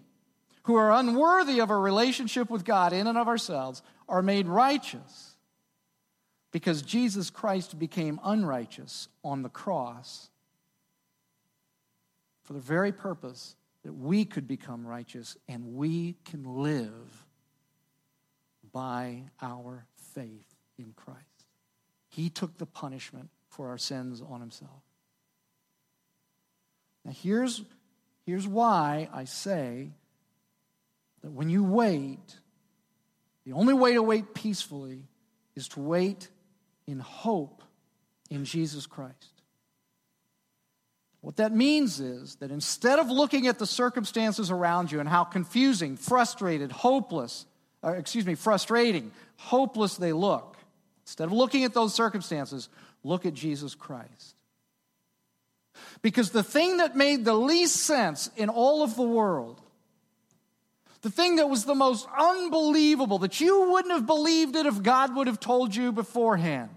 who 0.63 0.75
are 0.75 0.91
unworthy 0.91 1.59
of 1.59 1.69
a 1.69 1.77
relationship 1.77 2.49
with 2.49 2.65
God 2.65 2.93
in 2.93 3.07
and 3.07 3.17
of 3.17 3.27
ourselves, 3.27 3.81
are 4.07 4.21
made 4.21 4.47
righteous 4.47 5.35
because 6.51 6.81
Jesus 6.81 7.29
Christ 7.29 7.79
became 7.79 8.19
unrighteous 8.23 9.07
on 9.23 9.41
the 9.41 9.49
cross 9.49 10.29
for 12.43 12.53
the 12.53 12.59
very 12.59 12.91
purpose 12.91 13.55
that 13.83 13.93
we 13.93 14.25
could 14.25 14.47
become 14.47 14.85
righteous 14.85 15.37
and 15.47 15.75
we 15.75 16.17
can 16.25 16.43
live 16.43 17.25
by 18.72 19.24
our 19.41 19.86
faith 20.13 20.55
in 20.78 20.93
Christ. 20.95 21.19
He 22.09 22.30
took 22.30 22.57
the 22.57 22.65
punishment 22.65 23.30
for 23.49 23.69
our 23.69 23.78
sins 23.78 24.22
on 24.22 24.39
himself. 24.39 24.82
Now, 27.05 27.11
here's, 27.11 27.63
here's 28.26 28.47
why 28.47 29.09
I 29.13 29.26
say 29.26 29.91
that 31.22 31.32
when 31.32 31.49
you 31.49 31.63
wait, 31.63 32.38
the 33.45 33.53
only 33.53 33.74
way 33.74 33.93
to 33.93 34.03
wait 34.03 34.34
peacefully 34.34 35.07
is 35.55 35.67
to 35.69 35.80
wait 35.80 36.30
in 36.88 36.99
hope 36.99 37.63
in 38.30 38.45
Jesus 38.45 38.86
Christ. 38.86 39.41
What 41.22 41.36
that 41.36 41.53
means 41.53 41.99
is 41.99 42.36
that 42.36 42.51
instead 42.51 42.97
of 42.97 43.09
looking 43.09 43.47
at 43.47 43.59
the 43.59 43.67
circumstances 43.67 44.49
around 44.49 44.91
you 44.91 44.99
and 44.99 45.07
how 45.07 45.24
confusing, 45.24 45.95
frustrated, 45.95 46.72
hopeless, 46.72 47.45
or 47.82 47.95
excuse 47.95 48.25
me, 48.25 48.36
frustrating, 48.36 49.11
hopeless 49.38 49.97
they 49.97 50.13
look, 50.13 50.57
Instead 51.11 51.25
of 51.25 51.34
looking 51.34 51.65
at 51.65 51.73
those 51.73 51.93
circumstances, 51.93 52.69
look 53.03 53.25
at 53.25 53.34
Jesus 53.34 53.75
Christ. 53.75 54.36
Because 56.01 56.29
the 56.29 56.41
thing 56.41 56.77
that 56.77 56.95
made 56.95 57.25
the 57.25 57.34
least 57.34 57.75
sense 57.77 58.29
in 58.38 58.47
all 58.47 58.82
of 58.82 58.95
the 58.95 59.03
world, 59.03 59.59
the 61.01 61.09
thing 61.09 61.36
that 61.38 61.49
was 61.49 61.65
the 61.65 61.75
most 61.75 62.07
unbelievable, 62.17 63.19
that 63.19 63.41
you 63.41 63.71
wouldn't 63.71 63.93
have 63.93 64.05
believed 64.05 64.55
it 64.55 64.65
if 64.65 64.82
God 64.82 65.15
would 65.15 65.27
have 65.27 65.39
told 65.39 65.75
you 65.75 65.91
beforehand, 65.91 66.69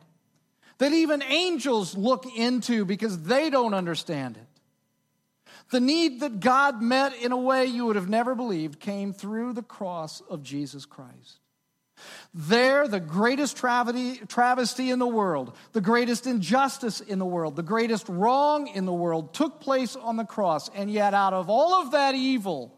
that 0.78 0.92
even 0.92 1.22
angels 1.22 1.96
look 1.96 2.26
into 2.34 2.84
because 2.84 3.22
they 3.22 3.50
don't 3.50 3.74
understand 3.74 4.36
it. 4.36 4.53
The 5.70 5.80
need 5.80 6.20
that 6.20 6.40
God 6.40 6.82
met 6.82 7.14
in 7.16 7.32
a 7.32 7.36
way 7.36 7.66
you 7.66 7.86
would 7.86 7.96
have 7.96 8.08
never 8.08 8.34
believed 8.34 8.80
came 8.80 9.12
through 9.12 9.54
the 9.54 9.62
cross 9.62 10.20
of 10.28 10.42
Jesus 10.42 10.84
Christ. 10.84 11.40
There, 12.34 12.88
the 12.88 13.00
greatest 13.00 13.56
travesty 13.56 14.90
in 14.90 14.98
the 14.98 15.06
world, 15.06 15.56
the 15.72 15.80
greatest 15.80 16.26
injustice 16.26 17.00
in 17.00 17.18
the 17.18 17.24
world, 17.24 17.56
the 17.56 17.62
greatest 17.62 18.08
wrong 18.08 18.66
in 18.66 18.84
the 18.84 18.92
world 18.92 19.32
took 19.32 19.60
place 19.60 19.94
on 19.96 20.16
the 20.16 20.24
cross. 20.24 20.68
And 20.74 20.90
yet, 20.90 21.14
out 21.14 21.32
of 21.32 21.48
all 21.48 21.74
of 21.74 21.92
that 21.92 22.14
evil 22.14 22.76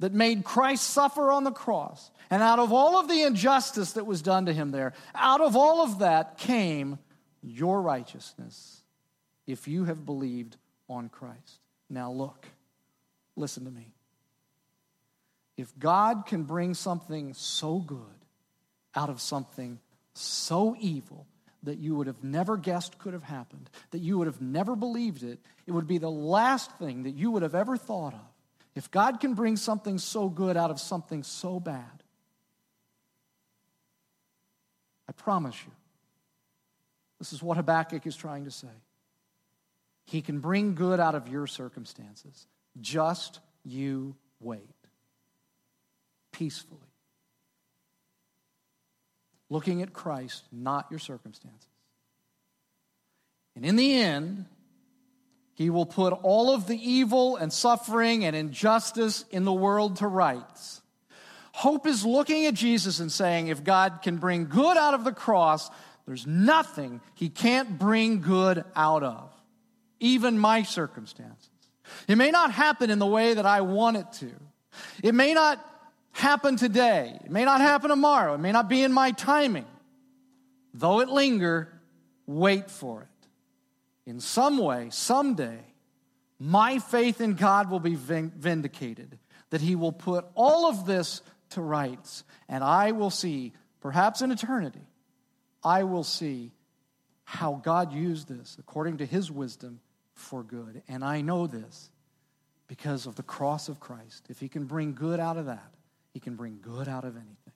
that 0.00 0.12
made 0.12 0.44
Christ 0.44 0.90
suffer 0.90 1.30
on 1.30 1.44
the 1.44 1.52
cross, 1.52 2.10
and 2.28 2.42
out 2.42 2.58
of 2.58 2.72
all 2.72 2.98
of 2.98 3.08
the 3.08 3.22
injustice 3.22 3.92
that 3.92 4.04
was 4.04 4.20
done 4.20 4.46
to 4.46 4.52
him 4.52 4.72
there, 4.72 4.92
out 5.14 5.40
of 5.40 5.54
all 5.54 5.82
of 5.82 6.00
that 6.00 6.38
came 6.38 6.98
your 7.40 7.80
righteousness 7.80 8.82
if 9.46 9.68
you 9.68 9.84
have 9.84 10.04
believed 10.04 10.56
on 10.92 11.08
Christ. 11.08 11.58
Now, 11.90 12.10
look, 12.10 12.46
listen 13.36 13.64
to 13.64 13.70
me. 13.70 13.92
If 15.56 15.78
God 15.78 16.24
can 16.26 16.44
bring 16.44 16.74
something 16.74 17.34
so 17.34 17.78
good 17.78 17.98
out 18.94 19.10
of 19.10 19.20
something 19.20 19.78
so 20.14 20.74
evil 20.78 21.26
that 21.62 21.78
you 21.78 21.94
would 21.94 22.06
have 22.06 22.24
never 22.24 22.56
guessed 22.56 22.98
could 22.98 23.12
have 23.12 23.22
happened, 23.22 23.70
that 23.90 24.00
you 24.00 24.18
would 24.18 24.26
have 24.26 24.40
never 24.40 24.74
believed 24.74 25.22
it, 25.22 25.38
it 25.66 25.72
would 25.72 25.86
be 25.86 25.98
the 25.98 26.10
last 26.10 26.70
thing 26.78 27.04
that 27.04 27.12
you 27.12 27.30
would 27.30 27.42
have 27.42 27.54
ever 27.54 27.76
thought 27.76 28.14
of. 28.14 28.20
If 28.74 28.90
God 28.90 29.20
can 29.20 29.34
bring 29.34 29.56
something 29.56 29.98
so 29.98 30.28
good 30.28 30.56
out 30.56 30.70
of 30.70 30.80
something 30.80 31.22
so 31.22 31.60
bad, 31.60 32.02
I 35.08 35.12
promise 35.12 35.56
you, 35.64 35.72
this 37.18 37.32
is 37.32 37.42
what 37.42 37.56
Habakkuk 37.56 38.06
is 38.06 38.16
trying 38.16 38.44
to 38.44 38.50
say. 38.50 38.68
He 40.04 40.22
can 40.22 40.40
bring 40.40 40.74
good 40.74 41.00
out 41.00 41.14
of 41.14 41.28
your 41.28 41.46
circumstances. 41.46 42.46
Just 42.80 43.40
you 43.64 44.16
wait 44.40 44.68
peacefully. 46.32 46.80
Looking 49.48 49.82
at 49.82 49.92
Christ, 49.92 50.44
not 50.50 50.86
your 50.90 50.98
circumstances. 50.98 51.68
And 53.54 53.66
in 53.66 53.76
the 53.76 53.94
end, 54.00 54.46
he 55.54 55.68
will 55.68 55.84
put 55.84 56.14
all 56.22 56.54
of 56.54 56.66
the 56.66 56.76
evil 56.76 57.36
and 57.36 57.52
suffering 57.52 58.24
and 58.24 58.34
injustice 58.34 59.26
in 59.30 59.44
the 59.44 59.52
world 59.52 59.96
to 59.96 60.06
rights. 60.06 60.80
Hope 61.52 61.86
is 61.86 62.04
looking 62.04 62.46
at 62.46 62.54
Jesus 62.54 62.98
and 62.98 63.12
saying, 63.12 63.48
if 63.48 63.62
God 63.62 64.00
can 64.02 64.16
bring 64.16 64.46
good 64.46 64.78
out 64.78 64.94
of 64.94 65.04
the 65.04 65.12
cross, 65.12 65.70
there's 66.06 66.26
nothing 66.26 67.02
he 67.14 67.28
can't 67.28 67.78
bring 67.78 68.22
good 68.22 68.64
out 68.74 69.02
of, 69.02 69.30
even 70.02 70.38
my 70.38 70.64
circumstances. 70.64 71.48
It 72.08 72.16
may 72.16 72.30
not 72.30 72.52
happen 72.52 72.90
in 72.90 72.98
the 72.98 73.06
way 73.06 73.34
that 73.34 73.46
I 73.46 73.62
want 73.62 73.96
it 73.96 74.12
to. 74.14 74.30
It 75.02 75.14
may 75.14 75.32
not 75.32 75.64
happen 76.12 76.56
today. 76.56 77.18
It 77.24 77.30
may 77.30 77.44
not 77.44 77.60
happen 77.60 77.88
tomorrow. 77.88 78.34
It 78.34 78.38
may 78.38 78.52
not 78.52 78.68
be 78.68 78.82
in 78.82 78.92
my 78.92 79.12
timing. 79.12 79.66
Though 80.74 81.00
it 81.00 81.08
linger, 81.08 81.68
wait 82.26 82.70
for 82.70 83.02
it. 83.02 83.08
In 84.10 84.20
some 84.20 84.58
way, 84.58 84.88
someday, 84.90 85.60
my 86.38 86.80
faith 86.80 87.20
in 87.20 87.34
God 87.34 87.70
will 87.70 87.80
be 87.80 87.94
vindicated, 87.94 89.18
that 89.50 89.60
He 89.60 89.76
will 89.76 89.92
put 89.92 90.24
all 90.34 90.68
of 90.68 90.86
this 90.86 91.22
to 91.50 91.60
rights, 91.60 92.24
and 92.48 92.64
I 92.64 92.92
will 92.92 93.10
see, 93.10 93.52
perhaps 93.80 94.22
in 94.22 94.32
eternity, 94.32 94.86
I 95.62 95.84
will 95.84 96.02
see 96.02 96.50
how 97.24 97.60
God 97.62 97.92
used 97.92 98.28
this 98.28 98.56
according 98.58 98.98
to 98.98 99.06
His 99.06 99.30
wisdom 99.30 99.80
for 100.14 100.42
good. 100.42 100.82
And 100.88 101.04
I 101.04 101.20
know 101.20 101.46
this 101.46 101.90
because 102.68 103.06
of 103.06 103.16
the 103.16 103.22
cross 103.22 103.68
of 103.68 103.80
Christ. 103.80 104.26
If 104.28 104.40
He 104.40 104.48
can 104.48 104.64
bring 104.64 104.94
good 104.94 105.20
out 105.20 105.36
of 105.36 105.46
that, 105.46 105.72
he 106.12 106.20
can 106.20 106.36
bring 106.36 106.58
good 106.60 106.88
out 106.88 107.04
of 107.04 107.16
anything. 107.16 107.52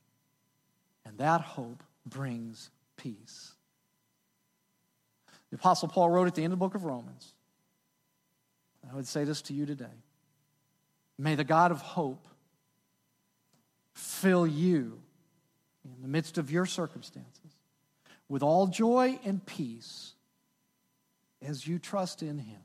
And 1.04 1.18
that 1.18 1.42
hope 1.42 1.82
brings 2.04 2.70
peace. 2.96 3.52
The 5.50 5.56
Apostle 5.56 5.88
Paul 5.88 6.10
wrote 6.10 6.26
at 6.26 6.34
the 6.34 6.42
end 6.42 6.52
of 6.52 6.58
the 6.58 6.64
book 6.64 6.74
of 6.74 6.84
Romans, 6.84 7.34
I 8.90 8.94
would 8.94 9.06
say 9.06 9.24
this 9.24 9.42
to 9.42 9.54
you 9.54 9.66
today 9.66 9.84
May 11.18 11.34
the 11.34 11.44
God 11.44 11.70
of 11.70 11.80
hope 11.80 12.26
fill 13.94 14.46
you 14.46 15.00
in 15.84 16.02
the 16.02 16.08
midst 16.08 16.38
of 16.38 16.50
your 16.50 16.66
circumstances 16.66 17.52
with 18.28 18.42
all 18.42 18.66
joy 18.66 19.18
and 19.24 19.44
peace 19.44 20.12
as 21.42 21.66
you 21.66 21.78
trust 21.78 22.22
in 22.22 22.38
Him. 22.38 22.60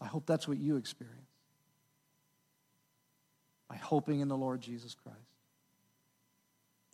I 0.00 0.06
hope 0.06 0.26
that's 0.26 0.48
what 0.48 0.58
you 0.58 0.76
experience 0.76 1.18
by 3.68 3.76
hoping 3.76 4.20
in 4.20 4.28
the 4.28 4.36
Lord 4.36 4.60
Jesus 4.60 4.94
Christ. 4.94 5.18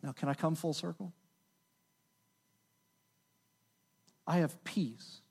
Now, 0.03 0.11
can 0.11 0.29
I 0.29 0.33
come 0.33 0.55
full 0.55 0.73
circle? 0.73 1.11
I 4.25 4.37
have 4.37 4.63
peace 4.63 5.21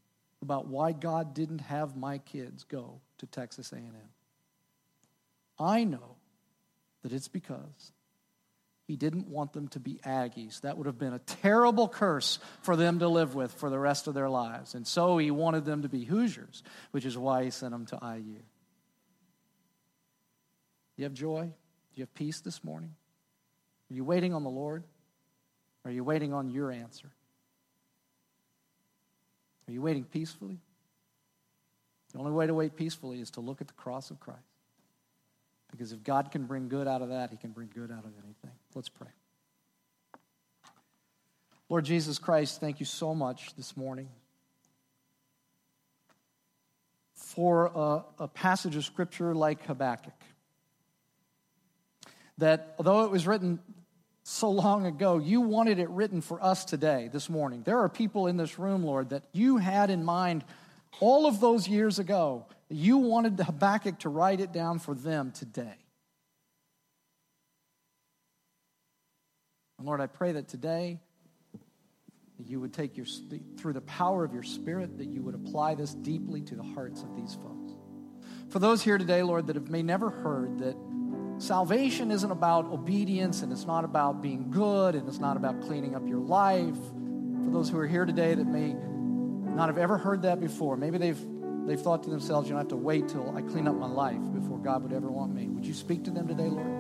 about 0.42 0.66
why 0.66 0.92
God 0.92 1.34
didn't 1.34 1.60
have 1.60 1.96
my 1.96 2.18
kids 2.18 2.64
go 2.64 3.00
to 3.18 3.26
Texas 3.26 3.72
A&M. 3.72 3.92
I 5.58 5.84
know 5.84 6.16
that 7.02 7.12
it's 7.12 7.28
because 7.28 7.92
he 8.88 8.96
didn't 8.96 9.28
want 9.28 9.52
them 9.52 9.68
to 9.68 9.80
be 9.80 10.00
Aggies. 10.02 10.62
That 10.62 10.78
would 10.78 10.86
have 10.86 10.98
been 10.98 11.12
a 11.12 11.18
terrible 11.18 11.88
curse 11.88 12.38
for 12.62 12.74
them 12.74 13.00
to 13.00 13.08
live 13.08 13.34
with 13.34 13.52
for 13.52 13.68
the 13.68 13.78
rest 13.78 14.06
of 14.06 14.14
their 14.14 14.30
lives. 14.30 14.74
And 14.74 14.86
so 14.86 15.18
he 15.18 15.30
wanted 15.30 15.66
them 15.66 15.82
to 15.82 15.90
be 15.90 16.04
Hoosiers, 16.04 16.62
which 16.90 17.04
is 17.04 17.16
why 17.16 17.44
he 17.44 17.50
sent 17.50 17.72
them 17.72 17.84
to 17.86 17.98
IU. 18.02 18.22
Do 18.22 18.42
You 20.96 21.04
have 21.04 21.12
joy? 21.12 21.42
Do 21.42 22.00
you 22.00 22.02
have 22.02 22.14
peace 22.14 22.40
this 22.40 22.64
morning? 22.64 22.94
Are 23.90 23.94
you 23.94 24.04
waiting 24.04 24.32
on 24.32 24.42
the 24.42 24.48
Lord? 24.48 24.84
Are 25.84 25.90
you 25.90 26.02
waiting 26.02 26.32
on 26.32 26.48
your 26.48 26.72
answer? 26.72 27.10
Are 29.68 29.72
you 29.72 29.82
waiting 29.82 30.04
peacefully? 30.04 30.60
The 32.14 32.20
only 32.20 32.32
way 32.32 32.46
to 32.46 32.54
wait 32.54 32.74
peacefully 32.74 33.20
is 33.20 33.32
to 33.32 33.40
look 33.42 33.60
at 33.60 33.66
the 33.66 33.74
cross 33.74 34.10
of 34.10 34.18
Christ. 34.18 34.40
Because 35.70 35.92
if 35.92 36.02
God 36.02 36.30
can 36.30 36.46
bring 36.46 36.70
good 36.70 36.88
out 36.88 37.02
of 37.02 37.10
that, 37.10 37.30
he 37.30 37.36
can 37.36 37.50
bring 37.50 37.68
good 37.74 37.90
out 37.90 38.06
of 38.06 38.12
anything. 38.24 38.57
Let's 38.74 38.88
pray. 38.88 39.08
Lord 41.68 41.84
Jesus 41.84 42.18
Christ, 42.18 42.60
thank 42.60 42.80
you 42.80 42.86
so 42.86 43.14
much 43.14 43.54
this 43.56 43.76
morning 43.76 44.08
for 47.14 47.66
a, 47.66 48.24
a, 48.24 48.28
passage 48.28 48.74
of 48.76 48.84
scripture 48.84 49.34
like 49.34 49.66
Habakkuk. 49.66 50.14
That 52.38 52.74
although 52.78 53.04
it 53.04 53.10
was 53.10 53.26
written 53.26 53.58
so 54.22 54.50
long 54.50 54.86
ago, 54.86 55.18
you 55.18 55.40
wanted 55.40 55.78
it 55.78 55.90
written 55.90 56.20
for 56.20 56.42
us 56.42 56.64
today, 56.64 57.10
this 57.12 57.28
morning. 57.28 57.62
There 57.64 57.78
are 57.80 57.88
people 57.88 58.28
in 58.28 58.36
this 58.36 58.58
room, 58.58 58.84
Lord, 58.84 59.10
that 59.10 59.24
you 59.32 59.58
had 59.58 59.90
in 59.90 60.04
mind 60.04 60.44
all 61.00 61.26
of 61.26 61.40
those 61.40 61.68
years 61.68 61.98
ago 61.98 62.46
you 62.70 62.98
wanted 62.98 63.38
Habakkuk 63.40 64.00
to 64.00 64.08
write 64.08 64.40
it 64.40 64.52
down 64.52 64.78
for 64.78 64.94
them 64.94 65.32
today. 65.32 65.76
And 69.78 69.86
Lord, 69.86 70.00
I 70.00 70.06
pray 70.06 70.32
that 70.32 70.48
today 70.48 70.98
that 72.38 72.48
you 72.48 72.60
would 72.60 72.72
take 72.72 72.96
your 72.96 73.06
through 73.56 73.72
the 73.72 73.80
power 73.82 74.24
of 74.24 74.32
your 74.32 74.42
spirit 74.42 74.98
that 74.98 75.08
you 75.08 75.22
would 75.22 75.34
apply 75.34 75.74
this 75.74 75.94
deeply 75.94 76.40
to 76.42 76.56
the 76.56 76.62
hearts 76.62 77.02
of 77.02 77.14
these 77.16 77.34
folks. 77.34 77.72
For 78.48 78.58
those 78.58 78.82
here 78.82 78.98
today, 78.98 79.22
Lord, 79.22 79.46
that 79.46 79.56
have 79.56 79.68
may 79.68 79.82
never 79.82 80.10
heard 80.10 80.58
that 80.58 80.76
salvation 81.38 82.10
isn't 82.10 82.30
about 82.30 82.66
obedience 82.66 83.42
and 83.42 83.52
it's 83.52 83.66
not 83.66 83.84
about 83.84 84.20
being 84.20 84.50
good 84.50 84.94
and 84.94 85.08
it's 85.08 85.20
not 85.20 85.36
about 85.36 85.60
cleaning 85.62 85.94
up 85.94 86.06
your 86.08 86.20
life. 86.20 86.76
For 87.44 87.50
those 87.50 87.68
who 87.68 87.78
are 87.78 87.86
here 87.86 88.04
today 88.04 88.34
that 88.34 88.46
may 88.46 88.74
not 89.54 89.68
have 89.68 89.78
ever 89.78 89.96
heard 89.96 90.22
that 90.22 90.40
before, 90.40 90.76
maybe 90.76 90.98
they've 90.98 91.20
they've 91.66 91.80
thought 91.80 92.02
to 92.02 92.10
themselves, 92.10 92.48
you 92.48 92.54
don't 92.54 92.60
have 92.60 92.68
to 92.68 92.76
wait 92.76 93.08
till 93.08 93.36
I 93.36 93.42
clean 93.42 93.68
up 93.68 93.76
my 93.76 93.86
life 93.86 94.20
before 94.32 94.58
God 94.58 94.82
would 94.82 94.92
ever 94.92 95.08
want 95.08 95.34
me. 95.34 95.48
Would 95.48 95.66
you 95.66 95.74
speak 95.74 96.02
to 96.04 96.10
them 96.10 96.26
today, 96.26 96.48
Lord? 96.48 96.77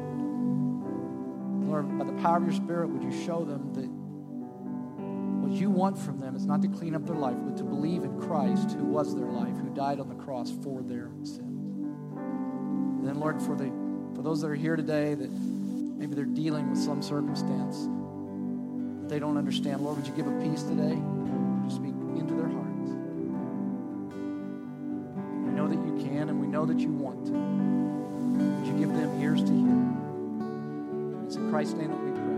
Lord, 1.68 1.98
by 1.98 2.04
the 2.04 2.22
power 2.22 2.38
of 2.38 2.44
your 2.44 2.52
Spirit, 2.52 2.88
would 2.88 3.02
you 3.02 3.24
show 3.24 3.44
them 3.44 3.72
that 3.74 3.88
what 5.46 5.52
you 5.52 5.70
want 5.70 5.98
from 5.98 6.18
them 6.18 6.34
is 6.34 6.46
not 6.46 6.62
to 6.62 6.68
clean 6.68 6.94
up 6.94 7.06
their 7.06 7.16
life, 7.16 7.36
but 7.44 7.56
to 7.58 7.64
believe 7.64 8.02
in 8.02 8.20
Christ, 8.20 8.72
who 8.72 8.84
was 8.84 9.14
their 9.14 9.26
life, 9.26 9.56
who 9.56 9.70
died 9.74 10.00
on 10.00 10.08
the 10.08 10.14
cross 10.14 10.52
for 10.62 10.82
their 10.82 11.10
sins. 11.22 11.42
And 11.42 13.06
then, 13.06 13.20
Lord, 13.20 13.40
for, 13.40 13.54
the, 13.54 13.70
for 14.14 14.22
those 14.22 14.40
that 14.40 14.48
are 14.48 14.54
here 14.54 14.76
today 14.76 15.14
that 15.14 15.30
maybe 15.30 16.14
they're 16.14 16.24
dealing 16.24 16.70
with 16.70 16.78
some 16.78 17.02
circumstance 17.02 17.88
that 19.02 19.08
they 19.08 19.18
don't 19.18 19.36
understand, 19.36 19.80
Lord, 19.82 19.96
would 19.96 20.06
you 20.06 20.14
give 20.14 20.26
a 20.26 20.40
peace 20.40 20.62
today? 20.62 20.94
You 20.94 21.70
speak 21.70 21.94
into 22.18 22.34
their 22.34 22.48
heart? 22.48 22.68
know 25.58 25.66
that 25.66 25.84
you 25.84 26.08
can 26.08 26.28
and 26.28 26.40
we 26.40 26.46
know 26.46 26.64
that 26.64 26.78
you 26.78 26.88
want 26.88 27.26
to. 27.26 27.32
Would 27.32 28.66
you 28.68 28.78
give 28.78 28.94
them 28.94 29.20
ears 29.20 29.42
to 29.42 29.50
hear? 29.50 29.67
Christ's 31.50 31.74
name 31.74 31.90
we 31.90 32.10
pray. 32.12 32.28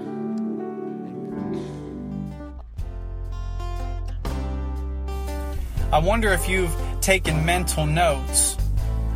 I 5.93 5.99
wonder 5.99 6.33
if 6.33 6.49
you've 6.49 6.75
taken 7.01 7.45
mental 7.45 7.87
notes 7.87 8.57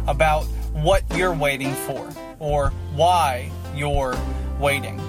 about 0.08 0.44
what 0.72 1.04
you're 1.16 1.34
waiting 1.34 1.72
for 1.72 2.10
or 2.40 2.70
why 2.94 3.50
you're 3.74 4.16
waiting. 4.58 5.00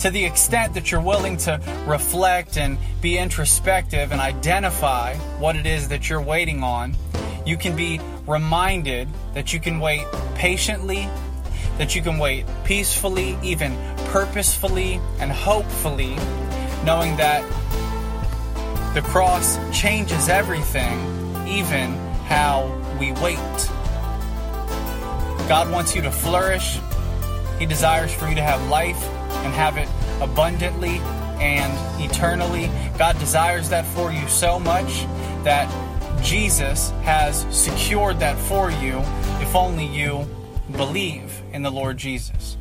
To 0.00 0.10
the 0.10 0.24
extent 0.24 0.74
that 0.74 0.92
you're 0.92 1.00
willing 1.00 1.36
to 1.38 1.60
reflect 1.84 2.56
and 2.56 2.78
be 3.00 3.18
introspective 3.18 4.12
and 4.12 4.20
identify 4.20 5.16
what 5.40 5.56
it 5.56 5.66
is 5.66 5.88
that 5.88 6.08
you're 6.08 6.22
waiting 6.22 6.62
on, 6.62 6.94
you 7.44 7.56
can 7.56 7.74
be 7.74 8.00
reminded 8.26 9.08
that 9.34 9.52
you 9.52 9.58
can 9.58 9.80
wait 9.80 10.06
patiently, 10.36 11.08
that 11.78 11.94
you 11.94 12.02
can 12.02 12.18
wait 12.18 12.44
peacefully, 12.64 13.38
even 13.42 13.74
purposefully, 14.06 15.00
and 15.20 15.30
hopefully, 15.30 16.16
knowing 16.84 17.16
that 17.16 17.42
the 18.94 19.00
cross 19.02 19.58
changes 19.72 20.28
everything, 20.28 20.98
even 21.46 21.92
how 22.26 22.66
we 23.00 23.12
wait. 23.12 23.38
God 25.48 25.70
wants 25.70 25.94
you 25.94 26.02
to 26.02 26.10
flourish. 26.10 26.78
He 27.58 27.66
desires 27.66 28.12
for 28.12 28.28
you 28.28 28.34
to 28.34 28.42
have 28.42 28.68
life 28.68 29.02
and 29.44 29.54
have 29.54 29.78
it 29.78 29.88
abundantly 30.20 30.98
and 31.40 31.72
eternally. 32.02 32.70
God 32.98 33.18
desires 33.18 33.68
that 33.70 33.86
for 33.86 34.12
you 34.12 34.26
so 34.28 34.58
much 34.58 35.04
that 35.44 35.72
Jesus 36.22 36.90
has 37.02 37.46
secured 37.56 38.18
that 38.18 38.36
for 38.36 38.70
you 38.70 38.98
if 39.40 39.54
only 39.54 39.86
you 39.86 40.26
believe 40.76 41.40
in 41.52 41.62
the 41.62 41.70
Lord 41.70 41.96
Jesus. 41.96 42.56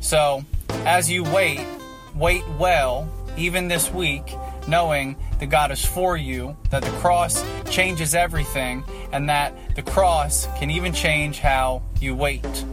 So, 0.00 0.44
as 0.84 1.10
you 1.10 1.22
wait, 1.24 1.64
wait 2.14 2.42
well, 2.58 3.08
even 3.36 3.68
this 3.68 3.90
week, 3.90 4.34
knowing 4.68 5.16
that 5.40 5.46
God 5.46 5.70
is 5.70 5.84
for 5.84 6.16
you, 6.16 6.56
that 6.70 6.82
the 6.82 6.90
cross 6.98 7.44
changes 7.70 8.14
everything, 8.14 8.84
and 9.12 9.28
that 9.28 9.54
the 9.74 9.82
cross 9.82 10.46
can 10.58 10.70
even 10.70 10.92
change 10.92 11.38
how 11.38 11.82
you 12.00 12.14
wait. 12.14 12.64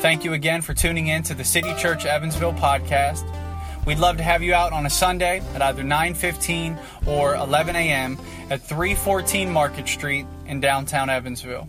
Thank 0.00 0.24
you 0.24 0.34
again 0.34 0.62
for 0.62 0.74
tuning 0.74 1.08
in 1.08 1.22
to 1.24 1.34
the 1.34 1.44
City 1.44 1.74
Church 1.76 2.04
Evansville 2.06 2.52
podcast. 2.54 3.24
We'd 3.86 3.98
love 3.98 4.16
to 4.16 4.22
have 4.22 4.42
you 4.42 4.52
out 4.52 4.72
on 4.72 4.84
a 4.84 4.90
Sunday 4.90 5.40
at 5.54 5.62
either 5.62 5.82
9:15 5.82 6.76
or 7.06 7.34
11 7.36 7.76
a.m. 7.76 8.18
at 8.50 8.60
314 8.60 9.50
Market 9.50 9.88
Street 9.88 10.26
in 10.46 10.60
downtown 10.60 11.08
Evansville. 11.08 11.68